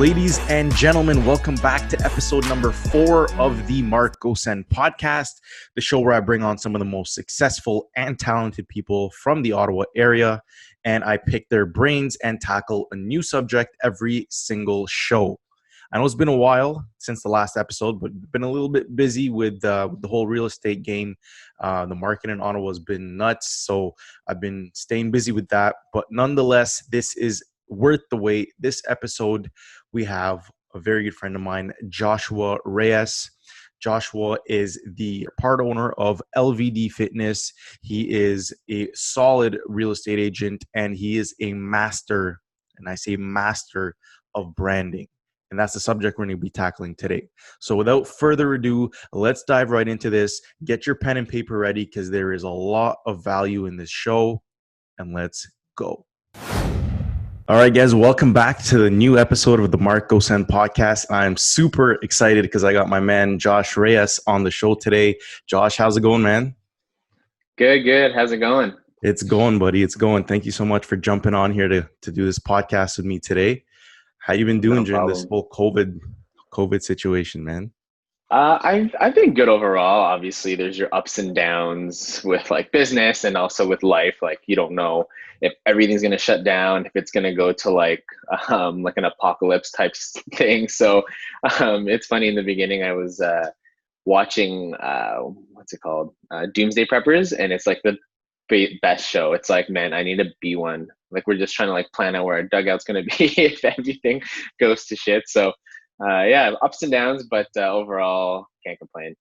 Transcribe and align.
Ladies 0.00 0.38
and 0.48 0.74
gentlemen, 0.76 1.26
welcome 1.26 1.56
back 1.56 1.90
to 1.90 2.00
episode 2.02 2.48
number 2.48 2.72
four 2.72 3.30
of 3.34 3.66
the 3.66 3.82
Mark 3.82 4.18
Ghossein 4.18 4.66
podcast, 4.68 5.42
the 5.74 5.82
show 5.82 6.00
where 6.00 6.14
I 6.14 6.20
bring 6.20 6.42
on 6.42 6.56
some 6.56 6.74
of 6.74 6.78
the 6.78 6.86
most 6.86 7.12
successful 7.12 7.90
and 7.94 8.18
talented 8.18 8.66
people 8.68 9.10
from 9.10 9.42
the 9.42 9.52
Ottawa 9.52 9.84
area, 9.94 10.40
and 10.86 11.04
I 11.04 11.18
pick 11.18 11.50
their 11.50 11.66
brains 11.66 12.16
and 12.24 12.40
tackle 12.40 12.88
a 12.92 12.96
new 12.96 13.20
subject 13.20 13.76
every 13.84 14.26
single 14.30 14.86
show. 14.86 15.38
I 15.92 15.98
know 15.98 16.06
it's 16.06 16.14
been 16.14 16.28
a 16.28 16.36
while 16.36 16.86
since 16.98 17.22
the 17.22 17.28
last 17.28 17.58
episode, 17.58 18.00
but 18.00 18.12
been 18.32 18.42
a 18.42 18.50
little 18.50 18.70
bit 18.70 18.96
busy 18.96 19.28
with, 19.28 19.62
uh, 19.66 19.90
the 19.98 20.08
whole 20.08 20.26
real 20.26 20.46
estate 20.46 20.82
game. 20.82 21.16
Uh, 21.60 21.84
the 21.84 21.94
market 21.94 22.30
in 22.30 22.40
Ottawa 22.40 22.68
has 22.68 22.78
been 22.78 23.18
nuts, 23.18 23.66
so 23.66 23.94
I've 24.26 24.40
been 24.40 24.70
staying 24.72 25.10
busy 25.10 25.32
with 25.32 25.48
that. 25.48 25.76
But 25.92 26.06
nonetheless, 26.10 26.84
this 26.90 27.14
is 27.18 27.44
worth 27.70 28.02
the 28.10 28.16
wait. 28.16 28.52
This 28.58 28.82
episode, 28.88 29.50
we 29.92 30.04
have 30.04 30.50
a 30.74 30.80
very 30.80 31.04
good 31.04 31.14
friend 31.14 31.34
of 31.34 31.42
mine, 31.42 31.72
Joshua 31.88 32.58
Reyes. 32.64 33.30
Joshua 33.80 34.38
is 34.46 34.78
the 34.96 35.26
part 35.40 35.60
owner 35.60 35.92
of 35.92 36.20
LVD 36.36 36.92
Fitness. 36.92 37.52
He 37.80 38.10
is 38.10 38.52
a 38.70 38.88
solid 38.94 39.58
real 39.66 39.90
estate 39.90 40.18
agent 40.18 40.64
and 40.74 40.94
he 40.94 41.16
is 41.16 41.34
a 41.40 41.54
master, 41.54 42.40
and 42.76 42.88
I 42.88 42.94
say 42.94 43.16
master 43.16 43.96
of 44.34 44.54
branding. 44.54 45.08
And 45.50 45.58
that's 45.58 45.72
the 45.72 45.80
subject 45.80 46.16
we're 46.16 46.26
going 46.26 46.36
to 46.36 46.40
be 46.40 46.50
tackling 46.50 46.94
today. 46.94 47.28
So, 47.58 47.74
without 47.74 48.06
further 48.06 48.54
ado, 48.54 48.90
let's 49.12 49.42
dive 49.42 49.70
right 49.70 49.88
into 49.88 50.08
this. 50.08 50.40
Get 50.64 50.86
your 50.86 50.94
pen 50.94 51.16
and 51.16 51.28
paper 51.28 51.58
ready 51.58 51.84
because 51.86 52.08
there 52.08 52.32
is 52.32 52.44
a 52.44 52.48
lot 52.48 52.98
of 53.04 53.24
value 53.24 53.66
in 53.66 53.76
this 53.76 53.90
show. 53.90 54.42
And 54.98 55.12
let's 55.12 55.50
go. 55.76 56.06
All 57.50 57.56
right, 57.56 57.74
guys, 57.74 57.96
welcome 57.96 58.32
back 58.32 58.62
to 58.66 58.78
the 58.78 58.90
new 58.90 59.18
episode 59.18 59.58
of 59.58 59.72
the 59.72 59.76
Mark 59.76 60.08
Ghossein 60.08 60.46
podcast. 60.46 61.06
I'm 61.10 61.36
super 61.36 61.94
excited 61.94 62.42
because 62.42 62.62
I 62.62 62.72
got 62.72 62.88
my 62.88 63.00
man 63.00 63.40
Josh 63.40 63.76
Reyes 63.76 64.20
on 64.28 64.44
the 64.44 64.52
show 64.52 64.76
today. 64.76 65.18
Josh, 65.48 65.76
how's 65.76 65.96
it 65.96 66.02
going, 66.02 66.22
man? 66.22 66.54
Good, 67.58 67.80
good. 67.80 68.14
How's 68.14 68.30
it 68.30 68.36
going? 68.36 68.74
It's 69.02 69.24
going, 69.24 69.58
buddy. 69.58 69.82
It's 69.82 69.96
going. 69.96 70.22
Thank 70.22 70.44
you 70.44 70.52
so 70.52 70.64
much 70.64 70.86
for 70.86 70.96
jumping 70.96 71.34
on 71.34 71.52
here 71.52 71.66
to, 71.66 71.90
to 72.02 72.12
do 72.12 72.24
this 72.24 72.38
podcast 72.38 72.98
with 72.98 73.06
me 73.06 73.18
today. 73.18 73.64
How 74.18 74.34
you 74.34 74.46
been 74.46 74.60
doing 74.60 74.76
no 74.76 74.84
during 74.84 75.08
this 75.08 75.26
whole 75.28 75.48
COVID 75.48 75.98
COVID 76.52 76.84
situation, 76.84 77.42
man? 77.42 77.72
Uh, 78.30 78.58
I've 78.62 78.94
I've 79.00 79.14
been 79.14 79.34
good 79.34 79.48
overall. 79.48 80.02
Obviously, 80.02 80.54
there's 80.54 80.78
your 80.78 80.88
ups 80.92 81.18
and 81.18 81.34
downs 81.34 82.22
with 82.24 82.48
like 82.50 82.70
business 82.70 83.24
and 83.24 83.36
also 83.36 83.66
with 83.66 83.82
life. 83.82 84.18
Like 84.22 84.40
you 84.46 84.54
don't 84.54 84.72
know 84.72 85.06
if 85.40 85.52
everything's 85.66 86.02
gonna 86.02 86.18
shut 86.18 86.44
down, 86.44 86.86
if 86.86 86.92
it's 86.94 87.10
gonna 87.10 87.34
go 87.34 87.52
to 87.52 87.70
like 87.70 88.04
um, 88.48 88.82
like 88.84 88.96
an 88.98 89.04
apocalypse 89.04 89.72
type 89.72 89.94
thing. 90.34 90.68
So 90.68 91.02
um, 91.58 91.88
it's 91.88 92.06
funny. 92.06 92.28
In 92.28 92.36
the 92.36 92.42
beginning, 92.42 92.84
I 92.84 92.92
was 92.92 93.20
uh, 93.20 93.50
watching 94.04 94.74
uh, 94.76 95.16
what's 95.52 95.72
it 95.72 95.80
called, 95.80 96.14
uh, 96.30 96.46
Doomsday 96.54 96.86
Preppers, 96.86 97.32
and 97.36 97.52
it's 97.52 97.66
like 97.66 97.80
the 97.82 97.98
best 98.82 99.08
show. 99.08 99.32
It's 99.32 99.50
like, 99.50 99.68
man, 99.70 99.92
I 99.92 100.02
need 100.04 100.16
to 100.18 100.26
be 100.40 100.54
one. 100.54 100.86
Like 101.10 101.26
we're 101.26 101.36
just 101.36 101.54
trying 101.54 101.68
to 101.68 101.72
like 101.72 101.90
plan 101.92 102.14
out 102.14 102.24
where 102.26 102.36
our 102.36 102.44
dugout's 102.44 102.84
gonna 102.84 103.02
be 103.18 103.24
if 103.36 103.64
everything 103.64 104.22
goes 104.60 104.84
to 104.86 104.94
shit. 104.94 105.24
So 105.26 105.52
uh, 106.02 106.22
yeah, 106.22 106.52
ups 106.62 106.82
and 106.82 106.92
downs, 106.92 107.24
but 107.30 107.48
uh, 107.56 107.70
overall, 107.72 108.46
can't 108.66 108.78
complain. 108.78 109.14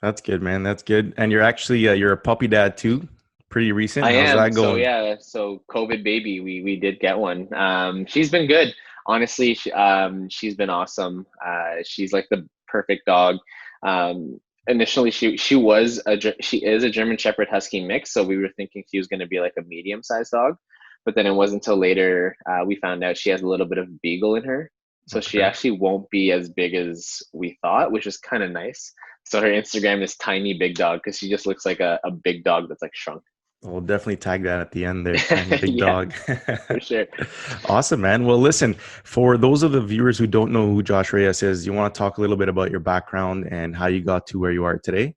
That's 0.00 0.20
good, 0.20 0.42
man. 0.42 0.62
That's 0.62 0.82
good. 0.82 1.14
And 1.16 1.30
you're 1.30 1.42
actually 1.42 1.88
uh, 1.88 1.92
you're 1.92 2.12
a 2.12 2.16
puppy 2.16 2.48
dad 2.48 2.76
too. 2.76 3.08
Pretty 3.48 3.72
recent. 3.72 4.04
I 4.04 4.14
How's 4.14 4.30
am. 4.30 4.36
That 4.36 4.54
going? 4.54 4.74
So 4.74 4.76
yeah, 4.76 5.14
so 5.20 5.62
COVID 5.70 6.02
baby, 6.02 6.40
we 6.40 6.62
we 6.62 6.76
did 6.76 6.98
get 7.00 7.18
one. 7.18 7.52
Um, 7.54 8.06
she's 8.06 8.30
been 8.30 8.46
good. 8.46 8.74
Honestly, 9.06 9.54
she, 9.54 9.70
um, 9.72 10.28
she's 10.28 10.54
been 10.54 10.70
awesome. 10.70 11.26
Uh, 11.44 11.76
she's 11.84 12.12
like 12.12 12.26
the 12.30 12.48
perfect 12.68 13.06
dog. 13.06 13.36
Um, 13.82 14.40
initially 14.66 15.10
she 15.10 15.36
she 15.36 15.56
was 15.56 16.00
a 16.06 16.18
she 16.40 16.58
is 16.58 16.84
a 16.84 16.90
German 16.90 17.16
Shepherd 17.16 17.48
Husky 17.50 17.84
mix, 17.84 18.12
so 18.12 18.24
we 18.24 18.36
were 18.36 18.50
thinking 18.56 18.84
she 18.90 18.98
was 18.98 19.06
going 19.06 19.20
to 19.20 19.26
be 19.26 19.40
like 19.40 19.54
a 19.58 19.62
medium 19.62 20.02
sized 20.02 20.32
dog, 20.32 20.56
but 21.04 21.14
then 21.14 21.26
it 21.26 21.32
wasn't 21.32 21.62
until 21.62 21.76
later 21.76 22.36
uh, 22.48 22.64
we 22.64 22.76
found 22.76 23.02
out 23.04 23.16
she 23.16 23.30
has 23.30 23.42
a 23.42 23.46
little 23.46 23.66
bit 23.66 23.78
of 23.78 24.00
beagle 24.00 24.36
in 24.36 24.44
her, 24.44 24.70
so 25.06 25.18
okay. 25.18 25.28
she 25.28 25.42
actually 25.42 25.72
won't 25.72 26.08
be 26.10 26.32
as 26.32 26.48
big 26.48 26.74
as 26.74 27.22
we 27.32 27.58
thought, 27.62 27.92
which 27.92 28.06
is 28.06 28.16
kind 28.18 28.42
of 28.42 28.50
nice. 28.50 28.92
So 29.24 29.40
her 29.40 29.48
Instagram 29.48 30.02
is 30.02 30.16
tiny 30.16 30.54
big 30.58 30.74
dog 30.74 31.00
because 31.02 31.18
she 31.18 31.28
just 31.28 31.46
looks 31.46 31.64
like 31.64 31.80
a, 31.80 31.98
a 32.04 32.10
big 32.10 32.44
dog 32.44 32.68
that's 32.68 32.82
like 32.82 32.94
shrunk. 32.94 33.22
We'll 33.62 33.80
definitely 33.80 34.16
tag 34.16 34.42
that 34.42 34.60
at 34.60 34.72
the 34.72 34.84
end 34.84 35.06
there. 35.06 35.14
Big 35.60 35.78
dog. 35.78 36.12
for 36.12 36.80
sure. 36.80 37.06
Awesome, 37.68 38.00
man. 38.00 38.26
Well, 38.26 38.38
listen, 38.38 38.74
for 38.74 39.38
those 39.38 39.62
of 39.62 39.70
the 39.70 39.80
viewers 39.80 40.18
who 40.18 40.26
don't 40.26 40.50
know 40.50 40.66
who 40.66 40.82
Josh 40.82 41.12
Reyes 41.12 41.44
is, 41.44 41.64
you 41.64 41.72
want 41.72 41.94
to 41.94 41.96
talk 41.96 42.18
a 42.18 42.20
little 42.20 42.36
bit 42.36 42.48
about 42.48 42.72
your 42.72 42.80
background 42.80 43.46
and 43.52 43.76
how 43.76 43.86
you 43.86 44.02
got 44.02 44.26
to 44.28 44.40
where 44.40 44.50
you 44.50 44.64
are 44.64 44.78
today? 44.78 45.14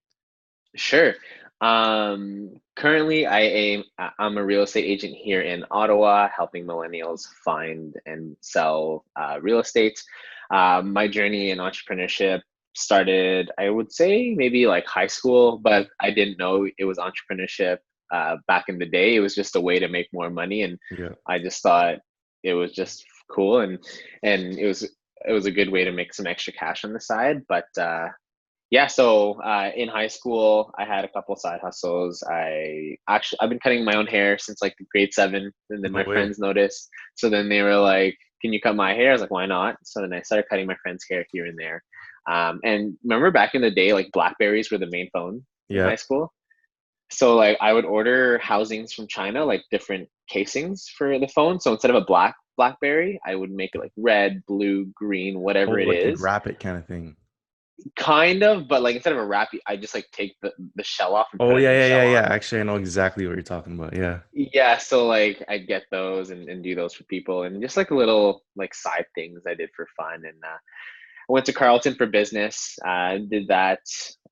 Sure. 0.75 1.15
Um, 1.61 2.59
currently, 2.75 3.25
I 3.25 3.41
am 3.41 3.83
I'm 4.19 4.37
a 4.37 4.45
real 4.45 4.63
estate 4.63 4.85
agent 4.85 5.15
here 5.15 5.41
in 5.41 5.65
Ottawa, 5.71 6.29
helping 6.35 6.65
millennials 6.65 7.27
find 7.43 7.95
and 8.05 8.35
sell 8.41 9.05
uh, 9.15 9.39
real 9.41 9.59
estate. 9.59 10.01
Uh, 10.51 10.81
my 10.83 11.07
journey 11.07 11.51
in 11.51 11.59
entrepreneurship 11.59 12.41
started, 12.75 13.49
I 13.57 13.69
would 13.69 13.91
say, 13.91 14.33
maybe 14.35 14.67
like 14.67 14.85
high 14.85 15.07
school, 15.07 15.57
but 15.57 15.87
I 16.01 16.11
didn't 16.11 16.37
know 16.37 16.67
it 16.77 16.85
was 16.85 16.97
entrepreneurship 16.97 17.77
uh, 18.13 18.37
back 18.47 18.65
in 18.67 18.77
the 18.77 18.85
day. 18.85 19.15
It 19.15 19.21
was 19.21 19.33
just 19.33 19.55
a 19.55 19.61
way 19.61 19.79
to 19.79 19.87
make 19.87 20.07
more 20.13 20.29
money, 20.29 20.63
and 20.63 20.77
yeah. 20.97 21.09
I 21.27 21.39
just 21.39 21.63
thought 21.63 21.99
it 22.43 22.53
was 22.53 22.73
just 22.73 23.05
cool, 23.31 23.61
and 23.61 23.79
and 24.23 24.57
it 24.57 24.67
was 24.67 24.83
it 24.83 25.31
was 25.31 25.45
a 25.45 25.51
good 25.51 25.71
way 25.71 25.83
to 25.83 25.91
make 25.91 26.13
some 26.13 26.27
extra 26.27 26.53
cash 26.53 26.83
on 26.83 26.93
the 26.93 26.99
side. 26.99 27.43
But 27.47 27.65
uh, 27.79 28.09
yeah, 28.71 28.87
so 28.87 29.41
uh, 29.41 29.71
in 29.75 29.87
high 29.87 30.07
school, 30.07 30.73
I 30.77 30.85
had 30.85 31.05
a 31.05 31.09
couple 31.09 31.35
side 31.35 31.59
hustles. 31.61 32.23
I 32.29 32.97
actually 33.07 33.39
I've 33.41 33.49
been 33.49 33.59
cutting 33.59 33.85
my 33.85 33.95
own 33.95 34.07
hair 34.07 34.37
since 34.37 34.61
like 34.61 34.75
grade 34.91 35.13
seven, 35.13 35.51
and 35.69 35.83
then 35.83 35.91
no 35.91 35.99
my 35.99 36.07
way. 36.07 36.15
friends 36.15 36.39
noticed. 36.39 36.89
So 37.15 37.29
then 37.29 37.49
they 37.49 37.61
were 37.61 37.77
like, 37.77 38.17
"Can 38.41 38.53
you 38.53 38.59
cut 38.59 38.75
my 38.75 38.93
hair?" 38.93 39.09
I 39.09 39.13
was 39.13 39.21
like, 39.21 39.31
"Why 39.31 39.45
not?" 39.45 39.77
So 39.83 40.01
then 40.01 40.13
I 40.13 40.21
started 40.21 40.49
cutting 40.49 40.67
my 40.67 40.75
friends' 40.81 41.05
hair 41.09 41.25
here 41.31 41.45
and 41.45 41.57
there. 41.57 41.83
Um, 42.29 42.59
and 42.63 42.97
remember 43.03 43.29
back 43.31 43.53
in 43.53 43.61
the 43.61 43.71
day, 43.71 43.93
like 43.93 44.11
Blackberries 44.11 44.71
were 44.71 44.79
the 44.79 44.89
main 44.89 45.09
phone 45.13 45.45
yeah. 45.69 45.83
in 45.83 45.89
high 45.89 45.95
school 45.95 46.33
so 47.11 47.35
like 47.35 47.57
I 47.61 47.73
would 47.73 47.85
order 47.85 48.37
housings 48.39 48.93
from 48.93 49.07
China, 49.07 49.45
like 49.45 49.63
different 49.71 50.09
casings 50.27 50.87
for 50.97 51.19
the 51.19 51.27
phone. 51.27 51.59
So 51.59 51.71
instead 51.71 51.91
of 51.91 51.97
a 51.97 52.05
black 52.05 52.35
BlackBerry, 52.57 53.19
I 53.25 53.35
would 53.35 53.51
make 53.51 53.71
it 53.75 53.79
like 53.79 53.91
red, 53.97 54.43
blue, 54.47 54.85
green, 54.95 55.39
whatever 55.39 55.79
oh, 55.79 55.83
it 55.83 55.87
like 55.87 55.97
is. 55.97 56.21
Wrap 56.21 56.47
it 56.47 56.59
kind 56.59 56.77
of 56.77 56.85
thing. 56.85 57.15
Kind 57.97 58.43
of, 58.43 58.67
but 58.67 58.81
like 58.81 58.95
instead 58.95 59.13
of 59.13 59.19
a 59.19 59.25
wrap, 59.25 59.49
I 59.67 59.75
just 59.75 59.93
like 59.93 60.09
take 60.11 60.35
the, 60.41 60.53
the 60.75 60.83
shell 60.83 61.13
off. 61.13 61.27
oh 61.39 61.57
yeah, 61.57 61.71
yeah, 61.71 61.87
yeah, 61.87 62.11
yeah. 62.11 62.27
Actually, 62.31 62.61
I 62.61 62.63
know 62.63 62.77
exactly 62.77 63.27
what 63.27 63.33
you're 63.33 63.43
talking 63.43 63.77
about. 63.77 63.95
Yeah. 63.95 64.19
Yeah, 64.33 64.77
so 64.77 65.07
like 65.07 65.43
I 65.49 65.57
get 65.57 65.83
those 65.91 66.29
and, 66.29 66.47
and 66.47 66.63
do 66.63 66.73
those 66.73 66.93
for 66.93 67.03
people, 67.05 67.43
and 67.43 67.61
just 67.61 67.75
like 67.75 67.91
little 67.91 68.43
like 68.55 68.73
side 68.73 69.05
things 69.13 69.43
I 69.45 69.55
did 69.55 69.69
for 69.75 69.87
fun, 69.97 70.23
and 70.23 70.41
uh, 70.43 70.57
I 71.29 71.33
went 71.33 71.45
to 71.47 71.53
Carleton 71.53 71.95
for 71.95 72.05
business. 72.05 72.77
Uh, 72.85 73.17
did 73.29 73.47
that. 73.49 73.79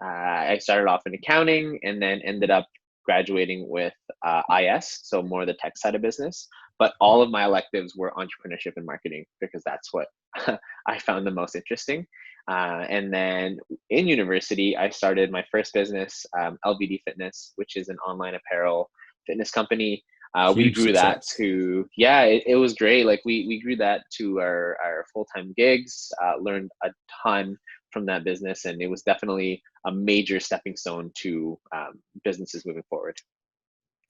Uh, 0.02 0.08
I 0.08 0.58
started 0.60 0.88
off 0.88 1.02
in 1.06 1.14
accounting 1.14 1.80
and 1.84 2.02
then 2.02 2.22
ended 2.24 2.52
up 2.52 2.68
graduating 3.04 3.68
with 3.68 3.94
uh, 4.26 4.42
IS, 4.60 5.00
so 5.04 5.22
more 5.22 5.46
the 5.46 5.56
tech 5.56 5.78
side 5.78 5.96
of 5.96 6.02
business. 6.02 6.48
But 6.80 6.94
all 7.00 7.22
of 7.22 7.30
my 7.30 7.46
electives 7.46 7.96
were 7.96 8.14
entrepreneurship 8.18 8.74
and 8.78 8.86
marketing 8.86 9.26
because 9.42 9.62
that's 9.66 9.94
what 9.94 10.08
I 10.88 11.00
found 11.00 11.26
the 11.26 11.32
most 11.32 11.56
interesting. 11.56 12.06
Uh, 12.50 12.86
and 12.90 13.14
then 13.14 13.58
in 13.90 14.08
university, 14.08 14.76
I 14.76 14.90
started 14.90 15.32
my 15.32 15.44
first 15.52 15.74
business, 15.74 16.26
um, 16.38 16.58
LVD 16.66 17.02
Fitness, 17.06 17.54
which 17.56 17.78
is 17.78 17.90
an 17.90 17.98
online 18.00 18.36
apparel 18.36 18.90
fitness 19.26 19.52
company. 19.52 20.04
Uh, 20.36 20.52
we 20.56 20.72
grew 20.72 20.86
success. 20.86 21.04
that 21.04 21.24
to 21.38 21.88
yeah, 21.96 22.24
it, 22.24 22.44
it, 22.48 22.56
was 22.56 22.74
great. 22.74 23.06
Like 23.06 23.22
we 23.24 23.46
we 23.48 23.62
grew 23.62 23.76
that 23.76 24.02
to 24.18 24.40
our 24.40 24.78
our 24.84 25.06
full 25.14 25.28
time 25.34 25.54
gigs. 25.56 26.12
Uh, 26.22 26.34
learned 26.42 26.72
a 26.84 26.90
ton 27.22 27.56
from 27.92 28.08
that 28.08 28.24
business, 28.24 28.66
and 28.66 28.82
it 28.82 28.90
was 28.90 29.04
definitely 29.04 29.62
a 29.86 29.92
major 29.92 30.40
stepping 30.40 30.76
stone 30.76 31.12
to 31.20 31.60
um, 31.74 32.00
businesses 32.24 32.66
moving 32.66 32.84
forward. 32.90 33.16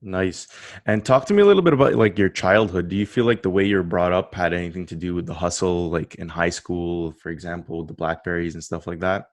Nice. 0.05 0.47
And 0.85 1.05
talk 1.05 1.25
to 1.27 1.33
me 1.33 1.41
a 1.41 1.45
little 1.45 1.61
bit 1.61 1.73
about 1.73 1.95
like 1.95 2.17
your 2.17 2.29
childhood. 2.29 2.89
Do 2.89 2.95
you 2.95 3.05
feel 3.05 3.25
like 3.25 3.41
the 3.41 3.49
way 3.49 3.65
you're 3.65 3.83
brought 3.83 4.11
up 4.11 4.35
had 4.35 4.53
anything 4.53 4.85
to 4.87 4.95
do 4.95 5.15
with 5.15 5.25
the 5.25 5.33
hustle, 5.33 5.89
like 5.89 6.15
in 6.15 6.27
high 6.27 6.49
school, 6.49 7.13
for 7.13 7.29
example, 7.29 7.85
the 7.85 7.93
Blackberries 7.93 8.53
and 8.55 8.63
stuff 8.63 8.85
like 8.85 8.99
that? 8.99 9.27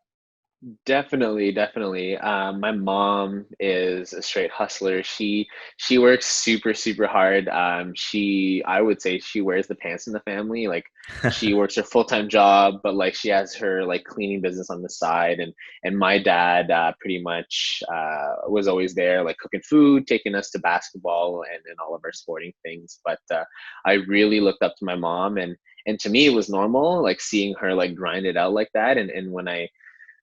Definitely, 0.85 1.53
definitely. 1.53 2.19
Um, 2.19 2.61
my 2.61 2.71
mom 2.71 3.47
is 3.59 4.12
a 4.12 4.21
straight 4.21 4.51
hustler. 4.51 5.03
She 5.03 5.49
she 5.79 5.97
works 5.97 6.27
super, 6.27 6.75
super 6.75 7.07
hard. 7.07 7.49
Um, 7.49 7.93
she 7.97 8.62
I 8.67 8.83
would 8.83 9.01
say 9.01 9.21
she 9.21 9.41
wears 9.41 9.69
the 9.69 9.75
pants 9.77 10.07
in 10.07 10.12
the 10.12 10.21
family. 10.21 10.67
Like 10.67 10.85
she 11.31 11.55
works 11.55 11.77
her 11.77 11.83
full-time 11.83 12.29
job, 12.29 12.81
but 12.83 12.95
like 12.95 13.15
she 13.15 13.31
has 13.31 13.55
her 13.55 13.87
like 13.87 14.05
cleaning 14.05 14.43
business 14.43 14.69
on 14.69 14.83
the 14.83 14.91
side. 14.91 15.41
And 15.41 15.55
and 15.83 15.97
my 15.99 16.19
dad 16.23 16.71
uh, 16.71 16.93
pretty 17.01 17.23
much 17.23 17.83
uh, 17.91 18.35
was 18.49 18.69
always 18.69 18.95
there, 18.95 19.25
like 19.25 19.39
cooking 19.39 19.63
food, 19.63 20.06
taking 20.06 20.35
us 20.35 20.51
to 20.51 20.59
basketball 20.59 21.43
and, 21.51 21.63
and 21.71 21.77
all 21.83 21.95
of 21.95 22.03
our 22.05 22.13
sporting 22.13 22.53
things. 22.63 23.01
But 23.03 23.21
uh, 23.33 23.45
I 23.87 23.95
really 23.95 24.41
looked 24.41 24.63
up 24.63 24.75
to 24.77 24.85
my 24.85 24.95
mom 24.97 25.39
and 25.39 25.56
and 25.87 25.99
to 26.01 26.11
me 26.11 26.27
it 26.27 26.35
was 26.35 26.51
normal, 26.51 27.03
like 27.03 27.23
seeing 27.23 27.55
her 27.61 27.73
like 27.75 27.95
grind 27.95 28.27
it 28.27 28.37
out 28.37 28.53
like 28.53 28.69
that. 28.75 28.99
And 28.99 29.09
and 29.09 29.33
when 29.33 29.49
I 29.49 29.67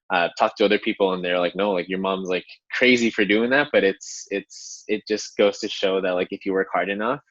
uh, 0.09 0.29
talk 0.37 0.55
to 0.55 0.65
other 0.65 0.79
people 0.79 1.13
and 1.13 1.23
they're 1.23 1.39
like 1.39 1.55
no 1.55 1.71
like 1.71 1.89
your 1.89 1.99
mom's 1.99 2.29
like 2.29 2.45
crazy 2.71 3.09
for 3.09 3.25
doing 3.25 3.49
that 3.49 3.67
but 3.71 3.83
it's 3.83 4.25
it's 4.31 4.83
it 4.87 5.01
just 5.07 5.35
goes 5.37 5.59
to 5.59 5.67
show 5.67 5.99
that 5.99 6.11
like 6.11 6.29
if 6.31 6.45
you 6.45 6.53
work 6.53 6.67
hard 6.71 6.89
enough 6.89 7.21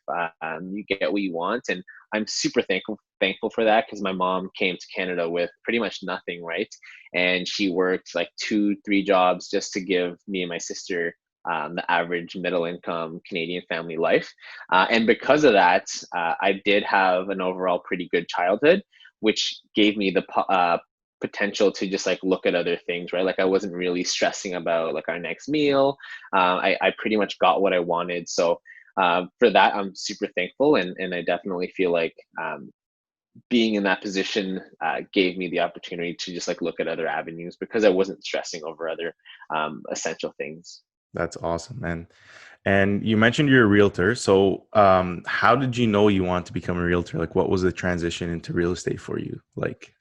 um, 0.43 0.71
you 0.73 0.85
get 0.85 1.11
what 1.11 1.23
you 1.23 1.33
want 1.33 1.63
and 1.69 1.83
i'm 2.15 2.27
super 2.27 2.63
thankful 2.63 2.99
thankful 3.21 3.51
for 3.51 3.65
that 3.65 3.87
because 3.87 4.03
my 4.03 4.13
mom 4.13 4.51
came 4.57 4.77
to 4.77 4.87
canada 4.95 5.29
with 5.29 5.51
pretty 5.65 5.79
much 5.79 6.01
nothing 6.03 6.45
right 6.45 6.73
and 7.15 7.49
she 7.49 7.71
worked 7.71 8.15
like 8.15 8.29
two 8.41 8.77
three 8.85 9.03
jobs 9.03 9.49
just 9.49 9.73
to 9.73 9.81
give 9.81 10.19
me 10.29 10.43
and 10.43 10.51
my 10.51 10.59
sister 10.59 11.15
um, 11.51 11.77
the 11.77 11.91
average 11.91 12.37
middle 12.37 12.65
income 12.65 13.21
Canadian 13.27 13.63
family 13.69 13.97
life. 13.97 14.33
Uh, 14.73 14.87
and 14.91 15.07
because 15.07 15.45
of 15.45 15.53
that, 15.53 15.87
uh, 16.15 16.35
I 16.41 16.61
did 16.65 16.83
have 16.83 17.29
an 17.29 17.41
overall 17.41 17.79
pretty 17.79 18.09
good 18.11 18.29
childhood, 18.29 18.83
which 19.21 19.61
gave 19.75 19.97
me 19.97 20.11
the 20.11 20.25
uh, 20.51 20.79
potential 21.27 21.69
to 21.73 21.89
just 21.95 22.07
like 22.07 22.21
look 22.23 22.45
at 22.47 22.55
other 22.55 22.79
things 22.87 23.13
right? 23.13 23.25
Like 23.25 23.41
i 23.41 23.45
wasn't 23.55 23.75
really 23.85 24.05
stressing 24.05 24.55
about 24.55 24.95
like 24.95 25.09
our 25.09 25.19
next 25.19 25.49
meal. 25.49 25.97
Uh, 26.35 26.57
I, 26.69 26.71
I 26.87 26.89
pretty 27.01 27.17
much 27.17 27.39
got 27.39 27.63
what 27.63 27.73
i 27.79 27.81
wanted. 27.95 28.29
So 28.29 28.61
uh, 29.03 29.23
for 29.39 29.51
that 29.51 29.75
i'm 29.75 29.95
super 29.95 30.29
thankful 30.37 30.77
and, 30.77 30.97
and 30.99 31.15
i 31.15 31.23
definitely 31.23 31.69
feel 31.79 31.93
like 31.93 32.17
um, 32.43 32.71
being 33.51 33.75
in 33.75 33.83
that 33.83 34.01
position 34.01 34.61
uh, 34.87 35.01
gave 35.13 35.37
me 35.37 35.47
the 35.51 35.61
opportunity 35.61 36.15
to 36.15 36.33
just 36.33 36.49
like 36.49 36.63
look 36.63 36.81
at 36.81 36.89
other 36.89 37.07
avenues 37.07 37.57
because 37.57 37.85
i 37.85 37.89
wasn't 37.89 38.25
stressing 38.25 38.63
over 38.65 38.89
other 38.89 39.15
um, 39.55 39.83
essential 39.91 40.33
things. 40.39 40.83
That's 41.15 41.37
awesome 41.39 41.81
man. 41.81 42.07
And 42.67 43.07
you 43.07 43.17
mentioned 43.17 43.49
you're 43.49 43.63
a 43.63 43.69
realtor. 43.69 44.17
So 44.17 44.67
um, 44.73 45.23
how 45.25 45.55
did 45.55 45.77
you 45.77 45.87
know 45.87 46.09
you 46.09 46.25
want 46.25 46.47
to 46.47 46.53
become 46.53 46.79
a 46.79 46.85
realtor? 46.85 47.17
Like 47.17 47.37
what 47.37 47.49
was 47.49 47.63
the 47.63 47.71
transition 47.71 48.29
into 48.29 48.53
real 48.53 48.73
estate 48.73 49.01
for 49.01 49.21
you? 49.21 49.41
Like 49.55 49.95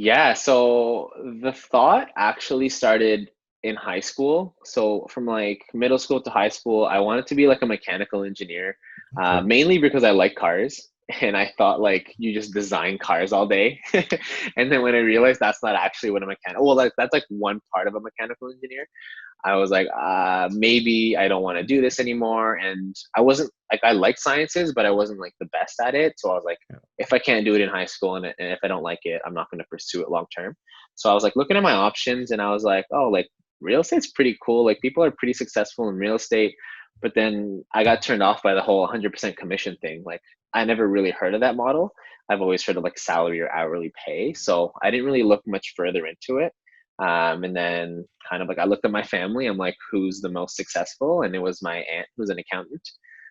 yeah, 0.00 0.32
so 0.32 1.10
the 1.42 1.52
thought 1.52 2.08
actually 2.16 2.70
started 2.70 3.30
in 3.62 3.76
high 3.76 4.00
school. 4.00 4.56
So 4.64 5.06
from 5.10 5.26
like 5.26 5.62
middle 5.74 5.98
school 5.98 6.22
to 6.22 6.30
high 6.30 6.48
school, 6.48 6.86
I 6.86 7.00
wanted 7.00 7.26
to 7.26 7.34
be 7.34 7.46
like 7.46 7.60
a 7.60 7.66
mechanical 7.66 8.24
engineer, 8.24 8.78
uh, 9.20 9.42
mainly 9.42 9.76
because 9.76 10.02
I 10.02 10.12
like 10.12 10.34
cars. 10.36 10.88
And 11.20 11.36
I 11.36 11.52
thought 11.58 11.80
like 11.80 12.14
you 12.18 12.32
just 12.32 12.54
design 12.54 12.96
cars 12.96 13.32
all 13.32 13.44
day. 13.44 13.80
and 14.56 14.70
then 14.70 14.80
when 14.80 14.94
I 14.94 14.98
realized 14.98 15.40
that's 15.40 15.60
not 15.60 15.74
actually 15.74 16.12
what 16.12 16.22
a 16.22 16.26
mechanical, 16.26 16.64
well, 16.64 16.76
like 16.76 16.92
that's 16.96 17.12
like 17.12 17.24
one 17.28 17.60
part 17.74 17.88
of 17.88 17.96
a 17.96 18.00
mechanical 18.00 18.48
engineer. 18.48 18.86
I 19.44 19.56
was 19.56 19.72
like, 19.72 19.88
uh, 19.92 20.48
maybe 20.52 21.16
I 21.16 21.26
don't 21.26 21.42
want 21.42 21.58
to 21.58 21.64
do 21.64 21.80
this 21.80 21.98
anymore. 21.98 22.54
And 22.54 22.94
I 23.16 23.22
wasn't 23.22 23.50
like, 23.70 23.80
I 23.84 23.92
like 23.92 24.18
sciences, 24.18 24.72
but 24.74 24.86
I 24.86 24.90
wasn't 24.90 25.20
like 25.20 25.34
the 25.40 25.46
best 25.46 25.80
at 25.80 25.94
it. 25.94 26.14
So 26.18 26.30
I 26.30 26.34
was 26.34 26.44
like, 26.44 26.58
yeah. 26.70 26.78
if 26.98 27.12
I 27.12 27.18
can't 27.18 27.44
do 27.44 27.54
it 27.54 27.60
in 27.60 27.68
high 27.68 27.86
school 27.86 28.16
and, 28.16 28.26
and 28.26 28.34
if 28.38 28.58
I 28.62 28.68
don't 28.68 28.82
like 28.82 29.00
it, 29.04 29.22
I'm 29.24 29.34
not 29.34 29.50
going 29.50 29.60
to 29.60 29.68
pursue 29.70 30.02
it 30.02 30.10
long 30.10 30.26
term. 30.36 30.54
So 30.94 31.10
I 31.10 31.14
was 31.14 31.22
like 31.22 31.36
looking 31.36 31.56
at 31.56 31.62
my 31.62 31.72
options 31.72 32.30
and 32.30 32.42
I 32.42 32.52
was 32.52 32.64
like, 32.64 32.86
oh, 32.92 33.08
like 33.08 33.28
real 33.60 33.80
estate's 33.80 34.10
pretty 34.10 34.36
cool. 34.44 34.64
Like 34.64 34.80
people 34.80 35.04
are 35.04 35.10
pretty 35.10 35.34
successful 35.34 35.88
in 35.88 35.96
real 35.96 36.16
estate. 36.16 36.54
But 37.02 37.14
then 37.14 37.64
I 37.74 37.84
got 37.84 38.02
turned 38.02 38.22
off 38.22 38.42
by 38.42 38.54
the 38.54 38.62
whole 38.62 38.86
100% 38.86 39.36
commission 39.36 39.76
thing. 39.80 40.02
Like 40.04 40.20
I 40.52 40.64
never 40.64 40.88
really 40.88 41.10
heard 41.10 41.34
of 41.34 41.40
that 41.40 41.56
model. 41.56 41.92
I've 42.28 42.40
always 42.40 42.64
heard 42.64 42.76
of 42.76 42.84
like 42.84 42.98
salary 42.98 43.40
or 43.40 43.50
hourly 43.52 43.92
pay. 44.06 44.34
So 44.34 44.72
I 44.82 44.90
didn't 44.90 45.06
really 45.06 45.22
look 45.22 45.42
much 45.46 45.74
further 45.76 46.06
into 46.06 46.38
it. 46.38 46.52
Um, 47.00 47.44
and 47.44 47.56
then 47.56 48.04
kind 48.28 48.42
of 48.42 48.48
like 48.48 48.58
I 48.58 48.64
looked 48.64 48.84
at 48.84 48.90
my 48.90 49.02
family, 49.02 49.46
I'm 49.46 49.56
like, 49.56 49.76
who's 49.90 50.20
the 50.20 50.28
most 50.28 50.54
successful? 50.54 51.22
And 51.22 51.34
it 51.34 51.38
was 51.38 51.62
my 51.62 51.78
aunt 51.78 52.06
who's 52.16 52.28
an 52.28 52.38
accountant. 52.38 52.82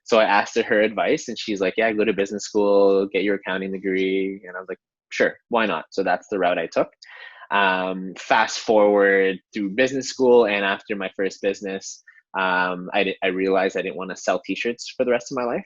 So 0.09 0.17
I 0.17 0.23
asked 0.23 0.57
her 0.57 0.81
advice 0.81 1.27
and 1.27 1.37
she's 1.37 1.61
like, 1.61 1.75
yeah, 1.77 1.91
go 1.93 2.03
to 2.03 2.13
business 2.13 2.43
school, 2.43 3.05
get 3.05 3.21
your 3.21 3.35
accounting 3.35 3.71
degree. 3.71 4.41
And 4.47 4.57
I 4.57 4.59
was 4.59 4.67
like, 4.67 4.79
sure, 5.09 5.35
why 5.49 5.67
not? 5.67 5.85
So 5.91 6.01
that's 6.01 6.27
the 6.29 6.39
route 6.39 6.57
I 6.57 6.65
took. 6.65 6.89
Um, 7.51 8.15
fast 8.17 8.57
forward 8.61 9.37
through 9.53 9.75
business 9.75 10.09
school 10.09 10.47
and 10.47 10.65
after 10.65 10.95
my 10.95 11.11
first 11.15 11.43
business, 11.43 12.01
um, 12.35 12.89
I, 12.91 13.13
I 13.23 13.27
realized 13.27 13.77
I 13.77 13.83
didn't 13.83 13.97
want 13.97 14.09
to 14.09 14.15
sell 14.15 14.41
t-shirts 14.43 14.91
for 14.97 15.05
the 15.05 15.11
rest 15.11 15.31
of 15.31 15.35
my 15.35 15.43
life. 15.43 15.65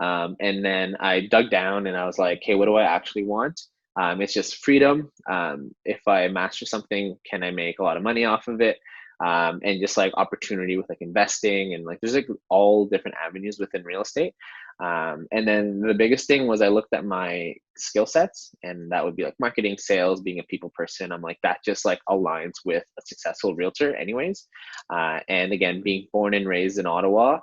Um, 0.00 0.36
and 0.40 0.64
then 0.64 0.96
I 0.98 1.26
dug 1.30 1.50
down 1.50 1.86
and 1.86 1.94
I 1.94 2.06
was 2.06 2.18
like, 2.18 2.40
hey, 2.42 2.54
what 2.54 2.64
do 2.64 2.76
I 2.76 2.84
actually 2.84 3.24
want? 3.24 3.60
Um, 4.00 4.22
it's 4.22 4.32
just 4.32 4.64
freedom. 4.64 5.12
Um, 5.30 5.72
if 5.84 6.00
I 6.08 6.28
master 6.28 6.64
something, 6.64 7.14
can 7.30 7.42
I 7.42 7.50
make 7.50 7.78
a 7.78 7.82
lot 7.82 7.98
of 7.98 8.02
money 8.02 8.24
off 8.24 8.48
of 8.48 8.62
it? 8.62 8.78
Um, 9.24 9.60
and 9.62 9.80
just 9.80 9.96
like 9.96 10.12
opportunity 10.16 10.76
with 10.76 10.88
like 10.88 11.00
investing 11.00 11.74
and 11.74 11.84
like 11.84 12.00
there's 12.00 12.14
like 12.14 12.28
all 12.48 12.86
different 12.86 13.16
avenues 13.24 13.58
within 13.58 13.84
real 13.84 14.02
estate. 14.02 14.34
Um, 14.82 15.26
and 15.30 15.46
then 15.46 15.80
the 15.80 15.94
biggest 15.94 16.26
thing 16.26 16.46
was 16.48 16.60
I 16.60 16.68
looked 16.68 16.92
at 16.92 17.04
my 17.04 17.54
skill 17.76 18.06
sets, 18.06 18.50
and 18.64 18.90
that 18.90 19.04
would 19.04 19.14
be 19.14 19.22
like 19.22 19.36
marketing, 19.38 19.76
sales, 19.78 20.22
being 20.22 20.40
a 20.40 20.44
people 20.44 20.72
person. 20.74 21.12
I'm 21.12 21.22
like 21.22 21.38
that 21.42 21.58
just 21.64 21.84
like 21.84 22.00
aligns 22.08 22.54
with 22.64 22.82
a 22.98 23.02
successful 23.06 23.54
realtor, 23.54 23.94
anyways. 23.94 24.48
Uh, 24.92 25.20
and 25.28 25.52
again, 25.52 25.82
being 25.82 26.08
born 26.12 26.34
and 26.34 26.48
raised 26.48 26.78
in 26.78 26.86
Ottawa, 26.86 27.38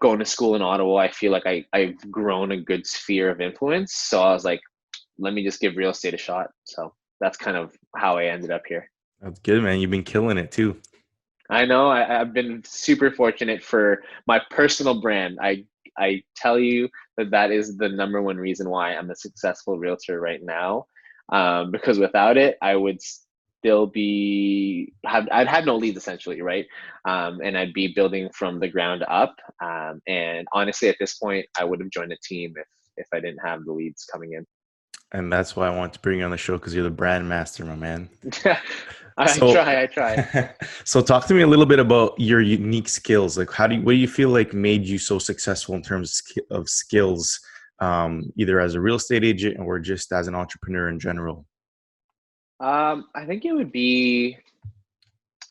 going 0.00 0.18
to 0.18 0.24
school 0.24 0.54
in 0.54 0.62
Ottawa, 0.62 0.96
I 0.96 1.10
feel 1.10 1.32
like 1.32 1.46
I, 1.46 1.64
I've 1.72 2.10
grown 2.10 2.52
a 2.52 2.60
good 2.60 2.86
sphere 2.86 3.30
of 3.30 3.40
influence. 3.40 3.94
So 3.94 4.22
I 4.22 4.32
was 4.32 4.44
like, 4.44 4.60
let 5.18 5.34
me 5.34 5.44
just 5.44 5.60
give 5.60 5.76
real 5.76 5.90
estate 5.90 6.14
a 6.14 6.18
shot. 6.18 6.50
So 6.64 6.94
that's 7.20 7.36
kind 7.36 7.56
of 7.56 7.72
how 7.96 8.18
I 8.18 8.26
ended 8.26 8.50
up 8.50 8.62
here. 8.66 8.90
That's 9.20 9.38
good, 9.40 9.62
man. 9.62 9.80
You've 9.80 9.90
been 9.90 10.04
killing 10.04 10.38
it 10.38 10.52
too. 10.52 10.80
I 11.48 11.64
know. 11.64 11.88
I, 11.88 12.04
have 12.04 12.32
been 12.32 12.62
super 12.64 13.10
fortunate 13.10 13.62
for 13.62 14.02
my 14.26 14.40
personal 14.50 15.00
brand. 15.00 15.38
I 15.40 15.64
I 15.98 16.22
tell 16.34 16.58
you 16.58 16.88
that 17.16 17.30
that 17.30 17.50
is 17.50 17.76
the 17.76 17.88
number 17.88 18.20
one 18.20 18.36
reason 18.36 18.68
why 18.68 18.94
I'm 18.94 19.10
a 19.10 19.16
successful 19.16 19.78
realtor 19.78 20.20
right 20.20 20.42
now. 20.42 20.86
Um, 21.32 21.70
because 21.70 21.98
without 21.98 22.36
it, 22.36 22.58
I 22.60 22.76
would 22.76 23.00
still 23.00 23.86
be 23.86 24.92
have 25.06 25.28
I'd 25.32 25.48
have 25.48 25.64
no 25.64 25.76
leads 25.76 25.96
essentially, 25.96 26.42
right? 26.42 26.66
Um, 27.08 27.40
and 27.42 27.56
I'd 27.56 27.72
be 27.72 27.92
building 27.94 28.28
from 28.34 28.60
the 28.60 28.68
ground 28.68 29.04
up. 29.08 29.36
Um, 29.62 30.00
and 30.06 30.46
honestly, 30.52 30.88
at 30.88 30.96
this 31.00 31.14
point, 31.14 31.46
I 31.58 31.64
would 31.64 31.80
have 31.80 31.90
joined 31.90 32.12
a 32.12 32.18
team 32.22 32.54
if 32.56 32.66
if 32.96 33.06
I 33.14 33.20
didn't 33.20 33.40
have 33.44 33.64
the 33.64 33.72
leads 33.72 34.04
coming 34.04 34.32
in 34.32 34.46
and 35.12 35.32
that's 35.32 35.54
why 35.54 35.66
I 35.68 35.76
want 35.76 35.92
to 35.94 36.00
bring 36.00 36.18
you 36.18 36.24
on 36.24 36.30
the 36.30 36.36
show 36.36 36.58
because 36.58 36.74
you're 36.74 36.84
the 36.84 36.90
brand 36.90 37.28
master, 37.28 37.64
my 37.64 37.76
man. 37.76 38.08
I 39.18 39.26
so, 39.28 39.50
try, 39.50 39.82
I 39.82 39.86
try. 39.86 40.50
so, 40.84 41.00
talk 41.00 41.26
to 41.26 41.34
me 41.34 41.40
a 41.40 41.46
little 41.46 41.64
bit 41.64 41.78
about 41.78 42.20
your 42.20 42.42
unique 42.42 42.88
skills. 42.88 43.38
Like, 43.38 43.50
how 43.50 43.66
do 43.66 43.76
you, 43.76 43.80
what 43.80 43.92
do 43.92 43.98
you 43.98 44.08
feel 44.08 44.28
like 44.28 44.52
made 44.52 44.84
you 44.84 44.98
so 44.98 45.18
successful 45.18 45.74
in 45.74 45.82
terms 45.82 46.22
of 46.50 46.68
skills, 46.68 47.40
um, 47.80 48.30
either 48.36 48.60
as 48.60 48.74
a 48.74 48.80
real 48.80 48.96
estate 48.96 49.24
agent 49.24 49.58
or 49.58 49.78
just 49.78 50.12
as 50.12 50.28
an 50.28 50.34
entrepreneur 50.34 50.90
in 50.90 51.00
general? 51.00 51.46
Um, 52.60 53.06
I 53.14 53.24
think 53.24 53.46
it 53.46 53.52
would 53.52 53.72
be 53.72 54.36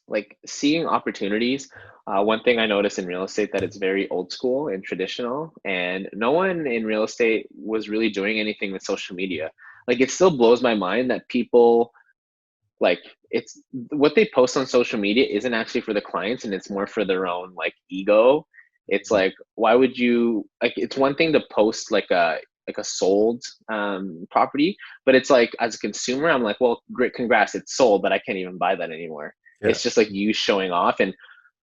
like 0.08 0.38
seeing 0.46 0.86
opportunities. 0.86 1.68
Uh, 2.06 2.22
one 2.22 2.44
thing 2.44 2.60
I 2.60 2.68
noticed 2.68 3.00
in 3.00 3.08
real 3.08 3.24
estate 3.24 3.52
that 3.52 3.64
it's 3.64 3.78
very 3.78 4.08
old 4.10 4.32
school 4.32 4.68
and 4.68 4.84
traditional, 4.84 5.52
and 5.66 6.08
no 6.14 6.32
one 6.32 6.68
in 6.68 6.86
real 6.86 7.04
estate 7.04 7.48
was 7.52 7.90
really 7.90 8.12
doing 8.12 8.40
anything 8.40 8.72
with 8.72 8.84
social 8.84 9.16
media. 9.16 9.50
Like 9.88 10.02
it 10.02 10.12
still 10.12 10.30
blows 10.30 10.62
my 10.62 10.76
mind 10.76 11.10
that 11.10 11.28
people 11.30 11.92
like 12.80 13.00
it's 13.32 13.62
what 13.90 14.16
they 14.16 14.30
post 14.34 14.58
on 14.58 14.66
social 14.66 15.00
media 15.00 15.26
isn't 15.26 15.54
actually 15.54 15.82
for 15.82 15.94
the 15.94 16.02
clients 16.02 16.44
and 16.46 16.54
it's 16.54 16.70
more 16.70 16.88
for 16.88 17.06
their 17.06 17.28
own 17.28 17.54
like 17.56 17.74
ego. 17.90 18.46
It's 18.88 19.12
like 19.12 19.34
why 19.56 19.76
would 19.76 19.98
you 19.98 20.48
like 20.62 20.74
it's 20.76 20.98
one 20.98 21.16
thing 21.16 21.34
to 21.34 21.42
post 21.52 21.92
like 21.92 22.12
a 22.12 22.38
like 22.68 22.78
a 22.78 22.84
sold 22.84 23.44
um, 23.72 24.26
property, 24.32 24.76
but 25.06 25.16
it's 25.16 25.30
like 25.30 25.56
as 25.60 25.76
a 25.76 25.80
consumer, 25.80 26.30
I'm 26.30 26.44
like, 26.44 26.60
well, 26.60 26.82
great, 26.92 27.14
congrats, 27.14 27.54
it's 27.54 27.76
sold, 27.76 28.02
but 28.02 28.12
I 28.12 28.20
can't 28.20 28.38
even 28.38 28.58
buy 28.58 28.76
that 28.76 28.92
anymore. 28.92 29.36
Yeah. 29.62 29.70
It's 29.70 29.84
just 29.84 29.98
like 29.98 30.10
you 30.10 30.34
showing 30.34 30.72
off 30.72 31.00
and 31.00 31.14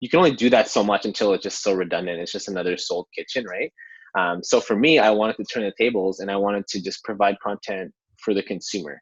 you 0.01 0.09
can 0.09 0.19
only 0.19 0.35
do 0.35 0.51
that 0.51 0.69
so 0.69 0.85
much 0.85 1.05
until 1.05 1.33
it's 1.33 1.43
just 1.43 1.63
so 1.63 1.73
redundant. 1.73 2.21
It's 2.21 2.33
just 2.33 2.49
another 2.49 2.77
sold 2.77 3.09
kitchen, 3.15 3.45
right? 3.45 3.73
Um, 4.19 4.43
so 4.43 4.61
for 4.61 4.77
me, 4.77 4.99
I 4.99 5.11
wanted 5.11 5.37
to 5.37 5.45
turn 5.45 5.65
the 5.65 5.73
tables 5.79 6.21
and 6.21 6.31
I 6.31 6.37
wanted 6.37 6.67
to 6.69 6.83
just 6.83 7.03
provide 7.05 7.37
content 7.43 7.93
for 8.19 8.35
the 8.35 8.43
consumer, 8.43 9.01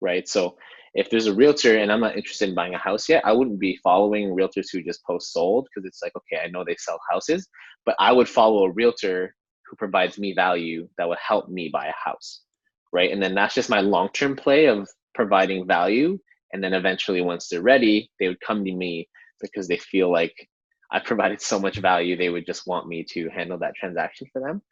right? 0.00 0.28
So 0.28 0.56
if 0.94 1.10
there's 1.10 1.26
a 1.26 1.34
realtor 1.34 1.78
and 1.78 1.90
I'm 1.90 2.00
not 2.00 2.16
interested 2.16 2.48
in 2.48 2.54
buying 2.54 2.74
a 2.74 2.78
house 2.78 3.08
yet, 3.08 3.24
I 3.24 3.32
wouldn't 3.32 3.58
be 3.58 3.78
following 3.82 4.34
realtors 4.34 4.66
who 4.72 4.82
just 4.82 5.04
post 5.04 5.32
sold 5.32 5.66
because 5.68 5.86
it's 5.86 6.02
like, 6.02 6.12
okay, 6.16 6.42
I 6.44 6.48
know 6.48 6.64
they 6.64 6.76
sell 6.78 7.00
houses, 7.10 7.48
but 7.84 7.96
I 7.98 8.12
would 8.12 8.28
follow 8.28 8.64
a 8.64 8.72
realtor 8.72 9.34
who 9.66 9.76
provides 9.76 10.18
me 10.18 10.34
value 10.34 10.88
that 10.98 11.08
would 11.08 11.18
help 11.18 11.48
me 11.48 11.68
buy 11.72 11.86
a 11.86 12.08
house, 12.10 12.42
right? 12.92 13.10
And 13.10 13.22
then 13.22 13.34
that's 13.34 13.54
just 13.54 13.70
my 13.70 13.80
long 13.80 14.08
term 14.12 14.36
play 14.36 14.66
of 14.66 14.88
providing 15.14 15.66
value 15.66 16.18
and 16.54 16.62
then 16.62 16.72
eventually 16.72 17.20
once 17.20 17.48
they're 17.48 17.60
ready 17.60 18.10
they 18.18 18.28
would 18.28 18.40
come 18.40 18.64
to 18.64 18.72
me 18.72 19.08
because 19.40 19.68
they 19.68 19.76
feel 19.76 20.10
like 20.10 20.34
i 20.90 20.98
provided 20.98 21.40
so 21.40 21.58
much 21.58 21.78
value 21.78 22.16
they 22.16 22.30
would 22.30 22.46
just 22.46 22.66
want 22.66 22.88
me 22.88 23.04
to 23.04 23.28
handle 23.30 23.58
that 23.58 23.74
transaction 23.74 24.26
for 24.32 24.40
them 24.40 24.62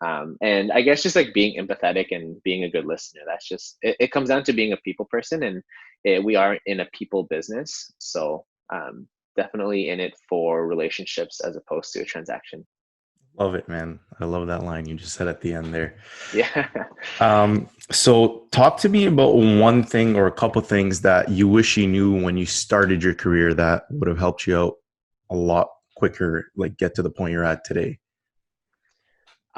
um, 0.00 0.36
and 0.42 0.70
i 0.72 0.80
guess 0.80 1.02
just 1.02 1.16
like 1.16 1.34
being 1.34 1.58
empathetic 1.60 2.06
and 2.10 2.40
being 2.42 2.64
a 2.64 2.70
good 2.70 2.86
listener 2.86 3.22
that's 3.26 3.48
just 3.48 3.76
it, 3.82 3.96
it 4.00 4.12
comes 4.12 4.28
down 4.28 4.42
to 4.42 4.52
being 4.52 4.72
a 4.72 4.76
people 4.78 5.06
person 5.06 5.42
and 5.42 5.62
it, 6.04 6.22
we 6.22 6.36
are 6.36 6.58
in 6.66 6.80
a 6.80 6.88
people 6.92 7.24
business 7.24 7.92
so 7.98 8.44
um, 8.72 9.08
definitely 9.36 9.88
in 9.88 10.00
it 10.00 10.14
for 10.28 10.66
relationships 10.66 11.40
as 11.40 11.56
opposed 11.56 11.92
to 11.92 12.00
a 12.00 12.04
transaction 12.04 12.66
Love 13.38 13.54
it, 13.54 13.68
man. 13.68 14.00
I 14.18 14.24
love 14.24 14.48
that 14.48 14.64
line 14.64 14.86
you 14.86 14.96
just 14.96 15.14
said 15.14 15.28
at 15.28 15.40
the 15.40 15.54
end 15.54 15.72
there. 15.72 15.96
Yeah. 16.34 16.68
Um, 17.20 17.68
so 17.92 18.46
talk 18.50 18.76
to 18.78 18.88
me 18.88 19.06
about 19.06 19.36
one 19.36 19.84
thing 19.84 20.16
or 20.16 20.26
a 20.26 20.32
couple 20.32 20.60
things 20.62 21.00
that 21.02 21.28
you 21.28 21.46
wish 21.46 21.76
you 21.76 21.86
knew 21.86 22.20
when 22.20 22.36
you 22.36 22.44
started 22.44 23.02
your 23.02 23.14
career 23.14 23.54
that 23.54 23.84
would 23.90 24.08
have 24.08 24.18
helped 24.18 24.46
you 24.46 24.56
out 24.58 24.74
a 25.30 25.36
lot 25.36 25.68
quicker, 25.96 26.50
like 26.56 26.76
get 26.76 26.96
to 26.96 27.02
the 27.02 27.10
point 27.10 27.32
you're 27.32 27.44
at 27.44 27.64
today. 27.64 27.98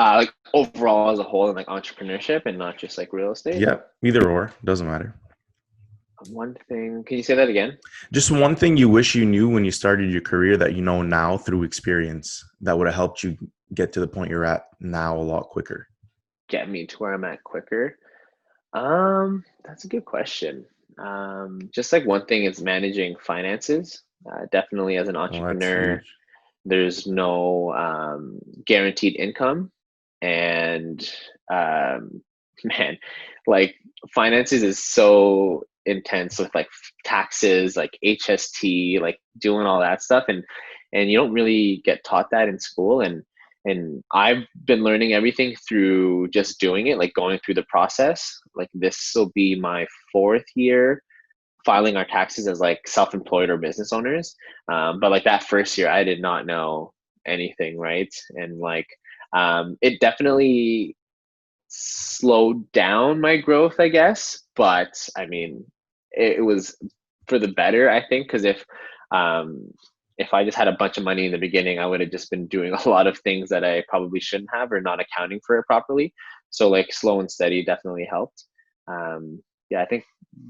Uh, 0.00 0.16
like 0.16 0.32
overall 0.54 1.10
as 1.10 1.18
a 1.18 1.22
whole, 1.22 1.48
and 1.48 1.56
like 1.56 1.66
entrepreneurship, 1.66 2.46
and 2.46 2.56
not 2.56 2.78
just 2.78 2.96
like 2.96 3.12
real 3.12 3.32
estate. 3.32 3.60
Yeah, 3.60 3.80
either 4.02 4.30
or 4.30 4.50
doesn't 4.64 4.86
matter. 4.86 5.14
One 6.30 6.56
thing. 6.68 7.04
Can 7.04 7.18
you 7.18 7.22
say 7.22 7.34
that 7.34 7.50
again? 7.50 7.76
Just 8.10 8.30
one 8.30 8.56
thing 8.56 8.78
you 8.78 8.88
wish 8.88 9.14
you 9.14 9.26
knew 9.26 9.46
when 9.50 9.62
you 9.62 9.70
started 9.70 10.10
your 10.10 10.22
career 10.22 10.56
that 10.56 10.74
you 10.74 10.80
know 10.80 11.02
now 11.02 11.36
through 11.36 11.64
experience 11.64 12.42
that 12.62 12.78
would 12.78 12.86
have 12.86 12.96
helped 12.96 13.22
you 13.22 13.36
get 13.74 13.92
to 13.92 14.00
the 14.00 14.08
point 14.08 14.30
you're 14.30 14.46
at 14.46 14.68
now 14.80 15.16
a 15.16 15.20
lot 15.20 15.50
quicker? 15.50 15.86
Get 16.48 16.70
me 16.70 16.86
to 16.86 16.96
where 16.96 17.12
I'm 17.12 17.24
at 17.24 17.44
quicker. 17.44 17.98
Um, 18.72 19.44
that's 19.66 19.84
a 19.84 19.88
good 19.88 20.06
question. 20.06 20.64
Um, 20.98 21.60
just 21.74 21.92
like 21.92 22.06
one 22.06 22.24
thing 22.24 22.44
is 22.44 22.62
managing 22.62 23.16
finances. 23.20 24.02
Uh, 24.30 24.46
definitely 24.50 24.96
as 24.96 25.08
an 25.08 25.16
entrepreneur, 25.16 26.02
there's 26.64 27.06
no 27.06 27.72
um, 27.74 28.38
guaranteed 28.64 29.16
income, 29.16 29.70
and 30.22 31.00
um, 31.52 32.22
man, 32.64 32.98
like 33.46 33.74
finances 34.14 34.62
is 34.62 34.82
so 34.82 35.64
intense 35.86 36.38
with 36.38 36.54
like 36.54 36.68
taxes, 37.04 37.76
like 37.76 37.98
HST, 38.04 39.00
like 39.00 39.18
doing 39.38 39.66
all 39.66 39.80
that 39.80 40.02
stuff, 40.02 40.24
and 40.28 40.44
and 40.92 41.10
you 41.10 41.18
don't 41.18 41.32
really 41.32 41.82
get 41.84 42.04
taught 42.04 42.30
that 42.32 42.48
in 42.48 42.58
school, 42.58 43.00
and 43.00 43.22
and 43.64 44.02
I've 44.12 44.44
been 44.64 44.82
learning 44.82 45.12
everything 45.12 45.54
through 45.68 46.28
just 46.28 46.60
doing 46.60 46.86
it, 46.86 46.98
like 46.98 47.12
going 47.14 47.38
through 47.44 47.54
the 47.54 47.66
process. 47.68 48.32
Like 48.54 48.70
this 48.72 49.12
will 49.14 49.30
be 49.34 49.54
my 49.54 49.86
fourth 50.12 50.44
year 50.54 51.02
filing 51.64 51.96
our 51.96 52.04
taxes 52.04 52.48
as 52.48 52.60
like 52.60 52.80
self-employed 52.86 53.50
or 53.50 53.58
business 53.58 53.92
owners. 53.92 54.34
Um, 54.68 55.00
but 55.00 55.10
like 55.10 55.24
that 55.24 55.44
first 55.44 55.76
year, 55.76 55.90
I 55.90 56.04
did 56.04 56.20
not 56.20 56.46
know 56.46 56.92
anything, 57.26 57.78
right? 57.78 58.12
And 58.30 58.58
like 58.58 58.86
um, 59.32 59.76
it 59.80 60.00
definitely 60.00 60.96
slowed 61.68 62.70
down 62.72 63.20
my 63.20 63.36
growth, 63.36 63.78
I 63.78 63.88
guess. 63.88 64.40
But 64.56 65.08
I 65.16 65.26
mean, 65.26 65.64
it, 66.12 66.38
it 66.38 66.42
was 66.42 66.76
for 67.28 67.38
the 67.38 67.48
better, 67.48 67.88
I 67.88 68.06
think, 68.06 68.26
because 68.26 68.44
if 68.44 68.64
um, 69.12 69.72
if 70.18 70.34
I 70.34 70.44
just 70.44 70.56
had 70.56 70.68
a 70.68 70.76
bunch 70.76 70.98
of 70.98 71.04
money 71.04 71.26
in 71.26 71.32
the 71.32 71.38
beginning, 71.38 71.78
I 71.78 71.86
would 71.86 72.00
have 72.00 72.10
just 72.10 72.30
been 72.30 72.46
doing 72.46 72.72
a 72.84 72.88
lot 72.88 73.06
of 73.06 73.18
things 73.18 73.48
that 73.48 73.64
I 73.64 73.84
probably 73.88 74.20
shouldn't 74.20 74.50
have 74.52 74.70
or 74.70 74.80
not 74.80 75.00
accounting 75.00 75.40
for 75.46 75.58
it 75.58 75.66
properly. 75.66 76.12
So 76.50 76.68
like 76.68 76.92
slow 76.92 77.20
and 77.20 77.30
steady 77.30 77.64
definitely 77.64 78.06
helped. 78.08 78.44
Um, 78.88 79.42
yeah, 79.70 79.82
I 79.82 79.86
think 79.86 80.04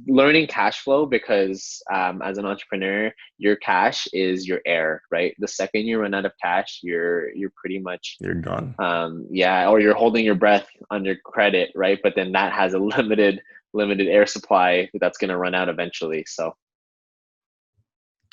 learning 0.07 0.47
cash 0.47 0.81
flow 0.81 1.07
because 1.07 1.83
um, 1.93 2.23
as 2.23 2.39
an 2.39 2.47
entrepreneur, 2.47 3.13
your 3.39 3.57
cash 3.57 4.09
is 4.13 4.47
your 4.47 4.61
air, 4.67 5.03
right? 5.11 5.35
The 5.39 5.49
second 5.49 5.87
you 5.87 5.99
run 5.99 6.15
out 6.15 6.25
of 6.25 6.33
cash, 6.43 6.81
you're 6.83 7.31
you're 7.35 7.53
pretty 7.57 7.79
much 7.79 8.17
You're 8.21 8.35
gone. 8.35 8.75
um, 8.79 9.27
yeah, 9.31 9.69
or 9.69 9.81
you're 9.81 9.95
holding 9.95 10.25
your 10.25 10.35
breath 10.35 10.69
under 10.91 11.17
credit, 11.17 11.71
right? 11.75 11.99
But 12.03 12.15
then 12.17 12.33
that 12.33 12.53
has 12.53 12.75
a 12.75 12.79
limited 12.97 13.41
limited 13.73 14.09
air 14.09 14.27
supply 14.27 14.91
that's 15.01 15.19
going 15.19 15.29
to 15.31 15.37
run 15.37 15.55
out 15.55 15.69
eventually. 15.69 16.25
So 16.27 16.55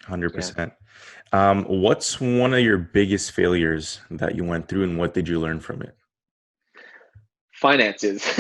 Hundred 0.04 0.34
percent. 0.34 0.74
Um, 1.34 1.66
what's 1.66 2.22
one 2.22 2.54
of 2.54 2.62
your 2.62 2.78
biggest 2.78 3.32
failures 3.32 4.00
that 4.10 4.36
you 4.36 4.44
went 4.44 4.70
through, 4.70 4.84
and 4.84 4.98
what 4.98 5.14
did 5.14 5.28
you 5.28 5.40
learn 5.40 5.60
from 5.60 5.82
it? 5.82 5.98
Finances. 7.58 8.24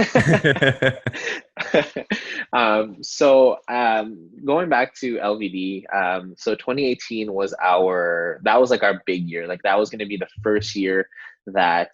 um, 2.54 2.98
so 3.02 3.58
um, 3.68 4.30
going 4.46 4.70
back 4.70 4.96
to 4.96 5.18
LVD, 5.18 5.84
um, 5.94 6.36
so 6.38 6.56
2018 6.56 7.34
was 7.34 7.54
our 7.62 8.40
that 8.44 8.60
was 8.60 8.70
like 8.70 8.84
our 8.84 9.02
big 9.06 9.28
year. 9.30 9.48
Like 9.48 9.62
that 9.64 9.78
was 9.78 9.90
going 9.90 10.00
to 10.00 10.06
be 10.06 10.18
the 10.18 10.28
first 10.44 10.76
year 10.76 11.10
that 11.48 11.94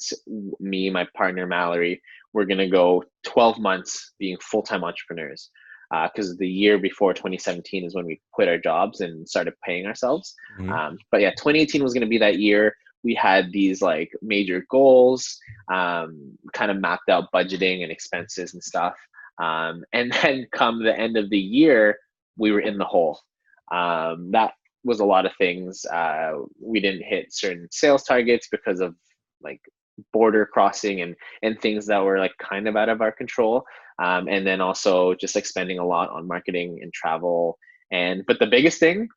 me, 0.59 0.89
my 0.89 1.07
partner 1.15 1.47
Mallory, 1.47 2.01
were 2.33 2.45
going 2.45 2.57
to 2.57 2.67
go 2.67 3.03
12 3.23 3.59
months 3.59 4.13
being 4.19 4.37
full 4.41 4.63
time 4.63 4.83
entrepreneurs. 4.83 5.49
Because 5.91 6.31
uh, 6.31 6.35
the 6.39 6.49
year 6.49 6.79
before 6.79 7.13
2017 7.13 7.85
is 7.85 7.93
when 7.93 8.05
we 8.05 8.19
quit 8.31 8.47
our 8.47 8.57
jobs 8.57 9.01
and 9.01 9.29
started 9.29 9.53
paying 9.63 9.85
ourselves. 9.85 10.33
Mhm. 10.59 10.71
Um, 10.71 10.97
but 11.11 11.21
yeah, 11.21 11.29
2018 11.31 11.83
was 11.83 11.93
going 11.93 12.01
to 12.01 12.07
be 12.07 12.17
that 12.17 12.39
year. 12.39 12.75
We 13.03 13.15
had 13.15 13.51
these 13.51 13.81
like 13.81 14.11
major 14.21 14.65
goals, 14.69 15.37
um, 15.71 16.37
kind 16.53 16.71
of 16.71 16.77
mapped 16.77 17.09
out 17.09 17.31
budgeting 17.33 17.83
and 17.83 17.91
expenses 17.91 18.53
and 18.53 18.63
stuff. 18.63 18.95
Um, 19.41 19.83
and 19.93 20.13
then 20.21 20.47
come 20.51 20.83
the 20.83 20.97
end 20.97 21.17
of 21.17 21.29
the 21.29 21.39
year, 21.39 21.97
we 22.37 22.51
were 22.51 22.61
in 22.61 22.77
the 22.77 22.85
hole. 22.85 23.19
Um, 23.71 24.31
that 24.31 24.53
was 24.83 24.99
a 24.99 25.05
lot 25.05 25.25
of 25.25 25.31
things. 25.37 25.85
Uh, 25.85 26.33
we 26.59 26.79
didn't 26.79 27.03
hit 27.03 27.33
certain 27.33 27.67
sales 27.71 28.03
targets 28.03 28.47
because 28.51 28.79
of 28.79 28.95
like 29.41 29.61
border 30.11 30.45
crossing 30.45 31.01
and 31.01 31.15
and 31.43 31.59
things 31.61 31.85
that 31.85 32.03
were 32.03 32.17
like 32.17 32.33
kind 32.39 32.67
of 32.67 32.75
out 32.75 32.89
of 32.89 33.01
our 33.01 33.11
control. 33.11 33.65
Um, 33.99 34.27
and 34.27 34.45
then 34.45 34.59
also 34.59 35.13
just 35.15 35.35
like 35.35 35.45
spending 35.45 35.79
a 35.79 35.85
lot 35.85 36.09
on 36.09 36.27
marketing 36.27 36.79
and 36.81 36.91
travel. 36.91 37.57
And 37.91 38.23
but 38.25 38.39
the 38.39 38.47
biggest 38.47 38.79
thing 38.79 39.07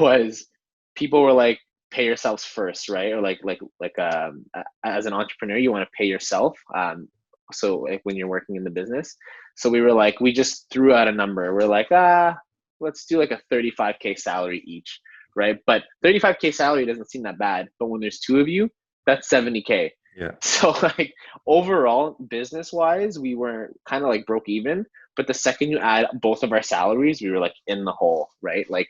was 0.00 0.46
people 0.94 1.22
were 1.22 1.32
like, 1.32 1.58
pay 1.92 2.04
yourselves 2.04 2.44
first, 2.44 2.88
right? 2.88 3.12
Or 3.12 3.20
like 3.20 3.40
like 3.42 3.60
like 3.80 3.98
um, 3.98 4.46
as 4.84 5.06
an 5.06 5.12
entrepreneur, 5.12 5.58
you 5.58 5.70
want 5.70 5.84
to 5.86 5.96
pay 5.96 6.06
yourself. 6.06 6.58
Um, 6.74 7.08
so 7.52 7.80
like 7.80 8.00
when 8.04 8.16
you're 8.16 8.28
working 8.28 8.56
in 8.56 8.64
the 8.64 8.70
business. 8.70 9.16
So 9.56 9.68
we 9.68 9.82
were 9.82 9.92
like, 9.92 10.20
we 10.20 10.32
just 10.32 10.66
threw 10.70 10.94
out 10.94 11.08
a 11.08 11.12
number. 11.12 11.54
We're 11.54 11.66
like, 11.66 11.88
ah, 11.90 12.36
let's 12.80 13.04
do 13.04 13.18
like 13.18 13.30
a 13.30 13.40
35k 13.52 14.18
salary 14.18 14.62
each, 14.66 15.00
right? 15.36 15.58
But 15.66 15.84
35k 16.04 16.54
salary 16.54 16.86
doesn't 16.86 17.10
seem 17.10 17.22
that 17.24 17.38
bad. 17.38 17.68
But 17.78 17.86
when 17.86 18.00
there's 18.00 18.20
two 18.20 18.40
of 18.40 18.48
you, 18.48 18.70
that's 19.06 19.28
70k. 19.28 19.90
Yeah. 20.16 20.32
So 20.42 20.70
like 20.82 21.14
overall, 21.46 22.16
business 22.28 22.72
wise, 22.72 23.18
we 23.18 23.34
were 23.34 23.72
kind 23.88 24.04
of 24.04 24.10
like 24.10 24.26
broke 24.26 24.48
even. 24.48 24.84
But 25.16 25.26
the 25.26 25.34
second 25.34 25.70
you 25.70 25.78
add 25.78 26.06
both 26.20 26.42
of 26.42 26.52
our 26.52 26.62
salaries, 26.62 27.20
we 27.20 27.30
were 27.30 27.38
like 27.38 27.54
in 27.66 27.84
the 27.84 27.92
hole, 27.92 28.28
right? 28.40 28.68
Like, 28.70 28.88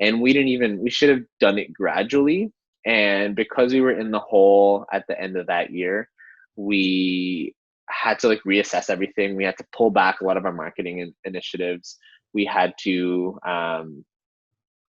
and 0.00 0.20
we 0.20 0.32
didn't 0.32 0.48
even 0.48 0.78
we 0.78 0.90
should 0.90 1.10
have 1.10 1.24
done 1.38 1.58
it 1.58 1.72
gradually. 1.72 2.52
And 2.86 3.36
because 3.36 3.72
we 3.72 3.82
were 3.82 3.92
in 3.92 4.10
the 4.10 4.18
hole 4.18 4.86
at 4.92 5.04
the 5.06 5.20
end 5.20 5.36
of 5.36 5.46
that 5.48 5.70
year, 5.70 6.08
we 6.56 7.54
had 7.90 8.18
to 8.20 8.28
like 8.28 8.40
reassess 8.46 8.88
everything. 8.88 9.36
We 9.36 9.44
had 9.44 9.58
to 9.58 9.66
pull 9.76 9.90
back 9.90 10.20
a 10.20 10.24
lot 10.24 10.36
of 10.36 10.46
our 10.46 10.52
marketing 10.52 11.00
in- 11.00 11.14
initiatives. 11.24 11.98
We 12.32 12.44
had 12.44 12.72
to 12.82 13.38
um, 13.46 14.04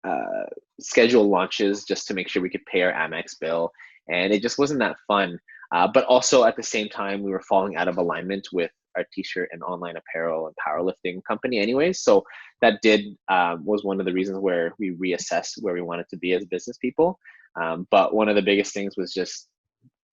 uh, 0.04 0.46
schedule 0.80 1.28
launches 1.28 1.84
just 1.84 2.08
to 2.08 2.14
make 2.14 2.30
sure 2.30 2.42
we 2.42 2.50
could 2.50 2.66
pay 2.66 2.82
our 2.84 2.94
Amex 2.94 3.38
bill, 3.40 3.72
and 4.10 4.32
it 4.32 4.42
just 4.42 4.58
wasn't 4.58 4.80
that 4.80 4.98
fun. 5.08 5.38
Uh, 5.74 5.88
but 5.92 6.06
also 6.06 6.44
at 6.44 6.56
the 6.56 6.64
same 6.64 6.90
time, 6.90 7.24
we 7.24 7.32
were 7.32 7.42
falling 7.42 7.76
out 7.76 7.88
of 7.88 7.98
alignment 7.98 8.48
with 8.54 8.72
our 8.96 9.06
t-shirt 9.14 9.50
and 9.52 9.64
online 9.64 9.96
apparel 9.98 10.48
and 10.48 10.56
powerlifting 10.66 11.22
company, 11.28 11.60
anyways. 11.60 12.02
So 12.02 12.24
that 12.62 12.82
did 12.82 13.16
um, 13.30 13.66
was 13.66 13.84
one 13.84 14.00
of 14.00 14.06
the 14.06 14.14
reasons 14.14 14.40
where 14.40 14.74
we 14.80 14.92
reassessed 14.96 15.62
where 15.62 15.74
we 15.74 15.82
wanted 15.82 16.08
to 16.10 16.18
be 16.18 16.34
as 16.34 16.46
business 16.46 16.78
people. 16.78 17.20
Um, 17.62 17.88
but 17.92 18.14
one 18.14 18.30
of 18.30 18.36
the 18.36 18.42
biggest 18.42 18.74
things 18.74 18.96
was 18.98 19.14
just 19.14 19.48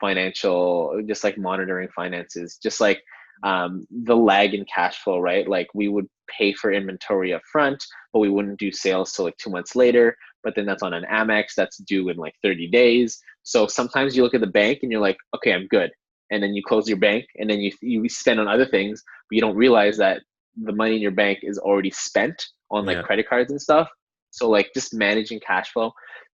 financial, 0.01 1.01
just 1.07 1.25
like 1.25 1.39
monitoring 1.39 1.89
finances, 1.95 2.59
just 2.63 2.81
like 2.81 3.03
um, 3.45 3.87
the 3.91 4.17
lag 4.17 4.55
in 4.55 4.65
cash 4.73 4.99
flow, 4.99 5.19
right? 5.19 5.49
Like 5.49 5.69
we 5.75 5.89
would 5.89 6.07
pay 6.29 6.53
for 6.53 6.73
inventory 6.73 7.33
up 7.33 7.43
front, 7.51 7.83
but 8.13 8.21
we 8.21 8.29
wouldn't 8.29 8.59
do 8.59 8.73
sales 8.73 9.13
till 9.13 9.25
like 9.25 9.37
two 9.39 9.51
months 9.51 9.77
later. 9.77 10.17
But 10.45 10.55
then 10.55 10.67
that's 10.67 10.83
on 10.83 10.95
an 10.95 11.05
Amex 11.11 11.49
that's 11.57 11.79
due 11.79 12.09
in 12.09 12.17
like 12.17 12.35
30 12.43 12.69
days. 12.69 13.21
So 13.43 13.67
sometimes 13.67 14.17
you 14.17 14.23
look 14.23 14.35
at 14.35 14.41
the 14.41 14.47
bank 14.47 14.81
and 14.83 14.93
you're 14.93 15.01
like, 15.01 15.17
okay, 15.37 15.53
I'm 15.53 15.67
good. 15.69 15.91
And 16.31 16.43
then 16.43 16.55
you 16.55 16.63
close 16.63 16.89
your 16.89 16.99
bank 16.99 17.25
and 17.37 17.49
then 17.49 17.61
you, 17.61 17.73
you 17.81 18.09
spend 18.09 18.39
on 18.41 18.49
other 18.49 18.67
things, 18.67 19.03
but 19.29 19.35
you 19.35 19.41
don't 19.41 19.57
realize 19.57 19.97
that 19.99 20.23
the 20.63 20.73
money 20.73 20.97
in 20.97 21.03
your 21.03 21.11
bank 21.13 21.41
is 21.43 21.59
already 21.59 21.91
spent 21.91 22.47
on 22.71 22.85
like 22.85 22.97
Yeah. 22.97 23.03
credit 23.03 23.29
cards 23.29 23.51
and 23.51 23.61
stuff. 23.61 23.89
So 24.31 24.49
like 24.49 24.71
just 24.75 24.93
managing 24.95 25.41
cash 25.41 25.71
flow 25.73 25.93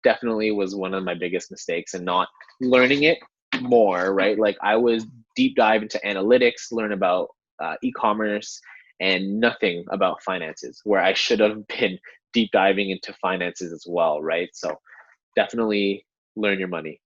definitely 0.05 0.51
was 0.53 0.75
one 0.75 0.95
of 0.95 1.05
my 1.05 1.15
biggest 1.15 1.51
mistakes 1.51 1.95
and 1.95 2.05
not 2.05 2.29
learning 2.61 3.03
it 3.05 3.19
more, 3.61 4.15
right? 4.15 4.39
Like 4.39 4.57
I 4.63 4.77
was 4.77 5.05
deep 5.37 5.57
dive 5.57 5.83
into 5.83 6.01
analytics, 6.05 6.71
learn 6.71 6.93
about 6.93 7.29
uh, 7.63 7.75
e-commerce 7.83 8.61
and 9.01 9.41
nothing 9.41 9.85
about 9.91 10.23
finances 10.23 10.81
where 10.85 11.01
I 11.03 11.15
should 11.15 11.41
have 11.41 11.67
been 11.69 11.99
deep 12.33 12.51
diving 12.53 12.91
into 12.91 13.13
finances 13.15 13.73
as 13.73 13.85
well, 13.89 14.23
right? 14.23 14.49
So 14.53 14.79
definitely 15.37 16.07
learn 16.37 16.59
your 16.59 16.69
money. 16.69 17.01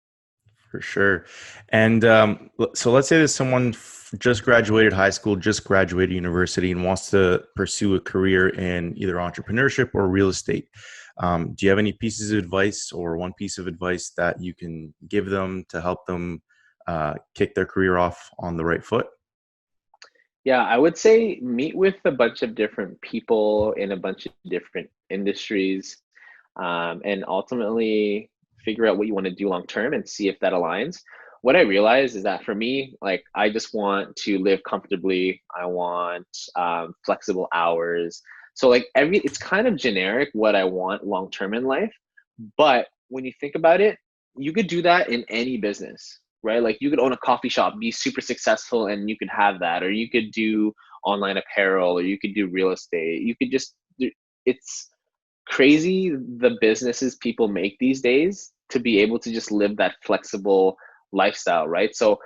For 0.70 0.80
sure. 0.80 1.26
And 1.70 2.04
um, 2.04 2.50
so 2.74 2.92
let's 2.92 3.08
say 3.08 3.20
that 3.20 3.28
someone 3.28 3.74
just 4.18 4.44
graduated 4.44 4.92
high 4.92 5.10
school, 5.10 5.34
just 5.34 5.64
graduated 5.64 6.14
university, 6.14 6.70
and 6.70 6.84
wants 6.84 7.10
to 7.10 7.42
pursue 7.56 7.96
a 7.96 8.00
career 8.00 8.50
in 8.50 8.96
either 8.96 9.14
entrepreneurship 9.14 9.90
or 9.94 10.06
real 10.08 10.28
estate. 10.28 10.68
Um, 11.18 11.54
do 11.54 11.66
you 11.66 11.70
have 11.70 11.80
any 11.80 11.92
pieces 11.92 12.30
of 12.30 12.38
advice 12.38 12.92
or 12.92 13.16
one 13.16 13.32
piece 13.34 13.58
of 13.58 13.66
advice 13.66 14.12
that 14.16 14.40
you 14.40 14.54
can 14.54 14.94
give 15.08 15.26
them 15.26 15.64
to 15.70 15.80
help 15.80 16.06
them 16.06 16.40
uh, 16.86 17.14
kick 17.34 17.54
their 17.54 17.66
career 17.66 17.98
off 17.98 18.30
on 18.38 18.56
the 18.56 18.64
right 18.64 18.84
foot? 18.84 19.08
Yeah, 20.44 20.64
I 20.64 20.78
would 20.78 20.96
say 20.96 21.38
meet 21.42 21.76
with 21.76 21.96
a 22.04 22.12
bunch 22.12 22.42
of 22.42 22.54
different 22.54 22.98
people 23.02 23.72
in 23.72 23.92
a 23.92 23.96
bunch 23.96 24.26
of 24.26 24.32
different 24.48 24.88
industries 25.10 25.98
um, 26.56 27.02
and 27.04 27.24
ultimately 27.28 28.30
figure 28.64 28.86
out 28.86 28.98
what 28.98 29.06
you 29.06 29.14
want 29.14 29.26
to 29.26 29.34
do 29.34 29.48
long 29.48 29.66
term 29.66 29.92
and 29.94 30.08
see 30.08 30.28
if 30.28 30.38
that 30.40 30.52
aligns. 30.52 30.98
What 31.42 31.56
I 31.56 31.60
realized 31.60 32.16
is 32.16 32.22
that 32.24 32.44
for 32.44 32.54
me, 32.54 32.94
like 33.00 33.24
I 33.34 33.48
just 33.50 33.74
want 33.74 34.14
to 34.16 34.38
live 34.38 34.60
comfortably. 34.68 35.42
I 35.58 35.66
want 35.66 36.26
um, 36.56 36.94
flexible 37.04 37.48
hours. 37.54 38.20
So 38.54 38.68
like 38.68 38.88
every, 38.94 39.18
it's 39.18 39.38
kind 39.38 39.66
of 39.66 39.76
generic 39.76 40.28
what 40.32 40.54
I 40.54 40.64
want 40.64 41.06
long 41.06 41.30
term 41.30 41.54
in 41.54 41.64
life. 41.64 41.94
But 42.58 42.88
when 43.08 43.24
you 43.24 43.32
think 43.40 43.54
about 43.54 43.80
it, 43.80 43.98
you 44.36 44.52
could 44.52 44.66
do 44.66 44.82
that 44.82 45.08
in 45.08 45.24
any 45.28 45.56
business 45.56 46.20
right? 46.42 46.62
Like 46.62 46.78
you 46.80 46.90
could 46.90 47.00
own 47.00 47.12
a 47.12 47.18
coffee 47.18 47.48
shop, 47.48 47.78
be 47.78 47.90
super 47.90 48.20
successful, 48.20 48.86
and 48.86 49.08
you 49.08 49.16
could 49.16 49.28
have 49.28 49.60
that, 49.60 49.82
or 49.82 49.90
you 49.90 50.08
could 50.08 50.30
do 50.32 50.72
online 51.04 51.36
apparel, 51.36 51.98
or 51.98 52.02
you 52.02 52.18
could 52.18 52.34
do 52.34 52.48
real 52.48 52.70
estate. 52.70 53.22
You 53.22 53.34
could 53.36 53.50
just, 53.50 53.74
it's 54.46 54.89
crazy 55.50 56.10
the 56.10 56.56
businesses 56.60 57.16
people 57.16 57.48
make 57.48 57.76
these 57.78 58.00
days 58.00 58.52
to 58.70 58.78
be 58.78 59.00
able 59.00 59.18
to 59.18 59.32
just 59.32 59.50
live 59.50 59.76
that 59.76 59.96
flexible 60.04 60.76
lifestyle, 61.12 61.66
right? 61.66 61.94
So 61.94 62.20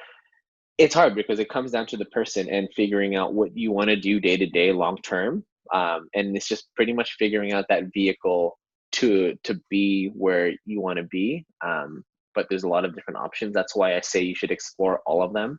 it's 0.76 0.95
hard 0.95 1.14
because 1.14 1.38
it 1.38 1.49
comes 1.49 1.71
down 1.71 1.87
to 1.87 1.97
the 1.97 2.04
person 2.07 2.49
and 2.50 2.69
figuring 2.76 3.16
out 3.16 3.33
what 3.35 3.57
you 3.57 3.73
want 3.73 3.88
to 3.88 3.97
do 3.97 4.21
day 4.21 4.37
to 4.37 4.47
day, 4.47 4.73
long 4.73 4.99
term. 4.99 5.45
Um, 5.73 6.09
and 6.14 6.37
it's 6.37 6.49
just 6.49 6.69
pretty 6.76 6.93
much 6.93 7.16
figuring 7.19 7.52
out 7.52 7.66
that 7.71 7.85
vehicle 7.95 8.59
to 8.93 9.35
to 9.45 9.61
be 9.71 10.11
where 10.14 10.52
you 10.66 10.81
want 10.81 10.99
to 10.99 11.04
be. 11.04 11.47
Um, 11.64 12.04
but 12.35 12.47
there's 12.50 12.64
a 12.64 12.69
lot 12.69 12.85
of 12.85 12.95
different 12.95 13.19
options. 13.19 13.54
That's 13.54 13.75
why 13.75 13.97
I 13.97 14.00
say 14.00 14.23
you 14.23 14.35
should 14.35 14.50
explore 14.50 15.00
all 15.07 15.23
of 15.23 15.33
them. 15.33 15.59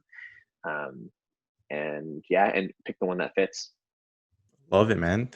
Um, 0.67 1.09
and 1.69 2.23
yeah, 2.29 2.51
and 2.53 2.71
pick 2.85 2.97
the 2.99 3.07
one 3.07 3.17
that 3.19 3.33
fits. 3.33 3.71
Love 4.71 4.91
it, 4.91 4.97
man. 4.97 5.29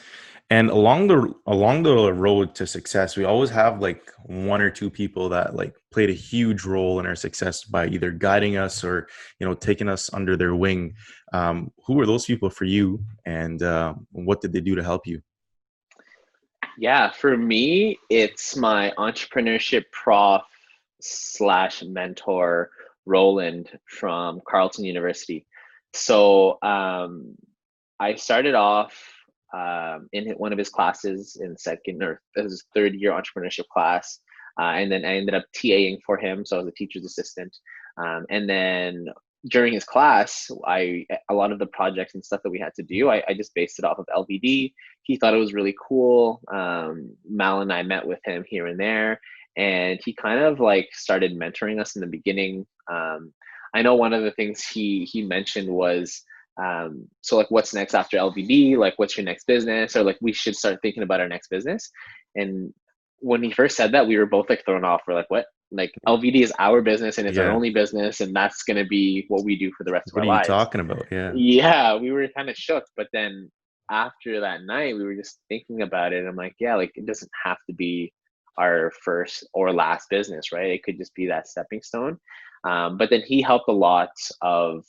And 0.51 0.71
along 0.71 1.07
the 1.07 1.31
along 1.45 1.83
the 1.83 2.12
road 2.12 2.55
to 2.55 2.65
success, 2.65 3.15
we 3.15 3.24
always 3.24 3.51
have 3.51 3.81
like 3.81 4.12
one 4.24 4.62
or 4.62 4.71
two 4.71 4.89
people 4.89 5.29
that 5.29 5.55
like 5.55 5.75
played 5.91 6.09
a 6.09 6.13
huge 6.13 6.65
role 6.65 7.00
in 7.00 7.05
our 7.05 7.15
success 7.15 7.63
by 7.63 7.86
either 7.88 8.09
guiding 8.09 8.57
us 8.57 8.83
or 8.83 9.07
you 9.39 9.45
know 9.45 9.53
taking 9.53 9.88
us 9.88 10.12
under 10.12 10.36
their 10.36 10.55
wing. 10.55 10.95
Um, 11.33 11.71
who 11.86 11.93
were 11.93 12.07
those 12.07 12.25
people 12.25 12.50
for 12.50 12.65
you, 12.65 13.03
and 13.25 13.62
uh, 13.62 13.93
what 14.12 14.41
did 14.41 14.51
they 14.51 14.62
do 14.62 14.74
to 14.74 14.83
help 14.83 15.05
you? 15.05 15.21
Yeah, 16.79 17.12
for 17.12 17.38
me, 17.38 18.00
it's 18.09 18.55
my 18.55 18.91
entrepreneurship 18.98 19.83
prof 19.91 20.41
slash 21.00 21.83
mentor 21.83 22.71
Roland 23.05 23.69
from 23.86 24.41
Carleton 24.48 24.86
University. 24.86 25.45
So 25.93 26.57
um, 26.63 27.36
I 28.00 28.15
started 28.15 28.55
off 28.55 28.98
um, 29.53 30.08
in 30.13 30.29
one 30.38 30.51
of 30.51 30.60
his 30.60 30.70
classes 30.70 31.38
in 31.41 31.58
second 31.58 32.03
or 32.03 32.22
his 32.36 32.63
third 32.75 32.94
year 32.96 33.12
entrepreneurship 33.12 33.68
class, 33.72 34.20
uh, 34.60 34.74
and 34.74 34.91
then 34.91 35.06
I 35.06 35.15
ended 35.15 35.36
up 35.36 35.46
TAing 35.56 36.00
for 36.06 36.18
him. 36.18 36.46
So 36.46 36.58
I 36.58 36.60
was 36.60 36.68
a 36.68 36.72
teacher's 36.72 37.06
assistant, 37.06 37.56
um, 37.98 38.25
and 38.29 38.50
then 38.50 39.08
during 39.48 39.74
his 39.74 39.86
class, 39.86 40.51
I 40.68 41.06
a 41.29 41.34
lot 41.34 41.51
of 41.51 41.60
the 41.60 41.68
projects 41.68 42.13
and 42.13 42.24
stuff 42.24 42.41
that 42.44 42.50
we 42.50 42.60
had 42.60 42.74
to 42.75 42.84
do, 42.84 43.10
I, 43.10 43.24
I 43.27 43.34
just 43.34 43.56
based 43.56 43.79
it 43.79 43.86
off 43.86 44.00
of 44.00 44.08
LVD. 44.15 44.74
He 45.03 45.18
thought 45.18 45.34
it 45.34 45.38
was 45.38 45.53
really 45.53 45.75
cool. 45.88 46.41
Um, 46.51 47.15
Mal 47.29 47.62
and 47.62 47.72
I 47.72 47.84
met 47.84 48.06
with 48.06 48.20
him 48.25 48.44
here 48.48 48.68
and 48.68 48.79
there, 48.79 49.20
and 49.56 50.00
he 50.03 50.13
kind 50.13 50.41
of 50.41 50.60
like 50.60 50.89
started 50.91 51.38
mentoring 51.38 51.79
us 51.79 51.96
in 51.96 52.01
the 52.01 52.08
beginning. 52.08 52.65
Um, 52.91 53.34
I 53.73 53.82
know 53.82 53.95
one 53.95 54.13
of 54.13 54.23
the 54.23 54.32
things 54.32 54.65
he 54.65 55.06
he 55.06 55.21
mentioned 55.21 55.69
was 55.69 56.23
um, 56.62 57.08
so 57.22 57.38
like 57.38 57.50
what's 57.50 57.74
next 57.74 57.93
after 57.93 58.17
LVD? 58.17 58.78
Like 58.78 58.93
what's 58.98 59.17
your 59.17 59.26
next 59.26 59.48
business? 59.48 59.95
Or 59.95 60.04
like 60.04 60.17
we 60.22 60.34
should 60.34 60.56
start 60.56 60.80
thinking 60.82 61.04
about 61.04 61.22
our 61.22 61.28
next 61.28 61.50
business. 61.50 61.89
And 62.36 62.74
when 63.19 63.43
he 63.43 63.52
first 63.52 63.78
said 63.78 63.91
that, 63.93 64.08
we 64.08 64.17
were 64.17 64.26
both 64.26 64.50
like 64.50 64.63
thrown 64.65 64.84
off. 64.84 65.02
We're 65.08 65.15
like, 65.15 65.30
what? 65.30 65.45
Like 65.72 65.91
LVD 66.08 66.41
is 66.41 66.54
our 66.58 66.82
business 66.82 67.17
and 67.17 67.28
it's 67.28 67.38
yeah. 67.38 67.43
our 67.43 67.52
only 67.52 67.69
business, 67.69 68.22
and 68.22 68.36
that's 68.36 68.63
gonna 68.63 68.86
be 68.86 69.26
what 69.28 69.43
we 69.43 69.56
do 69.56 69.72
for 69.78 69.84
the 69.84 69.91
rest 69.91 70.10
what 70.12 70.24
of 70.24 70.30
our 70.30 70.36
lives. 70.36 70.50
What 70.50 70.56
are 70.56 70.60
you 70.60 70.65
talking 70.65 70.82
about? 70.82 71.06
Yeah. 71.12 71.32
Yeah, 71.36 71.95
we 71.95 72.12
were 72.12 72.28
kind 72.36 72.50
of 72.50 72.56
shook, 72.56 72.86
but 72.98 73.08
then 73.13 73.52
after 73.91 74.39
that 74.41 74.63
night, 74.63 74.95
we 74.95 75.04
were 75.04 75.15
just 75.15 75.39
thinking 75.48 75.84
about 75.84 76.12
it. 76.12 76.26
I'm 76.26 76.36
like, 76.36 76.56
yeah, 76.60 76.76
like 76.76 76.91
it 76.95 77.06
doesn't 77.06 77.32
have 77.45 77.58
to 77.67 77.74
be 77.74 78.12
our 78.58 78.91
first 79.04 79.48
or 79.54 79.72
last 79.72 80.10
business, 80.10 80.52
right? 80.52 80.72
It 80.72 80.84
could 80.84 80.98
just 80.98 81.13
be 81.13 81.28
that 81.28 81.48
stepping 81.48 81.82
stone. 81.82 82.17
Um, 82.67 82.98
but 82.98 83.10
then 83.10 83.22
he 83.22 83.41
helped 83.41 83.69
a 83.69 83.74
lot 83.74 84.10
of 84.41 84.84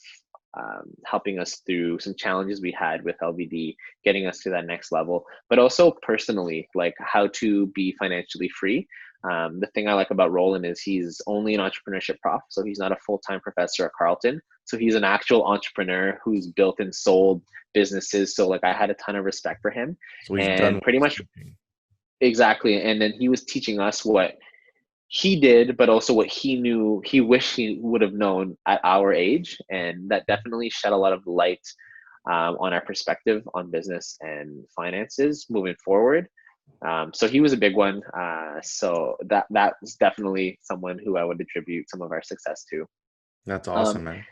um, 0.58 0.92
helping 1.06 1.38
us 1.38 1.62
through 1.66 1.98
some 2.00 2.14
challenges 2.14 2.60
we 2.60 2.72
had 2.72 3.04
with 3.04 3.16
LVD, 3.22 3.76
getting 4.04 4.26
us 4.26 4.40
to 4.40 4.50
that 4.50 4.66
next 4.66 4.92
level, 4.92 5.24
but 5.48 5.58
also 5.58 5.92
personally, 6.02 6.68
like 6.74 6.94
how 6.98 7.28
to 7.34 7.68
be 7.68 7.94
financially 7.98 8.48
free. 8.48 8.86
Um, 9.30 9.60
the 9.60 9.66
thing 9.68 9.86
I 9.86 9.92
like 9.92 10.10
about 10.10 10.32
Roland 10.32 10.64
is 10.64 10.80
he's 10.80 11.20
only 11.26 11.54
an 11.54 11.60
entrepreneurship 11.60 12.18
prof, 12.20 12.40
so 12.48 12.64
he's 12.64 12.78
not 12.78 12.92
a 12.92 12.96
full 13.06 13.18
time 13.18 13.40
professor 13.40 13.86
at 13.86 13.92
Carleton. 13.96 14.40
So 14.64 14.78
he's 14.78 14.94
an 14.94 15.04
actual 15.04 15.44
entrepreneur 15.44 16.18
who's 16.24 16.46
built 16.46 16.80
and 16.80 16.94
sold 16.94 17.42
businesses. 17.74 18.34
So 18.34 18.48
like 18.48 18.64
I 18.64 18.72
had 18.72 18.90
a 18.90 18.94
ton 18.94 19.16
of 19.16 19.24
respect 19.24 19.60
for 19.62 19.70
him, 19.70 19.96
so 20.24 20.36
and 20.36 20.80
pretty 20.82 20.98
much 20.98 21.20
Exactly. 22.20 22.80
And 22.82 23.00
then 23.00 23.12
he 23.12 23.28
was 23.28 23.44
teaching 23.44 23.80
us 23.80 24.04
what 24.04 24.36
he 25.12 25.40
did, 25.40 25.76
but 25.76 25.88
also 25.88 26.14
what 26.14 26.28
he 26.28 26.54
knew, 26.54 27.02
he 27.04 27.20
wished 27.20 27.56
he 27.56 27.80
would 27.82 28.00
have 28.00 28.12
known 28.12 28.56
at 28.66 28.80
our 28.84 29.12
age. 29.12 29.58
And 29.68 30.08
that 30.08 30.24
definitely 30.28 30.70
shed 30.70 30.92
a 30.92 30.96
lot 30.96 31.12
of 31.12 31.26
light 31.26 31.66
um, 32.30 32.56
on 32.60 32.72
our 32.72 32.80
perspective 32.80 33.42
on 33.52 33.72
business 33.72 34.16
and 34.20 34.64
finances 34.74 35.46
moving 35.50 35.74
forward. 35.84 36.28
Um, 36.86 37.10
so 37.12 37.26
he 37.26 37.40
was 37.40 37.52
a 37.52 37.56
big 37.56 37.74
one. 37.74 38.02
Uh, 38.16 38.60
so 38.62 39.16
that 39.26 39.46
that 39.50 39.74
was 39.80 39.96
definitely 39.96 40.60
someone 40.62 41.00
who 41.04 41.16
I 41.16 41.24
would 41.24 41.40
attribute 41.40 41.90
some 41.90 42.02
of 42.02 42.12
our 42.12 42.22
success 42.22 42.64
to. 42.70 42.86
That's 43.46 43.66
awesome, 43.66 43.98
um, 43.98 44.04
man. 44.04 44.24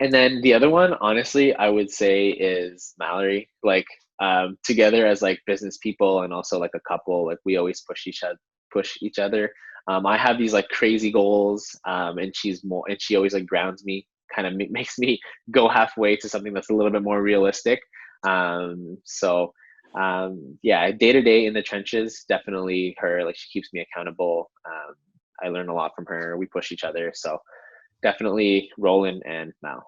And 0.00 0.12
then 0.12 0.42
the 0.42 0.52
other 0.52 0.68
one, 0.68 0.94
honestly, 1.00 1.54
I 1.54 1.70
would 1.70 1.90
say 1.90 2.28
is 2.28 2.92
Mallory. 2.98 3.48
Like 3.62 3.86
um, 4.20 4.58
together 4.64 5.06
as 5.06 5.22
like 5.22 5.40
business 5.46 5.78
people 5.78 6.22
and 6.22 6.32
also 6.34 6.58
like 6.58 6.74
a 6.74 6.80
couple 6.80 7.24
like 7.24 7.38
we 7.46 7.56
always 7.56 7.80
push 7.88 8.06
each 8.06 8.22
other 8.22 8.36
push 8.70 8.98
each 9.00 9.18
other 9.18 9.50
um, 9.90 10.06
i 10.06 10.16
have 10.16 10.38
these 10.38 10.52
like 10.52 10.68
crazy 10.68 11.10
goals 11.10 11.78
um, 11.86 12.18
and 12.18 12.34
she's 12.34 12.64
more 12.64 12.84
and 12.88 13.00
she 13.00 13.16
always 13.16 13.34
like 13.34 13.46
grounds 13.46 13.84
me 13.84 14.06
kind 14.34 14.46
of 14.46 14.54
m- 14.54 14.72
makes 14.78 14.98
me 14.98 15.18
go 15.50 15.68
halfway 15.68 16.16
to 16.16 16.28
something 16.28 16.52
that's 16.52 16.70
a 16.70 16.74
little 16.74 16.92
bit 16.92 17.02
more 17.02 17.22
realistic 17.22 17.80
um, 18.26 18.96
so 19.04 19.52
um, 19.98 20.58
yeah 20.62 20.90
day 20.90 21.12
to 21.12 21.22
day 21.22 21.46
in 21.46 21.54
the 21.54 21.62
trenches 21.62 22.24
definitely 22.28 22.94
her 22.98 23.24
like 23.24 23.36
she 23.36 23.48
keeps 23.52 23.72
me 23.72 23.80
accountable 23.80 24.50
um, 24.66 24.94
i 25.42 25.48
learn 25.48 25.68
a 25.68 25.74
lot 25.74 25.92
from 25.96 26.06
her 26.06 26.36
we 26.36 26.46
push 26.46 26.70
each 26.72 26.84
other 26.84 27.10
so 27.14 27.38
definitely 28.02 28.70
roland 28.78 29.22
and 29.26 29.52
mal 29.62 29.82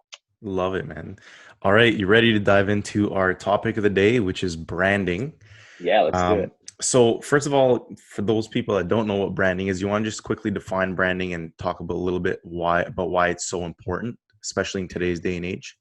Love 0.44 0.74
it, 0.74 0.86
man. 0.86 1.18
All 1.62 1.72
right, 1.72 1.94
you 1.94 2.08
ready 2.08 2.32
to 2.32 2.40
dive 2.40 2.68
into 2.68 3.14
our 3.14 3.32
topic 3.32 3.76
of 3.76 3.84
the 3.84 3.90
day, 3.90 4.18
which 4.18 4.42
is 4.42 4.56
branding? 4.56 5.32
Yeah, 5.78 6.02
let's 6.02 6.20
um, 6.20 6.36
do 6.36 6.42
it. 6.42 6.52
So, 6.82 7.20
first 7.20 7.46
of 7.46 7.54
all, 7.54 7.94
for 7.96 8.22
those 8.22 8.48
people 8.48 8.74
that 8.76 8.88
don't 8.88 9.06
know 9.06 9.16
what 9.16 9.34
branding 9.34 9.68
is, 9.68 9.80
you 9.80 9.88
want 9.88 10.04
to 10.04 10.10
just 10.10 10.22
quickly 10.22 10.50
define 10.50 10.94
branding 10.94 11.34
and 11.34 11.56
talk 11.58 11.80
about 11.80 11.94
a 11.94 11.98
little 11.98 12.20
bit 12.20 12.40
why 12.42 12.82
about 12.82 13.10
why 13.10 13.28
it's 13.28 13.46
so 13.46 13.64
important, 13.64 14.18
especially 14.42 14.82
in 14.82 14.88
today's 14.88 15.20
day 15.20 15.36
and 15.36 15.44
age. 15.44 15.76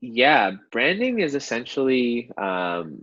Yeah, 0.00 0.52
branding 0.70 1.18
is 1.20 1.34
essentially 1.34 2.30
um, 2.38 3.00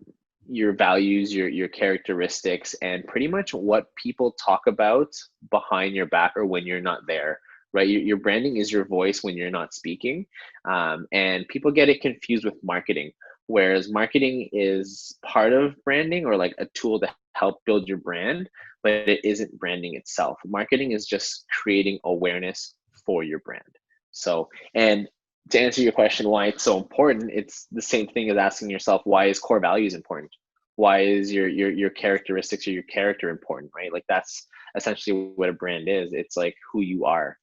your 0.47 0.73
values, 0.73 1.33
your 1.33 1.49
your 1.49 1.67
characteristics, 1.67 2.75
and 2.81 3.05
pretty 3.07 3.27
much 3.27 3.53
what 3.53 3.87
people 4.01 4.35
talk 4.43 4.61
about 4.67 5.09
behind 5.51 5.95
your 5.95 6.05
back 6.07 6.33
or 6.35 6.45
when 6.45 6.65
you're 6.65 6.81
not 6.81 7.01
there 7.07 7.39
right? 7.73 7.87
Your, 7.87 8.01
your 8.01 8.17
branding 8.17 8.57
is 8.57 8.71
your 8.71 8.85
voice 8.85 9.23
when 9.23 9.35
you're 9.35 9.49
not 9.49 9.73
speaking. 9.73 10.25
Um, 10.65 11.07
and 11.11 11.47
people 11.47 11.71
get 11.71 11.89
it 11.89 12.01
confused 12.01 12.45
with 12.45 12.53
marketing, 12.63 13.11
whereas 13.47 13.91
marketing 13.91 14.49
is 14.53 15.17
part 15.25 15.53
of 15.53 15.75
branding 15.83 16.25
or 16.25 16.37
like 16.37 16.55
a 16.59 16.67
tool 16.75 16.99
to 16.99 17.09
help 17.35 17.59
build 17.65 17.87
your 17.87 17.97
brand, 17.97 18.49
but 18.83 18.91
it 18.91 19.21
isn't 19.23 19.57
branding 19.59 19.95
itself. 19.95 20.37
Marketing 20.45 20.91
is 20.91 21.05
just 21.05 21.45
creating 21.61 21.99
awareness 22.05 22.75
for 23.05 23.23
your 23.23 23.39
brand. 23.39 23.63
So, 24.11 24.49
and 24.75 25.07
to 25.49 25.59
answer 25.59 25.81
your 25.81 25.91
question 25.91 26.29
why 26.29 26.45
it's 26.47 26.63
so 26.63 26.77
important 26.77 27.29
it's 27.33 27.67
the 27.71 27.81
same 27.81 28.07
thing 28.07 28.29
as 28.29 28.37
asking 28.37 28.69
yourself 28.69 29.01
why 29.03 29.25
is 29.25 29.39
core 29.39 29.59
values 29.59 29.93
important? 29.93 30.31
Why 30.75 31.01
is 31.01 31.31
your 31.31 31.47
your 31.47 31.71
your 31.71 31.89
characteristics 31.89 32.67
or 32.67 32.71
your 32.71 32.83
character 32.83 33.29
important 33.29 33.71
right? 33.75 33.91
Like 33.91 34.05
that's 34.07 34.47
essentially 34.75 35.31
what 35.35 35.49
a 35.49 35.53
brand 35.53 35.87
is. 35.87 36.13
It's 36.13 36.37
like 36.37 36.55
who 36.71 36.81
you 36.81 37.05
are. 37.05 37.37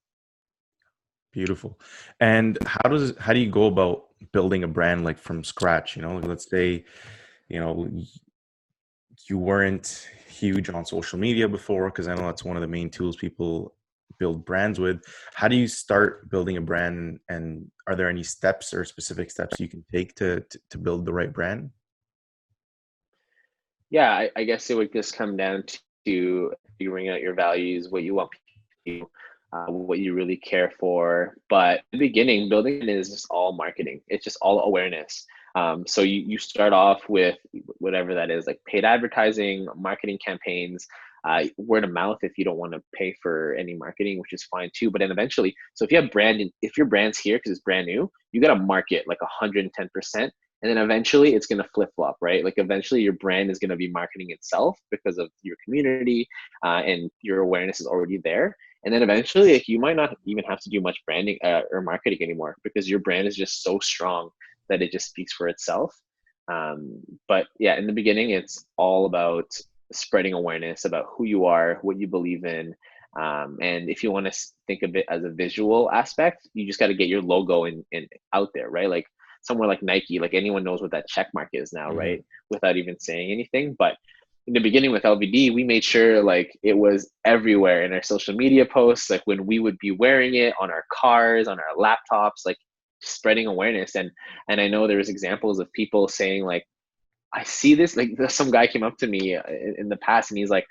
Beautiful. 1.33 1.79
And 2.18 2.59
how 2.66 2.88
does 2.88 3.14
how 3.18 3.33
do 3.33 3.38
you 3.38 3.50
go 3.50 3.66
about 3.66 4.07
building 4.33 4.64
a 4.64 4.68
brand 4.68 5.05
like 5.05 5.18
from 5.18 5.44
scratch? 5.44 5.96
You 5.96 6.03
know 6.03 6.16
let's 6.18 6.48
say 6.48 6.85
you 7.48 7.61
know 7.61 7.88
you 9.31 9.38
weren't 9.38 10.09
huge 10.29 10.69
on 10.71 10.85
social 10.85 11.19
media 11.19 11.49
before 11.49 11.87
because 11.90 12.09
i 12.09 12.14
know 12.14 12.27
that's 12.27 12.45
one 12.45 12.57
of 12.57 12.62
the 12.62 12.69
main 12.69 12.90
tools 12.90 13.16
people 13.16 13.75
build 14.21 14.45
brands 14.45 14.79
with. 14.79 15.03
How 15.35 15.49
do 15.49 15.57
you 15.57 15.66
start 15.66 16.31
building 16.31 16.57
a 16.59 16.61
brand 16.61 17.19
and 17.29 17.69
are 17.88 17.97
there 17.97 18.09
any 18.09 18.23
steps 18.23 18.73
or 18.73 18.85
specific 18.85 19.31
steps 19.31 19.59
you 19.59 19.66
can 19.66 19.85
take 19.90 20.14
to 20.16 20.40
to, 20.40 20.61
to 20.71 20.79
build 20.79 21.05
the 21.05 21.12
right 21.12 21.33
brand? 21.33 21.71
Yeah 23.88 24.12
I, 24.12 24.31
I, 24.37 24.45
guess 24.45 24.71
it 24.71 24.77
would 24.77 24.93
just 24.93 25.16
come 25.16 25.37
down 25.37 25.64
to 26.07 26.53
figuring 26.79 27.09
out 27.09 27.21
your 27.21 27.35
values 27.35 27.88
what 27.88 28.05
you 28.05 28.14
want 28.14 28.31
people 28.85 29.11
uh, 29.53 29.66
what 29.66 29.99
you 29.99 30.14
really 30.14 30.37
care 30.37 30.73
for. 30.79 31.35
But 31.49 31.81
the 31.90 31.99
beginning 31.99 32.49
building 32.49 32.88
is 32.88 33.11
just 33.11 33.27
all 33.31 33.53
marketing. 33.53 34.01
It's 34.07 34.23
just 34.23 34.38
all 34.40 34.61
awareness 34.61 35.27
um, 35.54 35.86
so 35.86 36.02
you, 36.02 36.20
you 36.20 36.38
start 36.38 36.72
off 36.72 37.02
with 37.08 37.36
whatever 37.78 38.14
that 38.14 38.30
is 38.30 38.46
like 38.46 38.60
paid 38.66 38.84
advertising 38.84 39.66
marketing 39.76 40.18
campaigns 40.24 40.86
uh, 41.24 41.44
word 41.56 41.84
of 41.84 41.92
mouth 41.92 42.18
if 42.22 42.38
you 42.38 42.44
don't 42.44 42.56
want 42.56 42.72
to 42.72 42.82
pay 42.94 43.14
for 43.22 43.54
any 43.54 43.74
marketing, 43.74 44.18
which 44.18 44.32
is 44.32 44.44
fine 44.44 44.70
too. 44.74 44.90
But 44.90 45.00
then 45.00 45.10
eventually, 45.10 45.54
so 45.74 45.84
if 45.84 45.92
you 45.92 46.00
have 46.00 46.10
brand, 46.10 46.42
if 46.62 46.76
your 46.76 46.86
brand's 46.86 47.18
here 47.18 47.38
because 47.38 47.52
it's 47.52 47.60
brand 47.60 47.86
new, 47.86 48.10
you 48.32 48.40
got 48.40 48.54
to 48.54 48.60
market 48.60 49.04
like 49.06 49.18
110%. 49.42 50.30
And 50.62 50.70
then 50.70 50.78
eventually 50.78 51.34
it's 51.34 51.46
going 51.46 51.62
to 51.62 51.68
flip 51.74 51.90
flop, 51.96 52.16
right? 52.20 52.44
Like 52.44 52.54
eventually 52.58 53.00
your 53.00 53.14
brand 53.14 53.50
is 53.50 53.58
going 53.58 53.70
to 53.70 53.76
be 53.76 53.90
marketing 53.90 54.30
itself 54.30 54.78
because 54.90 55.16
of 55.16 55.30
your 55.42 55.56
community 55.64 56.28
uh, 56.64 56.82
and 56.84 57.10
your 57.22 57.40
awareness 57.40 57.80
is 57.80 57.86
already 57.86 58.18
there. 58.22 58.56
And 58.84 58.94
then 58.94 59.02
eventually, 59.02 59.54
like 59.54 59.68
you 59.68 59.78
might 59.78 59.96
not 59.96 60.16
even 60.24 60.44
have 60.44 60.60
to 60.60 60.70
do 60.70 60.80
much 60.80 60.98
branding 61.06 61.38
uh, 61.44 61.62
or 61.70 61.82
marketing 61.82 62.18
anymore 62.22 62.56
because 62.62 62.88
your 62.88 62.98
brand 62.98 63.28
is 63.28 63.36
just 63.36 63.62
so 63.62 63.78
strong 63.78 64.30
that 64.70 64.80
it 64.80 64.90
just 64.90 65.09
speaks 65.09 65.33
for 65.33 65.48
itself. 65.48 65.94
Um, 66.50 67.00
but 67.28 67.46
yeah, 67.59 67.76
in 67.76 67.87
the 67.87 67.92
beginning, 67.92 68.30
it's 68.30 68.64
all 68.76 69.06
about 69.06 69.46
spreading 69.92 70.33
awareness 70.33 70.85
about 70.85 71.06
who 71.11 71.24
you 71.24 71.44
are, 71.44 71.78
what 71.83 71.98
you 71.98 72.06
believe 72.06 72.44
in. 72.44 72.74
Um, 73.20 73.59
and 73.61 73.90
if 73.90 74.02
you 74.02 74.11
want 74.11 74.26
to 74.26 74.38
think 74.66 74.83
of 74.83 74.94
it 74.94 75.04
as 75.11 75.24
a 75.24 75.30
visual 75.30 75.90
aspect, 75.90 76.48
you 76.54 76.66
just 76.66 76.78
got 76.78 76.87
to 76.87 76.94
get 76.94 77.09
your 77.09 77.22
logo 77.22 77.64
in, 77.64 77.85
in 77.92 78.06
out 78.33 78.50
there, 78.54 78.70
right? 78.70 78.88
Like 78.88 79.06
somewhere 79.42 79.68
like 79.68 79.83
Nike, 79.83 80.18
like 80.18 80.35
anyone 80.35 80.64
knows 80.64 80.80
what 80.80 80.92
that 80.92 81.09
check 81.09 81.28
mark 81.35 81.48
is 81.52 81.72
now, 81.72 81.88
mm-hmm. 81.88 81.98
right? 81.98 82.24
Without 82.50 82.76
even 82.76 82.98
saying 82.98 83.33
anything. 83.33 83.74
But 83.78 83.96
in 84.46 84.54
the 84.54 84.61
beginning 84.61 84.90
with 84.90 85.02
LVD, 85.02 85.54
we 85.54 85.64
made 85.64 85.85
sure 85.85 86.22
like 86.22 86.56
it 86.62 86.76
was 86.76 87.11
everywhere 87.24 87.85
in 87.85 87.92
our 87.92 88.02
social 88.02 88.35
media 88.35 88.64
posts, 88.64 89.11
like 89.11 89.22
when 89.24 89.46
we 89.46 89.59
would 89.59 89.78
be 89.78 89.90
wearing 89.90 90.35
it 90.35 90.54
on 90.61 90.70
our 90.70 90.85
cars, 90.92 91.48
on 91.48 91.59
our 91.59 91.76
laptops, 91.76 92.46
like 92.46 92.59
spreading 93.00 93.46
awareness. 93.46 93.94
And 93.94 94.10
and 94.48 94.60
I 94.60 94.68
know 94.68 94.86
there 94.86 94.98
was 94.98 95.08
examples 95.08 95.58
of 95.58 95.72
people 95.72 96.08
saying 96.08 96.44
like, 96.44 96.66
I 97.32 97.44
see 97.44 97.74
this 97.74 97.96
like 97.96 98.10
some 98.28 98.50
guy 98.50 98.66
came 98.66 98.82
up 98.82 98.96
to 98.98 99.06
me 99.06 99.36
uh, 99.36 99.42
in, 99.48 99.74
in 99.78 99.88
the 99.88 99.96
past 99.96 100.30
and 100.30 100.38
he's 100.38 100.50
like, 100.50 100.66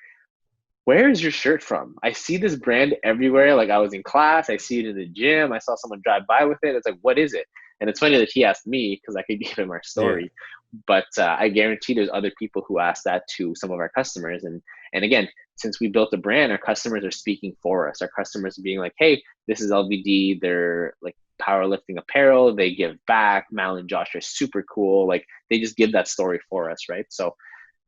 "Where 0.85 1.09
is 1.09 1.21
your 1.21 1.31
shirt 1.31 1.63
from? 1.63 1.95
I 2.03 2.11
see 2.11 2.37
this 2.37 2.55
brand 2.55 2.95
everywhere. 3.03 3.55
Like 3.55 3.69
I 3.69 3.79
was 3.79 3.93
in 3.93 4.03
class, 4.03 4.49
I 4.49 4.57
see 4.57 4.79
it 4.79 4.85
in 4.87 4.95
the 4.95 5.07
gym. 5.07 5.51
I 5.51 5.59
saw 5.59 5.75
someone 5.75 6.01
drive 6.03 6.27
by 6.27 6.45
with 6.45 6.59
it. 6.63 6.75
It's 6.75 6.87
like, 6.87 6.99
what 7.01 7.17
is 7.17 7.33
it?" 7.33 7.45
And 7.79 7.89
it's 7.89 7.99
funny 7.99 8.17
that 8.17 8.31
he 8.31 8.43
asked 8.43 8.67
me 8.67 8.99
because 8.99 9.15
I 9.15 9.23
could 9.23 9.39
give 9.43 9.57
him 9.57 9.71
our 9.71 9.83
story. 9.83 10.23
Yeah. 10.23 10.81
But 10.85 11.07
uh, 11.17 11.35
I 11.39 11.49
guarantee 11.49 11.95
there's 11.95 12.11
other 12.13 12.31
people 12.37 12.63
who 12.67 12.79
ask 12.79 13.03
that 13.03 13.27
to 13.37 13.55
some 13.55 13.71
of 13.71 13.79
our 13.79 13.89
customers. 13.89 14.43
And 14.43 14.61
and 14.93 15.03
again, 15.03 15.27
since 15.59 15.79
we 15.79 15.87
built 15.87 16.13
a 16.13 16.17
brand, 16.17 16.51
our 16.51 16.57
customers 16.57 17.03
are 17.03 17.11
speaking 17.11 17.55
for 17.61 17.89
us. 17.89 18.01
Our 18.01 18.09
customers 18.09 18.57
are 18.57 18.61
being 18.61 18.79
like, 18.79 18.93
"Hey, 18.97 19.21
this 19.47 19.61
is 19.61 19.71
LVD. 19.71 20.39
They're 20.41 20.93
like 21.01 21.15
powerlifting 21.41 21.97
apparel. 21.97 22.55
They 22.55 22.75
give 22.75 22.97
back. 23.05 23.47
Mal 23.51 23.77
and 23.77 23.89
Josh 23.89 24.13
are 24.15 24.21
super 24.21 24.63
cool. 24.63 25.07
Like 25.07 25.25
they 25.49 25.59
just 25.59 25.77
give 25.77 25.91
that 25.93 26.07
story 26.07 26.39
for 26.49 26.69
us, 26.69 26.89
right? 26.89 27.05
So 27.09 27.35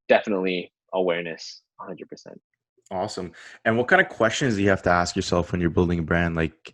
definitely 0.10 0.72
awareness, 0.94 1.62
100%. 1.80 2.38
Awesome. 2.92 3.32
And 3.64 3.78
what 3.78 3.88
kind 3.88 4.02
of 4.02 4.10
questions 4.10 4.56
do 4.56 4.64
you 4.64 4.70
have 4.70 4.84
to 4.84 4.90
ask 4.90 5.16
yourself 5.16 5.52
when 5.52 5.62
you're 5.62 5.70
building 5.70 6.00
a 6.00 6.04
brand? 6.04 6.36
Like, 6.36 6.74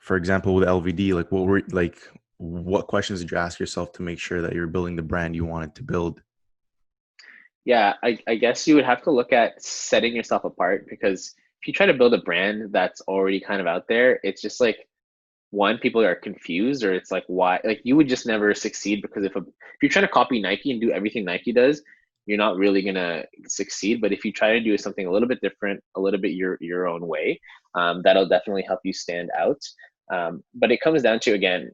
for 0.00 0.16
example, 0.16 0.54
with 0.54 0.68
LVD, 0.68 1.14
like 1.14 1.30
what 1.32 1.46
were 1.46 1.62
like 1.70 1.98
what 2.36 2.86
questions 2.86 3.20
did 3.20 3.30
you 3.30 3.36
ask 3.36 3.60
yourself 3.60 3.92
to 3.92 4.02
make 4.02 4.18
sure 4.18 4.40
that 4.40 4.54
you're 4.54 4.66
building 4.66 4.96
the 4.96 5.02
brand 5.02 5.36
you 5.36 5.44
wanted 5.44 5.74
to 5.74 5.82
build? 5.82 6.22
Yeah, 7.64 7.94
I, 8.02 8.18
I 8.26 8.36
guess 8.36 8.66
you 8.66 8.74
would 8.76 8.84
have 8.84 9.02
to 9.02 9.10
look 9.10 9.32
at 9.32 9.62
setting 9.62 10.14
yourself 10.14 10.44
apart 10.44 10.86
because 10.88 11.34
if 11.60 11.68
you 11.68 11.74
try 11.74 11.86
to 11.86 11.94
build 11.94 12.14
a 12.14 12.18
brand 12.22 12.72
that's 12.72 13.02
already 13.02 13.38
kind 13.40 13.60
of 13.60 13.66
out 13.66 13.86
there, 13.88 14.18
it's 14.22 14.40
just 14.40 14.60
like 14.60 14.88
one 15.50 15.78
people 15.78 16.02
are 16.02 16.14
confused 16.14 16.84
or 16.84 16.92
it's 16.94 17.10
like 17.10 17.24
why 17.28 17.60
like 17.64 17.80
you 17.84 17.96
would 17.96 18.08
just 18.08 18.26
never 18.26 18.54
succeed 18.54 19.02
because 19.02 19.24
if 19.24 19.36
a, 19.36 19.40
if 19.40 19.82
you're 19.82 19.90
trying 19.90 20.06
to 20.06 20.12
copy 20.12 20.40
Nike 20.40 20.70
and 20.72 20.80
do 20.80 20.92
everything 20.92 21.24
Nike 21.24 21.52
does, 21.52 21.82
you're 22.26 22.38
not 22.38 22.56
really 22.56 22.82
gonna 22.82 23.24
succeed. 23.48 24.00
But 24.00 24.12
if 24.12 24.24
you 24.24 24.32
try 24.32 24.52
to 24.52 24.60
do 24.60 24.76
something 24.78 25.06
a 25.06 25.12
little 25.12 25.28
bit 25.28 25.40
different, 25.42 25.82
a 25.96 26.00
little 26.00 26.20
bit 26.20 26.32
your 26.32 26.56
your 26.60 26.88
own 26.88 27.06
way, 27.06 27.40
um, 27.74 28.02
that'll 28.04 28.28
definitely 28.28 28.62
help 28.62 28.80
you 28.84 28.92
stand 28.92 29.30
out. 29.38 29.60
Um, 30.12 30.42
but 30.54 30.72
it 30.72 30.80
comes 30.80 31.02
down 31.02 31.20
to 31.20 31.32
again 31.34 31.70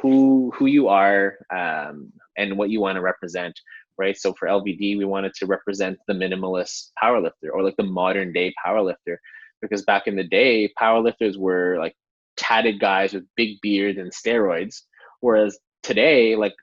who 0.00 0.52
who 0.56 0.66
you 0.66 0.88
are 0.88 1.38
um, 1.54 2.12
and 2.36 2.56
what 2.58 2.70
you 2.70 2.80
want 2.80 2.96
to 2.96 3.02
represent 3.02 3.58
right 3.98 4.16
so 4.18 4.32
for 4.34 4.48
lvd 4.48 4.96
we 4.96 5.04
wanted 5.04 5.32
to 5.34 5.46
represent 5.46 5.98
the 6.06 6.14
minimalist 6.14 6.90
powerlifter 7.02 7.50
or 7.52 7.62
like 7.62 7.76
the 7.76 7.82
modern 7.82 8.32
day 8.32 8.52
powerlifter 8.64 9.16
because 9.60 9.82
back 9.82 10.06
in 10.06 10.16
the 10.16 10.24
day 10.24 10.72
powerlifters 10.80 11.36
were 11.36 11.76
like 11.78 11.94
tatted 12.38 12.80
guys 12.80 13.12
with 13.12 13.24
big 13.36 13.60
beards 13.60 13.98
and 13.98 14.10
steroids. 14.10 14.82
Whereas 15.20 15.58
today, 15.82 16.36
like 16.36 16.54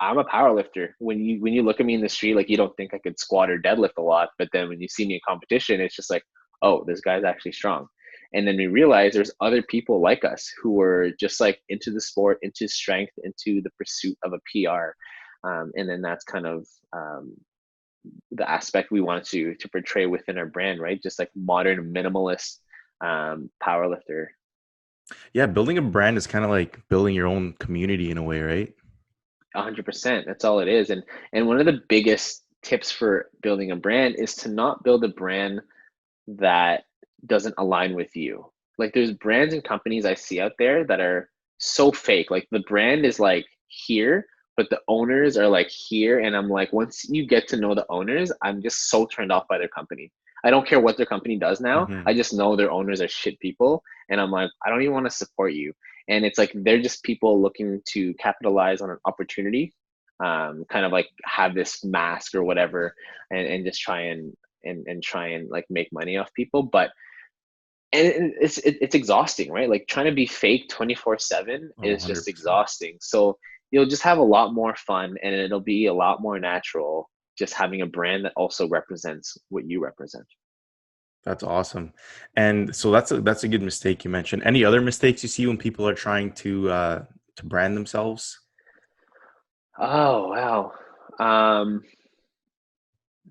I'm 0.00 0.18
a 0.18 0.24
power 0.24 0.54
lifter. 0.54 0.94
When 0.98 1.20
you 1.20 1.40
when 1.40 1.52
you 1.52 1.62
look 1.62 1.80
at 1.80 1.86
me 1.86 1.94
in 1.94 2.00
the 2.00 2.08
street, 2.08 2.36
like 2.36 2.48
you 2.48 2.56
don't 2.56 2.76
think 2.76 2.94
I 2.94 2.98
could 2.98 3.18
squat 3.18 3.50
or 3.50 3.58
deadlift 3.58 3.98
a 3.98 4.02
lot, 4.02 4.28
but 4.38 4.48
then 4.52 4.68
when 4.68 4.80
you 4.80 4.88
see 4.88 5.06
me 5.06 5.14
in 5.14 5.20
competition, 5.26 5.80
it's 5.80 5.96
just 5.96 6.10
like, 6.10 6.22
oh, 6.62 6.84
this 6.86 7.00
guy's 7.00 7.24
actually 7.24 7.52
strong. 7.52 7.86
And 8.34 8.46
then 8.46 8.56
we 8.56 8.66
realize 8.66 9.12
there's 9.12 9.32
other 9.40 9.62
people 9.62 10.00
like 10.00 10.24
us 10.24 10.50
who 10.62 10.80
are 10.80 11.10
just 11.20 11.40
like 11.40 11.60
into 11.68 11.90
the 11.90 12.00
sport, 12.00 12.38
into 12.42 12.66
strength, 12.66 13.12
into 13.24 13.60
the 13.62 13.70
pursuit 13.78 14.16
of 14.24 14.32
a 14.32 14.40
PR. 14.50 14.92
Um, 15.44 15.72
and 15.74 15.88
then 15.88 16.02
that's 16.02 16.24
kind 16.24 16.46
of 16.46 16.66
um, 16.92 17.34
the 18.30 18.48
aspect 18.48 18.90
we 18.90 19.00
want 19.00 19.24
to 19.26 19.54
to 19.54 19.68
portray 19.68 20.06
within 20.06 20.38
our 20.38 20.46
brand, 20.46 20.80
right? 20.80 21.02
Just 21.02 21.18
like 21.18 21.30
modern 21.34 21.92
minimalist 21.92 22.58
um, 23.00 23.50
powerlifter 23.62 24.28
yeah, 25.32 25.46
building 25.46 25.78
a 25.78 25.82
brand 25.82 26.16
is 26.16 26.26
kind 26.26 26.44
of 26.44 26.50
like 26.50 26.80
building 26.88 27.14
your 27.14 27.26
own 27.26 27.54
community 27.54 28.10
in 28.10 28.18
a 28.18 28.22
way, 28.22 28.40
right? 28.40 28.74
hundred 29.54 29.84
percent. 29.84 30.24
That's 30.26 30.44
all 30.44 30.60
it 30.60 30.68
is. 30.68 30.90
And 30.90 31.02
and 31.32 31.46
one 31.46 31.58
of 31.60 31.66
the 31.66 31.82
biggest 31.88 32.44
tips 32.62 32.90
for 32.90 33.30
building 33.42 33.70
a 33.70 33.76
brand 33.76 34.16
is 34.16 34.34
to 34.36 34.48
not 34.48 34.82
build 34.84 35.04
a 35.04 35.08
brand 35.08 35.60
that 36.26 36.84
doesn't 37.26 37.54
align 37.58 37.94
with 37.94 38.14
you. 38.16 38.50
Like 38.78 38.94
there's 38.94 39.12
brands 39.12 39.52
and 39.52 39.62
companies 39.62 40.06
I 40.06 40.14
see 40.14 40.40
out 40.40 40.52
there 40.58 40.84
that 40.86 41.00
are 41.00 41.28
so 41.58 41.92
fake. 41.92 42.30
Like 42.30 42.48
the 42.50 42.64
brand 42.68 43.04
is 43.04 43.20
like 43.20 43.44
here, 43.66 44.26
but 44.56 44.68
the 44.70 44.80
owners 44.88 45.36
are 45.36 45.48
like 45.48 45.68
here. 45.68 46.20
And 46.20 46.36
I'm 46.36 46.48
like, 46.48 46.72
once 46.72 47.04
you 47.08 47.26
get 47.26 47.48
to 47.48 47.56
know 47.56 47.74
the 47.74 47.86
owners, 47.88 48.32
I'm 48.42 48.62
just 48.62 48.90
so 48.90 49.06
turned 49.06 49.32
off 49.32 49.48
by 49.48 49.58
their 49.58 49.68
company. 49.68 50.10
I 50.44 50.50
don't 50.50 50.66
care 50.66 50.80
what 50.80 50.96
their 50.96 51.06
company 51.06 51.38
does 51.38 51.60
now. 51.60 51.86
Mm-hmm. 51.86 52.08
I 52.08 52.14
just 52.14 52.34
know 52.34 52.56
their 52.56 52.70
owners 52.70 53.00
are 53.00 53.08
shit 53.08 53.38
people. 53.40 53.82
And 54.08 54.20
I'm 54.20 54.30
like, 54.30 54.50
I 54.64 54.70
don't 54.70 54.82
even 54.82 54.94
want 54.94 55.06
to 55.06 55.10
support 55.10 55.54
you. 55.54 55.72
And 56.08 56.24
it's 56.24 56.38
like 56.38 56.52
they're 56.54 56.82
just 56.82 57.04
people 57.04 57.40
looking 57.40 57.80
to 57.90 58.12
capitalize 58.14 58.80
on 58.80 58.90
an 58.90 58.98
opportunity, 59.04 59.72
um, 60.22 60.64
kind 60.68 60.84
of 60.84 60.92
like 60.92 61.08
have 61.24 61.54
this 61.54 61.84
mask 61.84 62.34
or 62.34 62.42
whatever, 62.42 62.94
and, 63.30 63.46
and 63.46 63.64
just 63.64 63.80
try 63.80 64.00
and, 64.00 64.36
and 64.64 64.86
and 64.86 65.02
try 65.02 65.28
and 65.28 65.48
like 65.48 65.64
make 65.70 65.92
money 65.92 66.16
off 66.16 66.34
people. 66.34 66.64
But 66.64 66.90
and 67.92 68.32
it's 68.40 68.58
it's 68.58 68.94
exhausting, 68.94 69.52
right? 69.52 69.68
Like 69.68 69.86
trying 69.86 70.06
to 70.06 70.12
be 70.12 70.26
fake 70.26 70.68
24 70.70 71.18
seven 71.18 71.70
is 71.82 72.04
just 72.04 72.26
exhausting. 72.26 72.96
So 73.00 73.38
you'll 73.72 73.86
just 73.86 74.02
have 74.02 74.18
a 74.18 74.22
lot 74.22 74.54
more 74.54 74.76
fun, 74.76 75.16
and 75.22 75.34
it'll 75.34 75.60
be 75.60 75.86
a 75.86 75.94
lot 75.94 76.22
more 76.22 76.38
natural 76.38 77.10
just 77.36 77.54
having 77.54 77.80
a 77.80 77.86
brand 77.86 78.24
that 78.24 78.32
also 78.36 78.68
represents 78.68 79.36
what 79.48 79.68
you 79.68 79.82
represent. 79.82 80.26
That's 81.24 81.42
awesome. 81.42 81.92
And 82.36 82.74
so 82.74 82.90
that's 82.90 83.10
a 83.10 83.20
that's 83.20 83.44
a 83.44 83.48
good 83.48 83.62
mistake 83.62 84.04
you 84.04 84.10
mentioned. 84.10 84.42
Any 84.44 84.64
other 84.64 84.80
mistakes 84.80 85.22
you 85.22 85.28
see 85.28 85.46
when 85.46 85.56
people 85.56 85.88
are 85.88 85.94
trying 85.94 86.32
to 86.32 86.70
uh 86.70 87.04
to 87.36 87.46
brand 87.46 87.76
themselves? 87.76 88.38
Oh 89.78 90.28
wow. 90.28 90.72
Um 91.18 91.82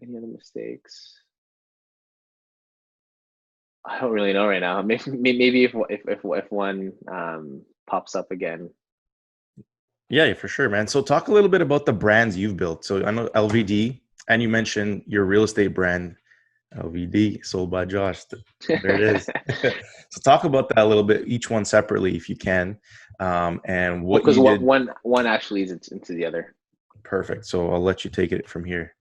any 0.01 0.17
other 0.17 0.27
mistakes? 0.27 1.19
I 3.85 3.99
don't 3.99 4.11
really 4.11 4.33
know 4.33 4.47
right 4.47 4.61
now. 4.61 4.81
Maybe 4.83 5.11
maybe 5.11 5.63
if 5.65 5.73
if 5.89 6.01
if, 6.07 6.19
if 6.23 6.51
one 6.51 6.93
um 7.11 7.63
pops 7.87 8.15
up 8.15 8.31
again, 8.31 8.69
Yeah, 10.11 10.33
for 10.33 10.49
sure, 10.49 10.67
man. 10.67 10.87
So 10.87 11.01
talk 11.01 11.29
a 11.29 11.31
little 11.31 11.49
bit 11.49 11.61
about 11.61 11.85
the 11.85 11.93
brands 11.93 12.37
you've 12.37 12.57
built. 12.57 12.83
So 12.83 13.03
I 13.05 13.11
know 13.11 13.29
LVD, 13.29 14.01
and 14.27 14.41
you 14.41 14.49
mentioned 14.49 15.03
your 15.07 15.23
real 15.23 15.43
estate 15.43 15.69
brand, 15.69 16.17
LVD, 16.77 17.45
sold 17.45 17.71
by 17.71 17.85
Josh. 17.85 18.25
There 18.67 18.93
it 18.93 19.01
is. 19.01 19.29
so 20.09 20.21
talk 20.21 20.43
about 20.43 20.67
that 20.69 20.79
a 20.79 20.85
little 20.85 21.05
bit, 21.05 21.29
each 21.29 21.49
one 21.49 21.63
separately, 21.63 22.17
if 22.17 22.27
you 22.27 22.35
can, 22.35 22.77
um, 23.21 23.61
and 23.63 24.03
what 24.03 24.21
because 24.21 24.37
one, 24.37 24.61
one 24.61 24.89
one 25.03 25.25
actually 25.25 25.65
leads 25.65 25.87
into 25.87 26.11
the 26.13 26.25
other. 26.25 26.55
Perfect. 27.03 27.45
So 27.45 27.71
I'll 27.71 27.81
let 27.81 28.03
you 28.03 28.11
take 28.11 28.33
it 28.33 28.49
from 28.49 28.65
here. 28.65 28.93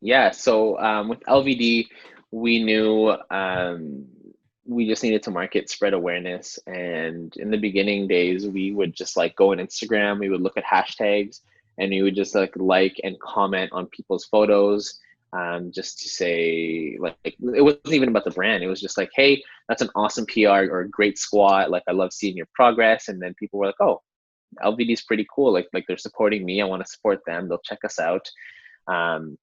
Yeah. 0.00 0.32
So 0.32 0.76
um, 0.80 1.08
with 1.08 1.20
LVD, 1.20 1.86
we 2.32 2.64
knew 2.64 3.16
um, 3.30 4.06
we 4.68 4.86
just 4.86 5.02
needed 5.02 5.22
to 5.22 5.30
market, 5.30 5.70
spread 5.70 5.94
awareness, 5.94 6.58
and 6.66 7.34
in 7.38 7.50
the 7.50 7.56
beginning 7.56 8.06
days, 8.06 8.46
we 8.46 8.70
would 8.70 8.94
just 8.94 9.16
like 9.16 9.34
go 9.34 9.52
on 9.52 9.58
Instagram. 9.58 10.20
We 10.20 10.28
would 10.28 10.42
look 10.42 10.58
at 10.58 10.64
hashtags, 10.64 11.40
and 11.78 11.90
we 11.90 12.02
would 12.02 12.14
just 12.14 12.34
like 12.34 12.52
like 12.56 13.00
and 13.02 13.18
comment 13.18 13.72
on 13.72 13.86
people's 13.86 14.26
photos. 14.26 15.00
Um, 15.30 15.72
just 15.72 15.98
to 16.00 16.08
say, 16.08 16.96
like, 16.98 17.16
it 17.22 17.36
wasn't 17.38 17.92
even 17.92 18.08
about 18.08 18.24
the 18.24 18.30
brand. 18.30 18.62
It 18.62 18.68
was 18.68 18.80
just 18.80 18.96
like, 18.96 19.10
hey, 19.14 19.42
that's 19.68 19.82
an 19.82 19.90
awesome 19.94 20.24
PR 20.24 20.70
or 20.70 20.80
a 20.80 20.88
great 20.88 21.18
squat. 21.18 21.70
Like, 21.70 21.82
I 21.86 21.92
love 21.92 22.14
seeing 22.14 22.34
your 22.34 22.48
progress. 22.54 23.08
And 23.08 23.20
then 23.20 23.34
people 23.34 23.58
were 23.58 23.66
like, 23.66 23.78
oh, 23.78 24.00
LVD 24.64 24.90
is 24.90 25.02
pretty 25.02 25.26
cool. 25.30 25.52
Like, 25.52 25.68
like 25.74 25.84
they're 25.86 25.98
supporting 25.98 26.46
me. 26.46 26.62
I 26.62 26.64
want 26.64 26.82
to 26.82 26.90
support 26.90 27.20
them. 27.26 27.46
They'll 27.46 27.58
check 27.58 27.80
us 27.84 27.98
out. 27.98 28.26
Um, 28.86 29.36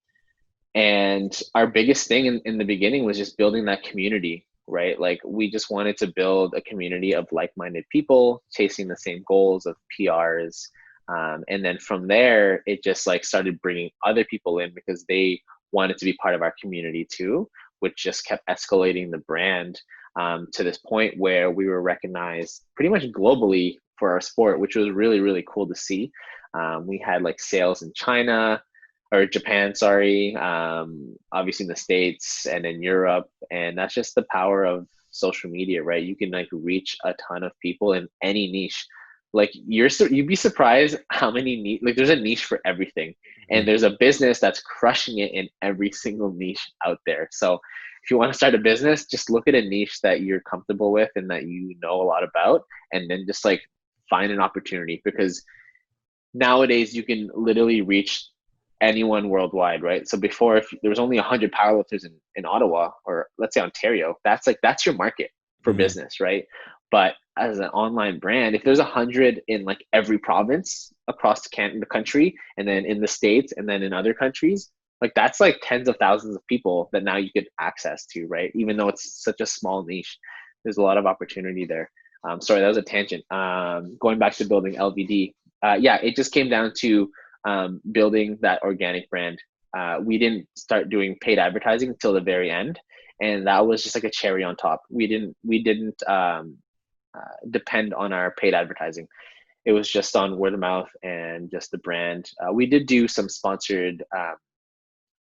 and 0.74 1.40
our 1.54 1.68
biggest 1.68 2.08
thing 2.08 2.26
in, 2.26 2.42
in 2.46 2.58
the 2.58 2.66
beginning 2.66 3.06
was 3.06 3.18
just 3.18 3.38
building 3.38 3.66
that 3.66 3.84
community 3.84 4.48
right? 4.68 5.00
Like 5.00 5.20
we 5.24 5.50
just 5.50 5.70
wanted 5.70 5.98
to 5.98 6.08
build 6.08 6.54
a 6.56 6.62
community 6.62 7.14
of 7.14 7.28
like-minded 7.32 7.86
people 7.92 8.44
chasing 8.52 8.88
the 8.88 8.98
same 8.98 9.24
goals 9.28 9.66
of 9.66 9.76
prs 10.00 10.68
um, 11.08 11.44
and 11.48 11.64
then 11.64 11.78
from 11.78 12.08
there 12.08 12.64
it 12.66 12.84
just 12.84 13.06
like 13.06 13.24
started 13.24 13.62
bringing 13.62 13.90
other 14.04 14.24
people 14.26 14.60
in 14.60 14.74
because 14.74 15.06
they 15.08 15.42
wanted 15.72 15.98
to 15.98 16.06
be 16.06 16.14
part 16.14 16.36
of 16.36 16.42
our 16.42 16.54
community 16.62 17.08
too 17.10 17.48
which 17.80 17.98
just 17.98 18.26
kept 18.26 18.48
escalating 18.48 19.12
the 19.12 19.20
brand 19.20 19.80
um, 20.20 20.48
to 20.54 20.64
this 20.64 20.78
point 20.78 21.14
where 21.18 21.52
we 21.52 21.68
were 21.68 21.82
recognized 21.82 22.64
pretty 22.76 22.90
much 22.90 23.04
globally 23.12 23.78
for 24.00 24.12
our 24.12 24.22
sport 24.22 24.60
which 24.60 24.76
was 24.76 24.90
really 24.90 25.20
really 25.20 25.44
cool 25.48 25.68
to 25.68 25.76
see. 25.76 26.12
Um, 26.54 26.88
we 26.88 26.98
had 27.06 27.22
like 27.22 27.40
sales 27.40 27.82
in 27.82 27.92
china 27.94 28.62
or 29.12 29.26
Japan, 29.26 29.76
sorry, 29.76 30.36
um, 30.36 31.16
obviously 31.32 31.66
in 31.66 31.70
the 31.70 31.76
States 31.76 32.46
and 32.46 32.66
in 32.66 32.82
Europe. 32.82 33.30
And 33.52 33.78
that's 33.78 33.94
just 33.94 34.16
the 34.16 34.26
power 34.32 34.66
of 34.66 34.88
social 35.12 35.50
media, 35.50 35.84
right? 35.84 36.04
You 36.04 36.16
can 36.16 36.32
like 36.32 36.50
reach 36.52 36.98
a 37.06 37.14
ton 37.14 37.44
of 37.44 37.52
people 37.62 37.94
in 37.94 38.08
any 38.22 38.52
niche. 38.52 38.86
Like 39.32 39.52
you're, 39.54 39.90
you'd 40.10 40.28
be 40.28 40.36
surprised 40.36 40.98
how 41.10 41.30
many 41.30 41.62
niche, 41.62 41.82
like 41.84 41.96
there's 41.96 42.10
a 42.10 42.16
niche 42.16 42.46
for 42.46 42.60
everything. 42.66 43.14
And 43.50 43.60
mm-hmm. 43.60 43.68
there's 43.68 43.84
a 43.84 43.98
business 44.00 44.40
that's 44.40 44.62
crushing 44.62 45.20
it 45.20 45.32
in 45.34 45.50
every 45.62 45.92
single 45.92 46.32
niche 46.32 46.68
out 46.86 47.00
there. 47.06 47.30
So 47.32 47.60
if 48.06 48.12
you 48.12 48.18
want 48.18 48.32
to 48.32 48.38
start 48.38 48.54
a 48.54 48.60
business, 48.60 49.06
just 49.06 49.32
look 49.32 49.48
at 49.48 49.56
a 49.56 49.62
niche 49.62 50.00
that 50.02 50.22
you're 50.22 50.42
comfortable 50.42 50.92
with 50.92 51.10
and 51.16 51.30
that 51.32 51.48
you 51.48 51.76
know 51.82 52.02
a 52.02 52.04
lot 52.04 52.24
about, 52.24 52.62
and 52.94 53.10
then 53.10 53.26
just 53.26 53.44
like 53.44 53.62
find 54.08 54.32
an 54.32 54.40
opportunity 54.40 55.02
because 55.04 55.44
nowadays 56.36 56.96
you 56.96 57.02
can 57.02 57.32
literally 57.34 57.82
reach 57.82 58.28
anyone 58.82 59.30
worldwide, 59.30 59.82
right? 59.82 60.08
So 60.08 60.18
before, 60.18 60.58
if 60.58 60.68
there 60.82 60.90
was 60.90 61.00
only 61.00 61.18
100 61.18 61.52
powerlifters 61.52 62.06
in, 62.06 62.14
in 62.36 62.46
Ottawa 62.46 62.92
or 63.06 63.28
let's 63.38 63.54
say 63.54 63.62
Ontario, 63.62 64.16
that's 64.24 64.48
like 64.48 64.60
that's 64.62 64.86
your 64.86 64.96
market 64.96 65.32
for 65.64 65.72
mm-hmm. 65.72 65.78
business, 65.78 66.20
right? 66.20 66.46
But 66.92 67.14
as 67.38 67.60
an 67.60 67.68
online 67.68 68.20
brand, 68.20 68.56
if 68.56 68.64
there's 68.64 68.80
100 68.80 69.42
in 69.48 69.66
like 69.66 69.84
every 69.92 70.18
province 70.18 70.94
across 71.08 71.42
the, 71.42 71.78
the 71.80 71.86
country, 71.86 72.36
and 72.58 72.68
then 72.68 72.86
in 72.86 73.02
the 73.02 73.08
states, 73.08 73.54
and 73.58 73.68
then 73.68 73.84
in 73.84 73.92
other 73.92 74.14
countries, 74.14 74.72
like 75.02 75.14
that's 75.16 75.40
like 75.40 75.60
tens 75.62 75.88
of 75.88 75.98
thousands 75.98 76.36
of 76.36 76.48
people 76.48 76.90
that 76.94 77.04
now 77.04 77.18
you 77.18 77.30
get 77.34 77.48
access 77.60 78.06
to, 78.08 78.26
right? 78.28 78.52
Even 78.56 78.78
though 78.78 78.88
it's 78.88 79.24
such 79.24 79.42
a 79.42 79.46
small 79.46 79.84
niche, 79.84 80.18
there's 80.64 80.78
a 80.78 80.82
lot 80.82 80.98
of 80.98 81.06
opportunity 81.06 81.66
there. 81.66 81.92
Um, 82.28 82.42
sorry, 82.42 82.62
that 82.62 82.68
was 82.68 82.78
a 82.78 82.82
tangent. 82.82 83.24
Um, 83.32 83.98
going 84.00 84.18
back 84.18 84.34
to 84.36 84.46
building 84.46 84.76
LVD, 84.76 85.34
uh, 85.64 85.78
yeah, 85.80 85.98
it 85.98 86.16
just 86.16 86.32
came 86.32 86.50
down 86.50 86.72
to 86.78 87.10
um, 87.46 87.82
building 87.92 88.38
that 88.42 88.62
organic 88.64 89.10
brand. 89.10 89.42
Uh, 89.78 90.00
we 90.02 90.18
didn't 90.18 90.48
start 90.56 90.90
doing 90.90 91.18
paid 91.22 91.38
advertising 91.38 91.90
until 91.90 92.14
the 92.14 92.22
very 92.22 92.50
end, 92.50 92.80
and 93.22 93.48
that 93.48 93.66
was 93.66 93.84
just 93.84 93.96
like 93.96 94.04
a 94.04 94.10
cherry 94.10 94.44
on 94.44 94.56
top. 94.56 94.82
We 94.90 95.08
didn't 95.08 95.36
we 95.44 95.64
didn't 95.64 96.02
um, 96.08 96.58
uh, 97.16 97.36
depend 97.50 97.94
on 97.94 98.14
our 98.14 98.32
paid 98.32 98.54
advertising. 98.54 99.08
It 99.66 99.72
was 99.72 99.90
just 99.90 100.16
on 100.16 100.38
word 100.38 100.54
of 100.54 100.60
mouth 100.60 100.90
and 101.04 101.50
just 101.50 101.72
the 101.72 101.78
brand. 101.80 102.30
Uh, 102.40 102.54
we 102.54 102.66
did 102.66 102.88
do 102.88 103.08
some 103.08 103.30
sponsored. 103.30 104.04
Um, 104.16 104.36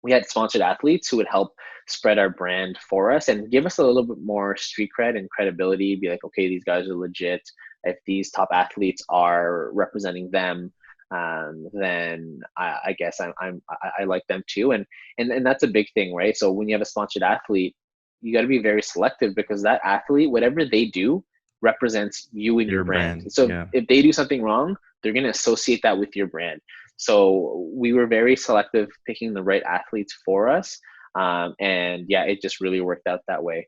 we 0.02 0.12
had 0.12 0.30
sponsored 0.30 0.62
athletes 0.62 1.10
who 1.10 1.18
would 1.18 1.28
help 1.28 1.54
spread 1.88 2.18
our 2.18 2.30
brand 2.30 2.78
for 2.78 3.12
us 3.12 3.28
and 3.28 3.52
give 3.52 3.66
us 3.66 3.80
a 3.80 3.84
little 3.84 4.04
bit 4.04 4.24
more 4.24 4.56
street 4.56 4.92
cred 4.98 5.18
and 5.18 5.30
credibility. 5.30 5.96
Be 5.96 6.10
like, 6.10 6.24
okay, 6.24 6.48
these 6.48 6.64
guys 6.64 6.88
are 6.88 6.96
legit. 6.96 7.42
If 7.84 7.98
these 8.06 8.32
top 8.32 8.50
athletes 8.54 9.04
are 9.10 9.72
representing 9.74 10.32
them, 10.32 10.72
um, 11.12 11.68
then 11.74 12.42
I, 12.58 12.78
I 12.88 12.96
guess 12.98 13.20
I'm, 13.20 13.34
I'm 13.40 13.62
I, 13.70 14.02
I, 14.02 14.04
like 14.04 14.26
them 14.28 14.44
too. 14.48 14.72
And, 14.72 14.86
and 15.18 15.32
and 15.32 15.46
that's 15.46 15.64
a 15.64 15.68
big 15.68 15.88
thing, 15.94 16.14
right? 16.14 16.38
So 16.38 16.52
when 16.52 16.68
you 16.68 16.76
have 16.76 16.82
a 16.82 16.86
sponsored 16.86 17.24
athlete, 17.24 17.76
you 18.22 18.34
got 18.34 18.42
to 18.42 18.48
be 18.48 18.60
very 18.60 18.82
selective 18.82 19.34
because 19.36 19.64
that 19.64 19.82
athlete, 19.84 20.30
whatever 20.30 20.66
they 20.66 20.86
do, 20.86 21.24
represents 21.62 22.30
you 22.32 22.60
and 22.60 22.70
your, 22.70 22.80
your 22.80 22.84
brand. 22.86 23.22
brand. 23.22 23.32
So 23.32 23.48
yeah. 23.48 23.66
if 23.74 23.88
they 23.88 24.02
do 24.02 24.14
something 24.14 24.42
wrong, 24.42 24.76
they're 25.02 25.14
going 25.14 25.24
to 25.24 25.30
associate 25.30 25.82
that 25.84 25.98
with 25.98 26.16
your 26.16 26.28
brand. 26.28 26.62
So 26.98 27.70
we 27.74 27.94
were 27.94 28.08
very 28.08 28.36
selective 28.36 28.90
picking 29.08 29.34
the 29.34 29.44
right 29.44 29.64
athletes 29.64 30.14
for 30.26 30.50
us. 30.50 30.78
Um, 31.16 31.56
and 31.60 32.06
yeah, 32.08 32.24
it 32.24 32.42
just 32.42 32.60
really 32.60 32.82
worked 32.82 33.08
out 33.08 33.22
that 33.28 33.44
way. 33.44 33.68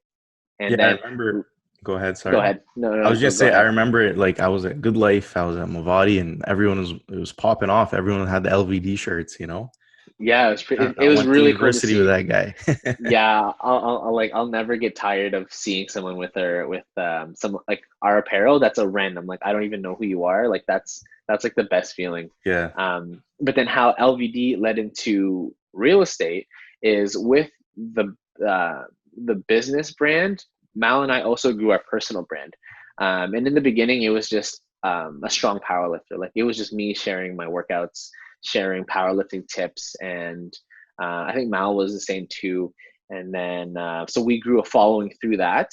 And 0.59 0.71
yeah, 0.71 0.77
then, 0.77 0.85
I 0.85 1.01
remember 1.01 1.47
Go 1.83 1.93
ahead. 1.93 2.17
Sorry. 2.17 2.35
Go 2.35 2.41
ahead. 2.41 2.61
No, 2.75 2.93
no. 2.93 3.03
I 3.03 3.09
was 3.09 3.19
just 3.19 3.37
saying. 3.37 3.53
I 3.53 3.61
remember 3.61 4.01
it. 4.01 4.17
Like 4.17 4.39
I 4.39 4.47
was 4.47 4.65
at 4.65 4.81
Good 4.81 4.97
Life. 4.97 5.35
I 5.35 5.43
was 5.45 5.57
at 5.57 5.67
Movati, 5.67 6.21
and 6.21 6.43
everyone 6.47 6.79
was 6.79 6.91
it 6.91 7.19
was 7.19 7.31
popping 7.31 7.69
off. 7.69 7.93
Everyone 7.93 8.27
had 8.27 8.43
the 8.43 8.49
LVD 8.49 8.99
shirts. 8.99 9.39
You 9.39 9.47
know. 9.47 9.71
Yeah, 10.19 10.47
it 10.47 10.51
was. 10.51 10.63
Pretty, 10.63 10.85
it, 10.85 10.95
it 10.99 11.09
was 11.09 11.25
really 11.25 11.47
university 11.47 11.93
cool 11.93 12.05
with 12.05 12.27
that 12.27 12.27
guy. 12.27 12.95
yeah, 13.09 13.51
I'll, 13.59 13.77
I'll, 13.77 14.01
I'll, 14.05 14.15
like 14.15 14.31
I'll 14.35 14.45
never 14.45 14.75
get 14.75 14.95
tired 14.95 15.33
of 15.33 15.51
seeing 15.51 15.89
someone 15.89 16.17
with 16.17 16.35
her 16.35 16.67
with 16.67 16.85
um 16.97 17.35
some 17.35 17.57
like 17.67 17.81
our 18.03 18.19
apparel. 18.19 18.59
That's 18.59 18.77
a 18.77 18.87
random. 18.87 19.25
Like 19.25 19.39
I 19.41 19.51
don't 19.51 19.63
even 19.63 19.81
know 19.81 19.95
who 19.95 20.05
you 20.05 20.23
are. 20.25 20.47
Like 20.47 20.63
that's 20.67 21.03
that's 21.27 21.43
like 21.43 21.55
the 21.55 21.63
best 21.63 21.95
feeling. 21.95 22.29
Yeah. 22.45 22.69
Um, 22.75 23.23
but 23.39 23.55
then 23.55 23.65
how 23.65 23.95
LVD 23.99 24.59
led 24.61 24.77
into 24.77 25.55
real 25.73 26.03
estate 26.03 26.45
is 26.83 27.17
with 27.17 27.49
the 27.75 28.15
uh, 28.45 28.83
the 29.25 29.35
business 29.47 29.91
brand 29.91 30.45
Mal 30.75 31.03
and 31.03 31.11
I 31.11 31.21
also 31.21 31.53
grew 31.53 31.71
our 31.71 31.83
personal 31.89 32.23
brand. 32.23 32.53
Um, 32.97 33.33
and 33.33 33.47
in 33.47 33.53
the 33.53 33.61
beginning, 33.61 34.03
it 34.03 34.09
was 34.09 34.29
just 34.29 34.61
um, 34.83 35.21
a 35.23 35.29
strong 35.29 35.59
powerlifter. 35.59 36.17
Like 36.17 36.31
it 36.35 36.43
was 36.43 36.57
just 36.57 36.73
me 36.73 36.93
sharing 36.93 37.35
my 37.35 37.45
workouts, 37.45 38.09
sharing 38.43 38.83
powerlifting 38.85 39.47
tips, 39.47 39.95
and 40.01 40.53
uh, 41.01 41.25
I 41.27 41.33
think 41.33 41.49
Mal 41.49 41.75
was 41.75 41.93
the 41.93 41.99
same 41.99 42.27
too. 42.29 42.73
And 43.09 43.33
then 43.33 43.75
uh, 43.77 44.05
so 44.07 44.21
we 44.21 44.39
grew 44.39 44.59
a 44.61 44.65
following 44.65 45.13
through 45.21 45.37
that. 45.37 45.71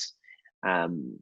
Um, 0.66 1.18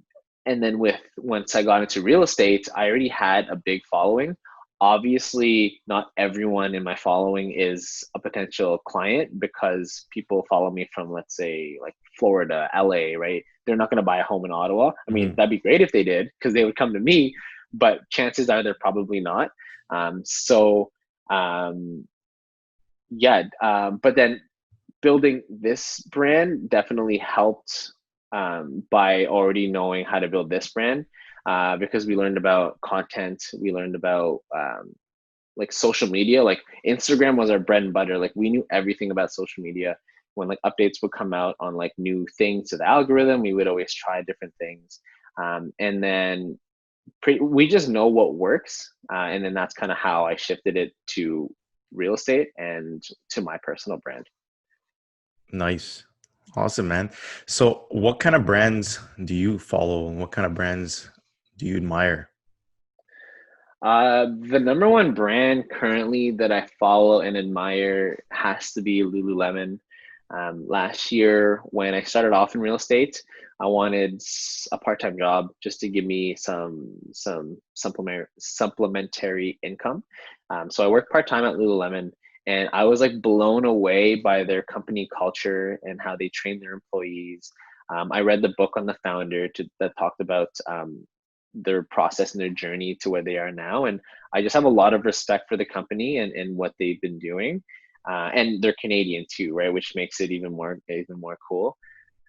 and 0.47 0.62
then 0.62 0.79
with 0.79 1.01
once 1.19 1.55
I 1.55 1.62
got 1.62 1.83
into 1.83 2.03
real 2.03 2.23
estate, 2.23 2.69
I 2.75 2.89
already 2.89 3.09
had 3.09 3.49
a 3.49 3.57
big 3.57 3.83
following 3.91 4.37
obviously 4.81 5.81
not 5.87 6.11
everyone 6.17 6.75
in 6.75 6.83
my 6.83 6.95
following 6.95 7.53
is 7.53 8.05
a 8.15 8.19
potential 8.19 8.79
client 8.87 9.41
because 9.41 10.07
people 10.11 10.45
follow 10.49 10.71
me 10.71 10.89
from 10.95 11.11
let's 11.11 11.35
say 11.37 11.79
like 11.81 11.95
florida 12.19 12.69
la 12.75 13.19
right 13.19 13.43
they're 13.67 13.77
not 13.77 13.91
going 13.91 13.97
to 13.97 14.03
buy 14.03 14.19
a 14.19 14.25
home 14.25 14.45
in 14.45 14.53
ottawa 14.53 14.91
i 15.09 15.11
mean 15.11 15.29
mm-hmm. 15.29 15.35
that'd 15.37 15.51
be 15.51 15.59
great 15.59 15.81
if 15.81 15.93
they 15.93 16.05
did 16.05 16.31
because 16.39 16.55
they 16.55 16.65
would 16.65 16.77
come 16.77 16.93
to 16.93 17.01
me 17.01 17.35
but 17.73 18.01
chances 18.11 18.49
are 18.49 18.63
they're 18.63 18.77
probably 18.81 19.21
not 19.21 19.51
um, 19.91 20.23
so 20.25 20.91
um, 21.31 22.07
yeah 23.11 23.43
um, 23.63 23.99
but 24.03 24.17
then 24.17 24.41
building 25.03 25.43
this 25.49 26.01
brand 26.11 26.69
definitely 26.71 27.19
helped 27.19 27.93
um, 28.33 28.83
by 28.91 29.27
already 29.27 29.67
knowing 29.71 30.05
how 30.05 30.19
to 30.19 30.29
build 30.29 30.51
this 30.51 30.69
brand 30.69 31.07
uh, 31.47 31.77
because 31.77 32.07
we 32.07 32.17
learned 32.17 32.37
about 32.37 32.81
content, 32.81 33.43
we 33.61 33.73
learned 33.73 33.95
about 33.95 34.41
um, 34.55 34.95
like 35.57 35.73
social 35.73 36.09
media. 36.09 36.43
Like 36.43 36.61
Instagram 36.85 37.37
was 37.37 37.51
our 37.51 37.61
bread 37.61 37.85
and 37.85 37.93
butter. 37.93 38.19
Like 38.19 38.33
we 38.35 38.51
knew 38.51 38.67
everything 38.71 39.13
about 39.13 39.33
social 39.33 39.63
media. 39.63 39.97
When 40.37 40.49
like 40.49 40.61
updates 40.64 41.03
would 41.03 41.12
come 41.12 41.35
out 41.35 41.57
on 41.61 41.75
like 41.75 41.92
new 41.99 42.27
things 42.38 42.70
to 42.70 42.77
the 42.77 42.88
algorithm, 42.88 43.42
we 43.42 43.53
would 43.53 43.66
always 43.66 43.92
try 43.92 44.22
different 44.22 44.55
things. 44.59 45.01
Um, 45.42 45.72
and 45.79 46.03
then 46.03 46.59
pre- 47.22 47.40
we 47.40 47.66
just 47.66 47.88
know 47.88 48.07
what 48.07 48.35
works, 48.35 48.92
uh, 49.12 49.29
and 49.33 49.44
then 49.44 49.55
that's 49.55 49.75
kind 49.75 49.92
of 49.92 49.99
how 49.99 50.25
I 50.25 50.37
shifted 50.37 50.77
it 50.77 50.92
to 51.09 51.53
real 51.92 52.14
estate 52.14 52.49
and 52.57 53.03
to 53.31 53.40
my 53.40 53.59
personal 53.62 53.99
brand. 53.99 54.27
Nice. 55.53 56.05
Awesome, 56.55 56.88
man. 56.88 57.11
So, 57.46 57.87
what 57.90 58.20
kind 58.20 58.35
of 58.35 58.46
brands 58.46 59.01
do 59.25 59.35
you 59.35 59.59
follow, 59.59 60.09
and 60.09 60.18
what 60.18 60.33
kind 60.33 60.46
of 60.46 60.55
brands 60.55 61.11
do 61.59 61.66
you 61.66 61.77
admire? 61.77 62.31
Uh, 63.83 64.27
the 64.40 64.59
number 64.59 64.88
one 64.88 65.12
brand 65.12 65.68
currently 65.70 66.31
that 66.31 66.51
I 66.51 66.66
follow 66.81 67.20
and 67.20 67.37
admire 67.37 68.18
has 68.33 68.72
to 68.72 68.83
be 68.83 69.03
Lululemon. 69.03 69.79
Um, 70.31 70.67
last 70.69 71.12
year, 71.12 71.61
when 71.67 71.95
I 71.95 72.03
started 72.03 72.33
off 72.33 72.55
in 72.55 72.61
real 72.61 72.75
estate, 72.75 73.23
I 73.61 73.67
wanted 73.67 74.23
a 74.73 74.79
part-time 74.79 75.17
job 75.19 75.49
just 75.62 75.81
to 75.81 75.89
give 75.89 76.05
me 76.05 76.37
some 76.37 76.93
some 77.12 77.57
supplementary 77.75 78.27
supplementary 78.39 79.59
income. 79.62 80.05
Um, 80.51 80.71
so 80.71 80.85
I 80.85 80.89
worked 80.89 81.12
part-time 81.12 81.45
at 81.45 81.55
Lululemon, 81.55 82.11
and 82.47 82.69
I 82.73 82.85
was 82.85 83.01
like 83.01 83.23
blown 83.23 83.65
away 83.65 84.17
by 84.17 84.45
their 84.45 84.62
company 84.62 85.09
culture 85.17 85.79
and 85.83 86.01
how 86.01 86.17
they 86.17 86.29
train 86.29 86.61
their 86.61 86.73
employees. 86.73 87.51
Um, 87.89 88.11
I 88.12 88.21
read 88.21 88.43
the 88.43 88.55
book 88.59 88.73
on 88.77 88.85
the 88.85 88.97
founder 89.03 89.49
to, 89.49 89.65
that 89.81 89.93
talked 89.97 90.21
about 90.21 90.49
um, 90.67 91.07
their 91.55 91.85
process 91.85 92.33
and 92.33 92.41
their 92.41 92.51
journey 92.51 92.97
to 93.01 93.11
where 93.11 93.23
they 93.23 93.39
are 93.39 93.53
now. 93.53 93.87
And 93.87 94.01
I 94.35 94.43
just 94.43 94.55
have 94.55 94.65
a 94.65 94.69
lot 94.69 94.93
of 94.93 95.05
respect 95.05 95.49
for 95.49 95.57
the 95.57 95.65
company 95.65 96.19
and, 96.19 96.33
and 96.33 96.57
what 96.57 96.75
they've 96.79 97.01
been 97.01 97.19
doing. 97.19 97.62
Uh, 98.09 98.31
and 98.35 98.62
they're 98.62 98.77
Canadian 98.81 99.27
too, 99.31 99.55
right? 99.55 99.73
Which 99.73 99.95
makes 99.95 100.21
it 100.21 100.31
even 100.31 100.53
more 100.53 100.79
even 100.88 101.21
more 101.21 101.38
cool. 101.49 101.77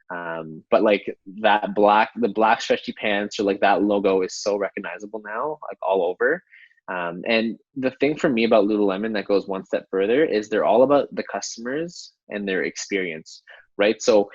Um, 0.09 0.63
but 0.71 0.83
like 0.83 1.17
that 1.41 1.75
black, 1.75 2.11
the 2.15 2.29
black 2.29 2.61
stretchy 2.61 2.93
pants 2.93 3.39
or 3.39 3.43
like 3.43 3.59
that 3.59 3.83
logo 3.83 4.21
is 4.21 4.41
so 4.41 4.57
recognizable 4.57 5.21
now, 5.25 5.59
like 5.69 5.77
all 5.81 6.03
over. 6.03 6.41
Um, 6.89 7.23
and 7.27 7.57
the 7.75 7.91
thing 7.99 8.15
for 8.15 8.29
me 8.29 8.45
about 8.45 8.65
Lululemon 8.65 9.13
that 9.13 9.27
goes 9.27 9.47
one 9.47 9.65
step 9.65 9.85
further 9.91 10.23
is 10.23 10.47
they're 10.47 10.65
all 10.65 10.83
about 10.83 11.13
the 11.13 11.23
customers 11.23 12.13
and 12.29 12.47
their 12.47 12.63
experience, 12.63 13.43
right? 13.77 14.01
So 14.01 14.29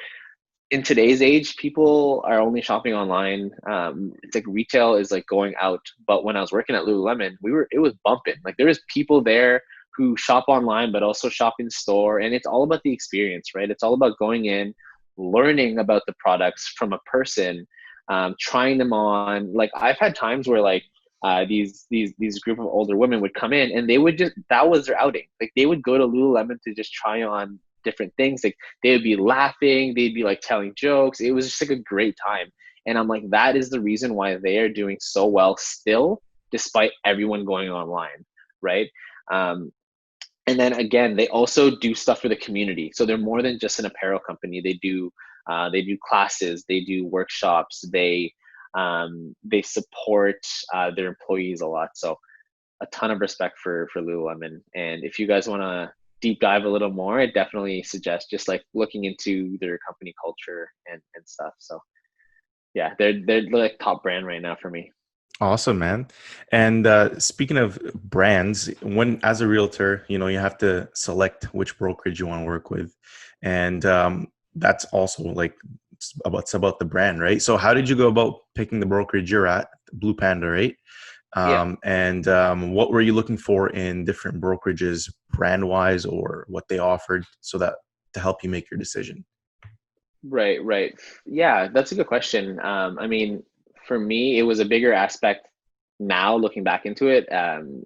in 0.70 0.82
today's 0.82 1.22
age, 1.22 1.56
people 1.56 2.22
are 2.26 2.40
only 2.40 2.60
shopping 2.60 2.92
online. 2.92 3.50
Um, 3.66 4.12
it's 4.22 4.34
like 4.34 4.46
retail 4.46 4.94
is 4.94 5.10
like 5.10 5.26
going 5.26 5.54
out. 5.60 5.80
But 6.06 6.24
when 6.24 6.36
I 6.36 6.42
was 6.42 6.52
working 6.52 6.76
at 6.76 6.84
Lululemon, 6.84 7.32
we 7.42 7.52
were 7.52 7.68
it 7.70 7.78
was 7.78 7.94
bumping. 8.04 8.36
Like 8.44 8.56
there 8.58 8.66
was 8.66 8.80
people 8.88 9.22
there 9.22 9.62
who 9.96 10.16
shop 10.16 10.44
online 10.48 10.92
but 10.92 11.02
also 11.02 11.28
shop 11.28 11.54
in 11.58 11.70
store, 11.70 12.20
and 12.20 12.34
it's 12.34 12.46
all 12.46 12.62
about 12.62 12.82
the 12.82 12.92
experience, 12.92 13.54
right? 13.54 13.70
It's 13.70 13.82
all 13.82 13.94
about 13.94 14.18
going 14.18 14.46
in, 14.46 14.74
learning 15.16 15.78
about 15.78 16.02
the 16.06 16.14
products 16.18 16.74
from 16.76 16.92
a 16.92 16.98
person, 17.00 17.66
um, 18.08 18.34
trying 18.40 18.78
them 18.78 18.92
on. 18.92 19.52
Like 19.52 19.70
I've 19.74 19.98
had 19.98 20.14
times 20.14 20.48
where 20.48 20.60
like 20.60 20.84
uh, 21.22 21.44
these 21.44 21.86
these 21.90 22.12
these 22.18 22.38
group 22.40 22.58
of 22.58 22.66
older 22.66 22.96
women 22.96 23.20
would 23.20 23.34
come 23.34 23.52
in 23.52 23.70
and 23.70 23.88
they 23.88 23.98
would 23.98 24.18
just 24.18 24.34
that 24.50 24.68
was 24.68 24.86
their 24.86 24.98
outing. 24.98 25.26
Like 25.40 25.52
they 25.56 25.66
would 25.66 25.82
go 25.82 25.98
to 25.98 26.06
Lululemon 26.06 26.60
to 26.62 26.74
just 26.74 26.92
try 26.92 27.22
on 27.22 27.58
different 27.84 28.12
things. 28.16 28.42
Like 28.44 28.56
they 28.82 28.92
would 28.92 29.02
be 29.02 29.16
laughing, 29.16 29.94
they'd 29.94 30.14
be 30.14 30.24
like 30.24 30.40
telling 30.40 30.72
jokes. 30.76 31.20
It 31.20 31.32
was 31.32 31.46
just 31.46 31.62
like 31.62 31.78
a 31.78 31.82
great 31.82 32.16
time. 32.24 32.50
And 32.86 32.98
I'm 32.98 33.08
like, 33.08 33.28
that 33.30 33.56
is 33.56 33.70
the 33.70 33.80
reason 33.80 34.14
why 34.14 34.36
they 34.36 34.58
are 34.58 34.68
doing 34.68 34.96
so 35.00 35.26
well 35.26 35.56
still, 35.56 36.20
despite 36.50 36.90
everyone 37.04 37.44
going 37.44 37.70
online, 37.70 38.24
right? 38.60 38.88
Um, 39.30 39.72
and 40.46 40.58
then 40.58 40.72
again, 40.74 41.16
they 41.16 41.28
also 41.28 41.76
do 41.76 41.94
stuff 41.94 42.20
for 42.20 42.28
the 42.28 42.36
community. 42.36 42.90
So 42.94 43.06
they're 43.06 43.18
more 43.18 43.42
than 43.42 43.58
just 43.58 43.78
an 43.78 43.86
apparel 43.86 44.18
company. 44.18 44.60
They 44.60 44.74
do 44.74 45.12
uh, 45.48 45.70
they 45.70 45.82
do 45.82 45.98
classes, 46.08 46.64
they 46.68 46.80
do 46.80 47.06
workshops, 47.06 47.84
they 47.92 48.32
um, 48.74 49.34
they 49.44 49.62
support 49.62 50.46
uh, 50.72 50.90
their 50.94 51.08
employees 51.08 51.60
a 51.60 51.66
lot. 51.66 51.90
So 51.94 52.18
a 52.80 52.86
ton 52.86 53.10
of 53.10 53.20
respect 53.20 53.58
for 53.58 53.88
for 53.92 54.02
Lululemon. 54.02 54.60
And 54.74 55.04
if 55.04 55.18
you 55.18 55.26
guys 55.26 55.48
want 55.48 55.62
to 55.62 55.92
deep 56.20 56.40
dive 56.40 56.64
a 56.64 56.68
little 56.68 56.90
more, 56.90 57.20
I 57.20 57.26
definitely 57.26 57.82
suggest 57.82 58.30
just 58.30 58.48
like 58.48 58.62
looking 58.74 59.04
into 59.04 59.58
their 59.60 59.78
company 59.78 60.14
culture 60.22 60.70
and, 60.90 61.00
and 61.14 61.28
stuff. 61.28 61.54
So 61.58 61.80
yeah, 62.74 62.94
they're 62.98 63.20
they're 63.24 63.42
like 63.42 63.78
top 63.78 64.02
brand 64.02 64.26
right 64.26 64.42
now 64.42 64.56
for 64.60 64.70
me. 64.70 64.90
Awesome, 65.40 65.78
man. 65.78 66.06
And 66.52 66.86
uh, 66.86 67.18
speaking 67.18 67.56
of 67.56 67.78
brands, 67.94 68.70
when 68.82 69.18
as 69.24 69.40
a 69.40 69.48
realtor, 69.48 70.04
you 70.08 70.18
know 70.18 70.28
you 70.28 70.38
have 70.38 70.58
to 70.58 70.88
select 70.94 71.52
which 71.54 71.78
brokerage 71.78 72.20
you 72.20 72.26
want 72.26 72.42
to 72.42 72.46
work 72.46 72.70
with, 72.70 72.96
and 73.42 73.84
um, 73.84 74.28
that's 74.54 74.84
also 74.86 75.22
like 75.24 75.54
about 76.24 76.42
it's 76.42 76.54
about 76.54 76.78
the 76.78 76.84
brand, 76.84 77.20
right? 77.20 77.40
So 77.40 77.56
how 77.56 77.74
did 77.74 77.88
you 77.88 77.96
go 77.96 78.08
about 78.08 78.40
picking 78.54 78.80
the 78.80 78.86
brokerage 78.86 79.30
you're 79.30 79.46
at, 79.46 79.68
Blue 79.92 80.14
Panda, 80.14 80.48
right? 80.48 80.76
Um, 81.34 81.78
yeah. 81.82 81.90
And 81.90 82.28
um, 82.28 82.72
what 82.74 82.90
were 82.90 83.00
you 83.00 83.14
looking 83.14 83.38
for 83.38 83.70
in 83.70 84.04
different 84.04 84.40
brokerages, 84.40 85.10
brand 85.30 85.66
wise, 85.66 86.04
or 86.04 86.44
what 86.48 86.68
they 86.68 86.78
offered, 86.78 87.24
so 87.40 87.58
that 87.58 87.76
to 88.14 88.20
help 88.20 88.44
you 88.44 88.50
make 88.50 88.70
your 88.70 88.78
decision? 88.78 89.24
Right, 90.24 90.62
right. 90.64 90.94
Yeah, 91.26 91.68
that's 91.68 91.92
a 91.92 91.94
good 91.94 92.06
question. 92.06 92.60
Um, 92.60 92.98
I 92.98 93.06
mean, 93.06 93.42
for 93.86 93.98
me, 93.98 94.38
it 94.38 94.42
was 94.42 94.60
a 94.60 94.64
bigger 94.64 94.92
aspect 94.92 95.48
now 96.00 96.34
looking 96.36 96.64
back 96.64 96.86
into 96.86 97.08
it 97.08 97.26
um, 97.32 97.84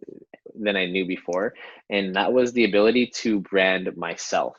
than 0.55 0.77
I 0.77 0.87
knew 0.87 1.07
before, 1.07 1.55
and 1.91 2.15
that 2.17 2.33
was 2.33 2.53
the 2.53 2.65
ability 2.65 3.11
to 3.23 3.41
brand 3.41 3.95
myself. 3.97 4.57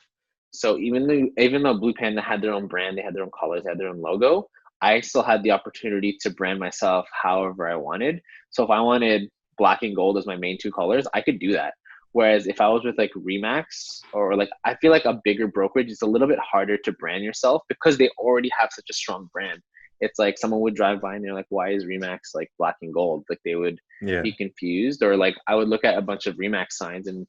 So 0.52 0.78
even 0.78 1.08
though 1.08 1.30
even 1.38 1.64
though 1.64 1.78
Blue 1.78 1.94
Panda 1.94 2.22
had 2.22 2.42
their 2.42 2.54
own 2.54 2.68
brand, 2.68 2.98
they 2.98 3.02
had 3.02 3.14
their 3.14 3.24
own 3.24 3.32
colors, 3.38 3.64
they 3.64 3.70
had 3.70 3.80
their 3.80 3.90
own 3.90 4.02
logo. 4.02 4.48
I 4.82 5.02
still 5.02 5.24
had 5.24 5.44
the 5.44 5.52
opportunity 5.52 6.18
to 6.22 6.30
brand 6.30 6.60
myself 6.60 7.08
however 7.12 7.68
I 7.68 7.76
wanted. 7.76 8.22
So 8.52 8.64
if 8.64 8.70
I 8.70 8.80
wanted 8.80 9.30
black 9.58 9.82
and 9.82 9.96
gold 9.96 10.18
as 10.18 10.28
my 10.28 10.36
main 10.36 10.58
two 10.60 10.72
colors, 10.72 11.08
I 11.14 11.22
could 11.22 11.40
do 11.40 11.52
that. 11.54 11.74
Whereas 12.12 12.48
if 12.48 12.62
I 12.62 12.70
was 12.70 12.84
with 12.84 12.98
like 12.98 13.12
Remax 13.14 14.00
or 14.14 14.36
like 14.36 14.50
I 14.66 14.76
feel 14.76 14.92
like 14.92 15.06
a 15.06 15.20
bigger 15.24 15.48
brokerage, 15.48 15.90
it's 15.90 16.02
a 16.02 16.08
little 16.08 16.28
bit 16.28 16.40
harder 16.40 16.78
to 16.78 16.92
brand 16.94 17.24
yourself 17.24 17.64
because 17.68 17.98
they 17.98 18.10
already 18.18 18.50
have 18.60 18.70
such 18.72 18.90
a 18.90 18.94
strong 18.94 19.30
brand. 19.34 19.62
It's 20.00 20.20
like 20.20 20.38
someone 20.38 20.62
would 20.62 20.76
drive 20.76 21.02
by 21.02 21.16
and 21.16 21.24
they're 21.24 21.34
like, 21.34 21.48
"Why 21.50 21.70
is 21.72 21.86
Remax 21.86 22.20
like 22.34 22.52
black 22.58 22.76
and 22.82 22.94
gold?" 22.94 23.26
Like 23.30 23.40
they 23.44 23.56
would 23.56 23.80
yeah. 24.02 24.22
be 24.22 24.32
confused, 24.32 25.04
or 25.04 25.16
like 25.18 25.36
I 25.48 25.56
would 25.56 25.70
look 25.70 25.84
at 25.84 25.98
a 25.98 26.02
bunch 26.02 26.28
of 26.28 26.36
Remax 26.36 26.74
signs 26.74 27.08
and 27.08 27.28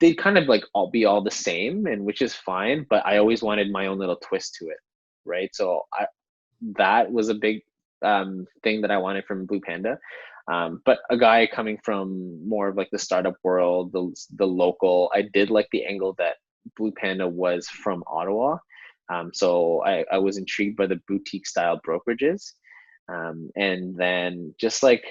they'd 0.00 0.18
kind 0.18 0.36
of 0.38 0.46
like 0.46 0.64
all 0.74 0.90
be 0.90 1.04
all 1.04 1.22
the 1.22 1.30
same, 1.30 1.86
and 1.86 2.04
which 2.04 2.22
is 2.22 2.34
fine. 2.34 2.86
But 2.88 3.06
I 3.06 3.18
always 3.18 3.42
wanted 3.42 3.70
my 3.70 3.86
own 3.86 3.98
little 3.98 4.16
twist 4.16 4.56
to 4.56 4.68
it, 4.68 4.78
right? 5.24 5.50
So 5.54 5.82
I 5.92 6.06
that 6.76 7.10
was 7.10 7.28
a 7.28 7.34
big 7.34 7.62
um, 8.02 8.46
thing 8.62 8.80
that 8.82 8.90
I 8.90 8.98
wanted 8.98 9.24
from 9.24 9.46
Blue 9.46 9.60
Panda. 9.60 9.98
Um, 10.52 10.82
but 10.84 10.98
a 11.10 11.16
guy 11.16 11.46
coming 11.46 11.78
from 11.82 12.46
more 12.46 12.68
of 12.68 12.76
like 12.76 12.90
the 12.90 12.98
startup 12.98 13.36
world, 13.42 13.92
the 13.92 14.14
the 14.36 14.46
local, 14.46 15.10
I 15.14 15.22
did 15.22 15.50
like 15.50 15.68
the 15.72 15.84
angle 15.86 16.14
that 16.18 16.36
Blue 16.76 16.92
Panda 16.92 17.26
was 17.26 17.66
from 17.68 18.04
Ottawa. 18.06 18.58
Um, 19.12 19.30
so 19.32 19.82
I, 19.84 20.04
I 20.10 20.18
was 20.18 20.38
intrigued 20.38 20.76
by 20.76 20.86
the 20.86 21.00
boutique 21.08 21.46
style 21.46 21.80
brokerages. 21.86 22.52
Um, 23.12 23.50
and 23.56 23.96
then 23.96 24.54
just 24.58 24.82
like 24.82 25.04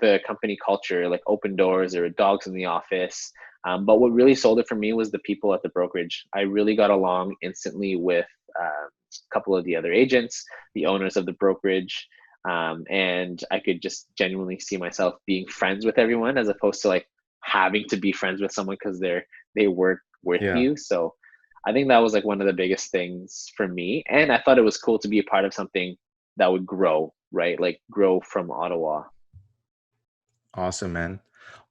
the 0.00 0.20
company 0.26 0.56
culture, 0.64 1.08
like 1.08 1.22
open 1.26 1.56
doors, 1.56 1.92
there 1.92 2.02
were 2.02 2.10
dogs 2.10 2.46
in 2.46 2.54
the 2.54 2.66
office. 2.66 3.32
Um, 3.66 3.84
but 3.84 4.00
what 4.00 4.12
really 4.12 4.34
sold 4.34 4.60
it 4.60 4.68
for 4.68 4.76
me 4.76 4.92
was 4.92 5.10
the 5.10 5.18
people 5.20 5.52
at 5.52 5.62
the 5.62 5.68
brokerage. 5.70 6.24
I 6.34 6.42
really 6.42 6.76
got 6.76 6.90
along 6.90 7.34
instantly 7.42 7.96
with 7.96 8.26
uh, 8.60 8.86
a 8.86 9.34
couple 9.34 9.56
of 9.56 9.64
the 9.64 9.76
other 9.76 9.92
agents, 9.92 10.44
the 10.74 10.86
owners 10.86 11.16
of 11.16 11.26
the 11.26 11.32
brokerage, 11.32 12.06
um, 12.48 12.84
and 12.88 13.42
I 13.50 13.58
could 13.58 13.82
just 13.82 14.06
genuinely 14.16 14.58
see 14.58 14.76
myself 14.76 15.14
being 15.26 15.46
friends 15.46 15.84
with 15.84 15.98
everyone 15.98 16.38
as 16.38 16.48
opposed 16.48 16.80
to 16.82 16.88
like 16.88 17.06
having 17.44 17.84
to 17.88 17.96
be 17.96 18.12
friends 18.12 18.40
with 18.40 18.52
someone 18.52 18.76
because 18.82 18.98
they're 18.98 19.26
they 19.56 19.66
work 19.66 20.00
with 20.22 20.40
yeah. 20.40 20.56
you. 20.56 20.76
So 20.76 21.14
I 21.66 21.72
think 21.72 21.88
that 21.88 21.98
was 21.98 22.14
like 22.14 22.24
one 22.24 22.40
of 22.40 22.46
the 22.46 22.52
biggest 22.52 22.90
things 22.90 23.50
for 23.56 23.68
me, 23.68 24.02
and 24.08 24.32
I 24.32 24.40
thought 24.40 24.58
it 24.58 24.62
was 24.62 24.78
cool 24.78 24.98
to 24.98 25.08
be 25.08 25.18
a 25.18 25.24
part 25.24 25.44
of 25.44 25.52
something 25.52 25.96
that 26.36 26.50
would 26.50 26.64
grow, 26.64 27.12
right? 27.32 27.60
Like 27.60 27.80
grow 27.90 28.20
from 28.20 28.50
Ottawa. 28.50 29.04
Awesome, 30.54 30.92
man. 30.92 31.20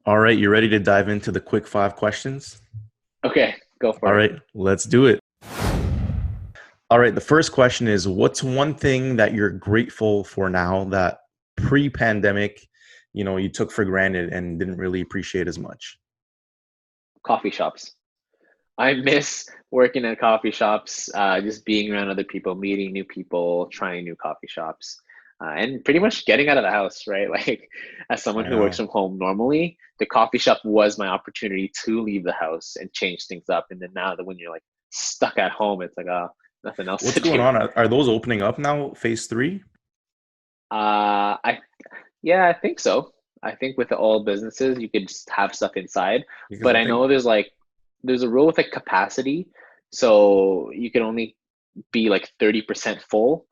All 0.05 0.19
right, 0.19 0.37
you 0.37 0.49
ready 0.49 0.69
to 0.69 0.79
dive 0.79 1.09
into 1.09 1.31
the 1.31 1.41
quick 1.41 1.67
five 1.67 1.95
questions? 1.95 2.61
Okay, 3.25 3.55
go 3.79 3.91
for 3.93 4.07
All 4.07 4.19
it. 4.19 4.31
All 4.31 4.35
right, 4.35 4.41
let's 4.53 4.85
do 4.85 5.07
it. 5.07 5.19
All 6.91 6.97
right. 6.97 7.13
The 7.13 7.21
first 7.21 7.51
question 7.51 7.87
is 7.87 8.07
What's 8.07 8.41
one 8.41 8.73
thing 8.73 9.15
that 9.17 9.33
you're 9.33 9.51
grateful 9.51 10.23
for 10.23 10.49
now 10.49 10.85
that 10.85 11.19
pre 11.55 11.89
pandemic, 11.89 12.67
you 13.13 13.23
know, 13.23 13.37
you 13.37 13.49
took 13.49 13.71
for 13.71 13.85
granted 13.85 14.33
and 14.33 14.57
didn't 14.57 14.77
really 14.77 15.01
appreciate 15.01 15.47
as 15.47 15.59
much? 15.59 15.99
Coffee 17.23 17.51
shops. 17.51 17.95
I 18.79 18.93
miss 18.93 19.47
working 19.71 20.05
at 20.05 20.19
coffee 20.19 20.51
shops, 20.51 21.09
uh, 21.13 21.41
just 21.41 21.65
being 21.65 21.91
around 21.91 22.09
other 22.09 22.23
people, 22.23 22.55
meeting 22.55 22.93
new 22.93 23.03
people, 23.03 23.67
trying 23.67 24.05
new 24.05 24.15
coffee 24.15 24.47
shops. 24.47 25.01
Uh, 25.41 25.53
and 25.55 25.85
pretty 25.85 25.99
much 25.99 26.25
getting 26.25 26.49
out 26.49 26.57
of 26.57 26.63
the 26.63 26.71
house, 26.71 27.05
right? 27.07 27.29
Like, 27.47 27.69
as 28.09 28.23
someone 28.23 28.45
who 28.45 28.57
works 28.57 28.77
from 28.77 28.87
home 28.87 29.17
normally, 29.17 29.77
the 29.99 30.05
coffee 30.05 30.37
shop 30.37 30.59
was 30.63 30.97
my 30.97 31.07
opportunity 31.07 31.71
to 31.85 32.01
leave 32.01 32.23
the 32.23 32.33
house 32.33 32.77
and 32.77 32.91
change 32.93 33.27
things 33.27 33.49
up. 33.49 33.67
And 33.69 33.79
then 33.79 33.91
now 33.93 34.15
that 34.15 34.25
when 34.25 34.39
you're 34.39 34.51
like 34.51 34.63
stuck 34.89 35.37
at 35.37 35.51
home, 35.51 35.81
it's 35.81 35.95
like, 35.95 36.07
oh, 36.07 36.29
nothing 36.63 36.87
else. 36.87 37.03
What's 37.03 37.19
going 37.19 37.37
do. 37.37 37.41
on? 37.41 37.55
Are 37.55 37.87
those 37.87 38.09
opening 38.09 38.41
up 38.41 38.59
now? 38.59 38.91
Phase 38.91 39.27
three? 39.27 39.61
Uh, 40.71 41.35
I 41.43 41.59
yeah, 42.21 42.47
I 42.47 42.53
think 42.53 42.79
so. 42.79 43.13
I 43.41 43.55
think 43.55 43.77
with 43.77 43.91
all 43.91 44.23
businesses, 44.23 44.77
you 44.77 44.89
could 44.89 45.07
just 45.07 45.29
have 45.29 45.55
stuff 45.55 45.77
inside. 45.77 46.25
Because 46.49 46.63
but 46.63 46.75
I, 46.75 46.81
I 46.81 46.83
know 46.83 47.07
there's 47.07 47.25
like 47.25 47.51
there's 48.03 48.23
a 48.23 48.29
rule 48.29 48.45
with 48.47 48.57
like 48.57 48.71
capacity, 48.71 49.47
so 49.91 50.71
you 50.73 50.91
can 50.91 51.01
only 51.01 51.35
be 51.91 52.09
like 52.09 52.31
thirty 52.39 52.61
percent 52.61 53.01
full. 53.09 53.45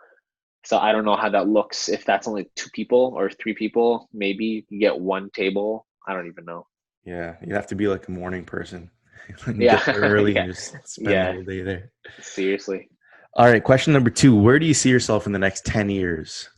So 0.65 0.77
I 0.77 0.91
don't 0.91 1.05
know 1.05 1.15
how 1.15 1.29
that 1.29 1.47
looks 1.47 1.87
if 1.89 2.03
that's 2.05 2.27
only 2.27 2.49
two 2.55 2.69
people 2.73 3.13
or 3.15 3.29
three 3.29 3.53
people. 3.53 4.09
Maybe 4.13 4.65
you 4.69 4.79
get 4.79 4.99
one 4.99 5.29
table. 5.31 5.85
I 6.07 6.13
don't 6.13 6.27
even 6.27 6.45
know. 6.45 6.67
Yeah, 7.05 7.35
you 7.45 7.53
have 7.55 7.67
to 7.67 7.75
be 7.75 7.87
like 7.87 8.07
a 8.07 8.11
morning 8.11 8.43
person. 8.43 8.89
yeah, 9.55 9.81
early 9.87 10.33
yeah. 10.33 10.45
just 10.47 10.75
spend 10.87 11.09
Yeah. 11.11 11.27
the 11.27 11.33
whole 11.33 11.43
day 11.43 11.61
there. 11.61 11.91
Seriously. 12.21 12.89
All 13.33 13.45
right, 13.49 13.63
question 13.63 13.93
number 13.93 14.09
two: 14.09 14.35
Where 14.35 14.59
do 14.59 14.65
you 14.65 14.73
see 14.73 14.89
yourself 14.89 15.25
in 15.25 15.31
the 15.31 15.39
next 15.39 15.65
ten 15.65 15.89
years? 15.89 16.49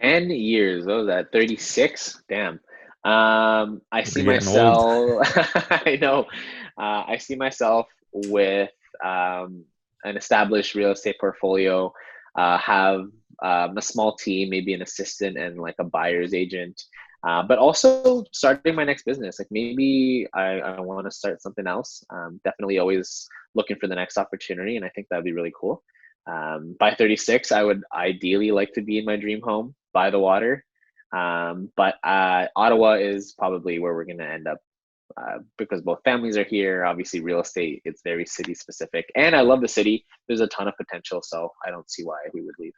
10 0.00 0.30
years. 0.30 0.86
What 0.86 0.96
was 0.98 1.06
that? 1.08 1.32
36? 1.32 2.22
Damn. 2.28 2.60
Um, 3.04 3.82
I 3.90 4.04
see 4.04 4.22
getting 4.22 4.48
old. 4.48 5.18
myself, 5.20 5.72
I 5.86 5.98
know, 6.00 6.26
uh, 6.78 7.04
I 7.06 7.16
see 7.18 7.36
myself 7.36 7.86
with 8.12 8.70
um, 9.04 9.64
an 10.04 10.16
established 10.16 10.74
real 10.74 10.92
estate 10.92 11.16
portfolio, 11.20 11.92
uh, 12.36 12.58
have 12.58 13.00
um, 13.42 13.76
a 13.76 13.82
small 13.82 14.14
team, 14.16 14.50
maybe 14.50 14.74
an 14.74 14.82
assistant 14.82 15.36
and 15.36 15.58
like 15.60 15.76
a 15.78 15.84
buyer's 15.84 16.34
agent. 16.34 16.80
Uh, 17.26 17.42
but 17.42 17.58
also 17.58 18.24
starting 18.32 18.76
my 18.76 18.84
next 18.84 19.04
business. 19.04 19.40
Like 19.40 19.48
maybe 19.50 20.28
I, 20.34 20.60
I 20.60 20.80
want 20.80 21.06
to 21.06 21.10
start 21.10 21.42
something 21.42 21.66
else. 21.66 22.04
Definitely 22.44 22.78
always 22.78 23.28
looking 23.54 23.76
for 23.76 23.88
the 23.88 23.94
next 23.96 24.18
opportunity. 24.18 24.76
And 24.76 24.84
I 24.84 24.88
think 24.90 25.08
that'd 25.08 25.24
be 25.24 25.32
really 25.32 25.52
cool. 25.58 25.82
Um, 26.28 26.76
by 26.78 26.94
36, 26.94 27.52
I 27.52 27.62
would 27.62 27.82
ideally 27.94 28.50
like 28.52 28.72
to 28.74 28.82
be 28.82 28.98
in 28.98 29.04
my 29.04 29.16
dream 29.16 29.40
home 29.42 29.74
by 29.92 30.10
the 30.10 30.18
water. 30.18 30.64
Um, 31.12 31.72
but 31.76 31.94
uh, 32.04 32.46
Ottawa 32.54 32.94
is 32.94 33.32
probably 33.32 33.78
where 33.78 33.94
we're 33.94 34.04
going 34.04 34.18
to 34.18 34.30
end 34.30 34.46
up 34.46 34.58
uh, 35.18 35.38
because 35.56 35.80
both 35.80 36.00
families 36.04 36.36
are 36.36 36.44
here. 36.44 36.84
Obviously, 36.84 37.20
real 37.20 37.40
estate, 37.40 37.82
it's 37.84 38.02
very 38.02 38.26
city 38.26 38.54
specific. 38.54 39.06
And 39.16 39.34
I 39.34 39.40
love 39.40 39.60
the 39.60 39.68
city. 39.68 40.04
There's 40.26 40.40
a 40.40 40.46
ton 40.48 40.68
of 40.68 40.74
potential. 40.76 41.22
So 41.22 41.50
I 41.66 41.70
don't 41.70 41.90
see 41.90 42.04
why 42.04 42.18
we 42.32 42.42
would 42.42 42.54
leave. 42.58 42.72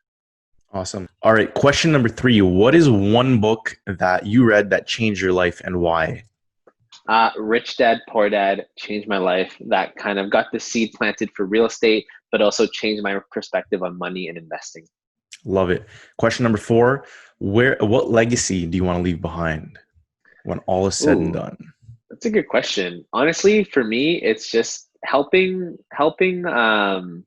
Awesome. 0.73 1.09
All 1.23 1.33
right, 1.33 1.53
question 1.55 1.91
number 1.91 2.09
three: 2.09 2.41
What 2.41 2.75
is 2.75 2.89
one 2.89 3.41
book 3.41 3.77
that 3.87 4.27
you 4.27 4.45
read 4.45 4.71
that 4.71 4.87
changed 4.87 5.21
your 5.21 5.33
life 5.33 5.61
and 5.65 5.81
why? 5.81 6.23
Uh, 7.09 7.31
Rich 7.37 7.77
Dad, 7.77 8.01
Poor 8.09 8.31
Dad 8.31 8.67
changed 8.79 9.09
my 9.09 9.19
life. 9.19 9.57
That 9.67 9.97
kind 9.97 10.19
of 10.19 10.31
got 10.31 10.47
the 10.53 10.61
seed 10.61 10.93
planted 10.95 11.31
for 11.35 11.45
real 11.45 11.67
estate, 11.67 12.07
but 12.31 12.41
also 12.41 12.67
changed 12.67 13.03
my 13.03 13.19
perspective 13.33 13.83
on 13.83 13.99
money 13.99 14.29
and 14.29 14.39
investing. 14.39 14.87
Love 15.45 15.71
it. 15.71 15.87
Question 16.19 16.45
number 16.45 16.59
four: 16.59 17.05
Where, 17.41 17.77
what 17.81 18.11
legacy 18.11 18.65
do 18.65 18.77
you 18.77 18.85
want 18.85 18.99
to 18.99 19.03
leave 19.03 19.21
behind 19.21 19.77
when 20.45 20.61
all 20.61 20.87
is 20.87 20.97
said 20.97 21.17
and 21.17 21.33
done? 21.33 21.73
That's 22.11 22.27
a 22.27 22.31
good 22.31 22.49
question. 22.49 23.05
Honestly, 23.13 23.65
for 23.65 23.85
me, 23.85 24.17
it's 24.17 24.51
just 24.51 24.89
helping, 25.05 25.79
helping, 25.93 26.45
um, 26.47 27.25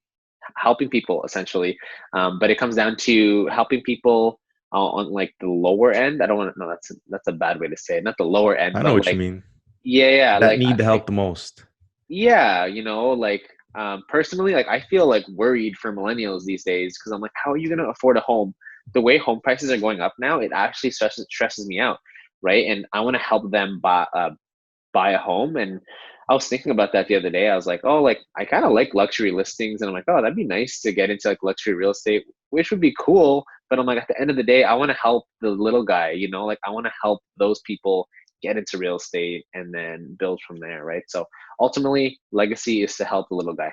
helping 0.57 0.89
people 0.89 1.23
essentially. 1.23 1.77
Um, 2.13 2.37
but 2.39 2.49
it 2.49 2.57
comes 2.57 2.75
down 2.75 2.97
to 2.97 3.47
helping 3.47 3.81
people 3.81 4.39
uh, 4.73 4.85
on 4.85 5.11
like 5.11 5.33
the 5.39 5.47
lower 5.47 5.91
end. 5.91 6.21
I 6.21 6.27
don't 6.27 6.37
want 6.37 6.53
to. 6.53 6.59
No, 6.59 6.67
that's 6.67 6.91
that's 7.09 7.27
a 7.27 7.31
bad 7.31 7.59
way 7.59 7.67
to 7.67 7.77
say 7.77 7.97
it. 7.97 8.03
Not 8.03 8.15
the 8.17 8.25
lower 8.25 8.55
end. 8.55 8.77
I 8.77 8.81
know 8.81 8.93
what 8.93 9.05
like, 9.05 9.13
you 9.13 9.19
mean. 9.19 9.43
Yeah, 9.83 10.09
yeah. 10.09 10.39
that 10.39 10.47
like, 10.47 10.59
need 10.59 10.77
the 10.77 10.83
help 10.83 11.05
the 11.05 11.11
most. 11.11 11.65
yeah 12.13 12.65
you 12.65 12.83
know 12.83 13.09
like 13.11 13.49
um, 13.75 14.03
personally 14.07 14.53
like 14.53 14.67
i 14.67 14.79
feel 14.79 15.07
like 15.07 15.27
worried 15.29 15.75
for 15.77 15.91
millennials 15.91 16.43
these 16.43 16.63
days 16.63 16.97
because 16.97 17.11
i'm 17.11 17.21
like 17.21 17.31
how 17.33 17.51
are 17.51 17.57
you 17.57 17.67
going 17.67 17.79
to 17.79 17.89
afford 17.89 18.17
a 18.17 18.21
home 18.21 18.53
the 18.93 19.01
way 19.01 19.17
home 19.17 19.39
prices 19.41 19.71
are 19.71 19.77
going 19.77 19.99
up 19.99 20.13
now 20.19 20.39
it 20.39 20.51
actually 20.53 20.91
stresses, 20.91 21.25
stresses 21.29 21.67
me 21.67 21.79
out 21.79 21.97
right 22.41 22.67
and 22.67 22.85
i 22.93 22.99
want 22.99 23.15
to 23.15 23.21
help 23.21 23.49
them 23.51 23.79
buy 23.81 24.05
uh, 24.13 24.29
buy 24.93 25.11
a 25.11 25.17
home 25.17 25.55
and 25.55 25.79
i 26.29 26.33
was 26.33 26.47
thinking 26.47 26.71
about 26.71 26.91
that 26.93 27.07
the 27.07 27.15
other 27.15 27.29
day 27.29 27.49
i 27.49 27.55
was 27.55 27.67
like 27.67 27.81
oh 27.83 28.01
like 28.01 28.19
i 28.37 28.45
kind 28.45 28.65
of 28.65 28.71
like 28.71 28.93
luxury 28.93 29.31
listings 29.31 29.81
and 29.81 29.89
i'm 29.89 29.93
like 29.93 30.05
oh 30.07 30.21
that'd 30.21 30.35
be 30.35 30.43
nice 30.43 30.79
to 30.81 30.91
get 30.91 31.09
into 31.09 31.27
like 31.27 31.43
luxury 31.43 31.73
real 31.73 31.91
estate 31.91 32.23
which 32.51 32.71
would 32.71 32.81
be 32.81 32.95
cool 32.99 33.43
but 33.69 33.79
i'm 33.79 33.85
like 33.85 33.97
at 33.97 34.07
the 34.07 34.19
end 34.19 34.29
of 34.29 34.35
the 34.35 34.43
day 34.43 34.63
i 34.63 34.73
want 34.73 34.89
to 34.89 34.97
help 34.97 35.25
the 35.41 35.49
little 35.49 35.83
guy 35.83 36.11
you 36.11 36.29
know 36.29 36.45
like 36.45 36.59
i 36.65 36.69
want 36.69 36.85
to 36.85 36.91
help 37.01 37.21
those 37.37 37.59
people 37.61 38.07
get 38.41 38.57
into 38.57 38.77
real 38.77 38.97
estate 38.97 39.45
and 39.53 39.73
then 39.73 40.15
build 40.19 40.39
from 40.45 40.59
there 40.59 40.83
right 40.83 41.03
so 41.07 41.25
ultimately 41.59 42.19
legacy 42.31 42.83
is 42.83 42.95
to 42.95 43.05
help 43.05 43.27
the 43.29 43.35
little 43.35 43.55
guy 43.55 43.71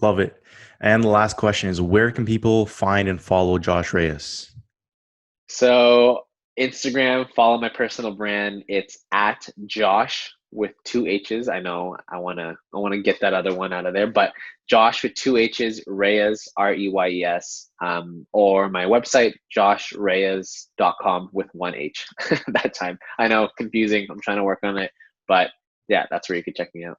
Love 0.00 0.20
it. 0.20 0.40
And 0.80 1.02
the 1.02 1.08
last 1.08 1.36
question 1.36 1.68
is: 1.68 1.80
Where 1.80 2.12
can 2.12 2.24
people 2.24 2.66
find 2.66 3.08
and 3.08 3.20
follow 3.20 3.58
Josh 3.58 3.92
Reyes? 3.92 4.52
so 5.48 6.20
instagram 6.58 7.26
follow 7.34 7.58
my 7.58 7.68
personal 7.68 8.14
brand 8.14 8.62
it's 8.68 8.98
at 9.12 9.48
josh 9.66 10.30
with 10.50 10.72
two 10.84 11.06
h's 11.06 11.48
i 11.48 11.60
know 11.60 11.96
i 12.08 12.18
want 12.18 12.38
to 12.38 12.56
i 12.74 12.78
want 12.78 12.92
to 12.92 13.02
get 13.02 13.20
that 13.20 13.34
other 13.34 13.54
one 13.54 13.72
out 13.72 13.86
of 13.86 13.92
there 13.94 14.06
but 14.06 14.32
josh 14.68 15.02
with 15.02 15.14
two 15.14 15.36
h's 15.36 15.82
reyes 15.86 16.48
r-e-y-e-s 16.56 17.70
um, 17.84 18.26
or 18.32 18.68
my 18.68 18.84
website 18.84 19.34
joshreyes.com 19.54 21.28
with 21.32 21.48
one 21.52 21.74
h 21.74 22.06
that 22.48 22.74
time 22.74 22.98
i 23.18 23.28
know 23.28 23.48
confusing 23.58 24.06
i'm 24.10 24.20
trying 24.20 24.38
to 24.38 24.44
work 24.44 24.60
on 24.62 24.78
it 24.78 24.90
but 25.26 25.50
yeah 25.88 26.06
that's 26.10 26.28
where 26.28 26.36
you 26.36 26.44
can 26.44 26.54
check 26.54 26.74
me 26.74 26.84
out 26.84 26.96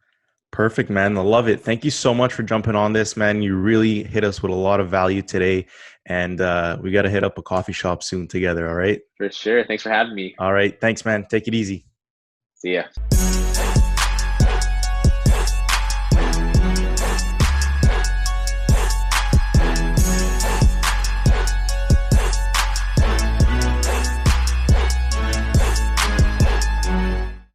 Perfect, 0.51 0.89
man. 0.89 1.15
I 1.15 1.21
love 1.21 1.47
it. 1.47 1.61
Thank 1.61 1.85
you 1.85 1.91
so 1.91 2.11
much 2.11 2.33
for 2.33 2.41
jumping 2.41 2.75
on 2.75 2.91
this, 2.91 3.15
man. 3.15 3.43
You 3.43 3.55
really 3.55 4.03
hit 4.03 4.23
us 4.23 4.41
with 4.41 4.51
a 4.51 4.55
lot 4.55 4.79
of 4.79 4.89
value 4.89 5.21
today. 5.21 5.67
And 6.07 6.41
uh, 6.41 6.79
we 6.81 6.89
got 6.91 7.03
to 7.03 7.09
hit 7.09 7.23
up 7.23 7.37
a 7.37 7.43
coffee 7.43 7.71
shop 7.71 8.01
soon 8.01 8.27
together. 8.27 8.67
All 8.67 8.73
right. 8.75 8.99
for 9.15 9.29
sure 9.31 9.63
thanks 9.65 9.83
for 9.83 9.89
having 9.91 10.15
me 10.15 10.33
All 10.39 10.51
right. 10.53 10.79
Thanks, 10.81 11.05
man. 11.05 11.27
Take 11.29 11.47
it 11.47 11.53
easy. 11.53 11.85
see 12.55 12.73
ya 12.73 13.18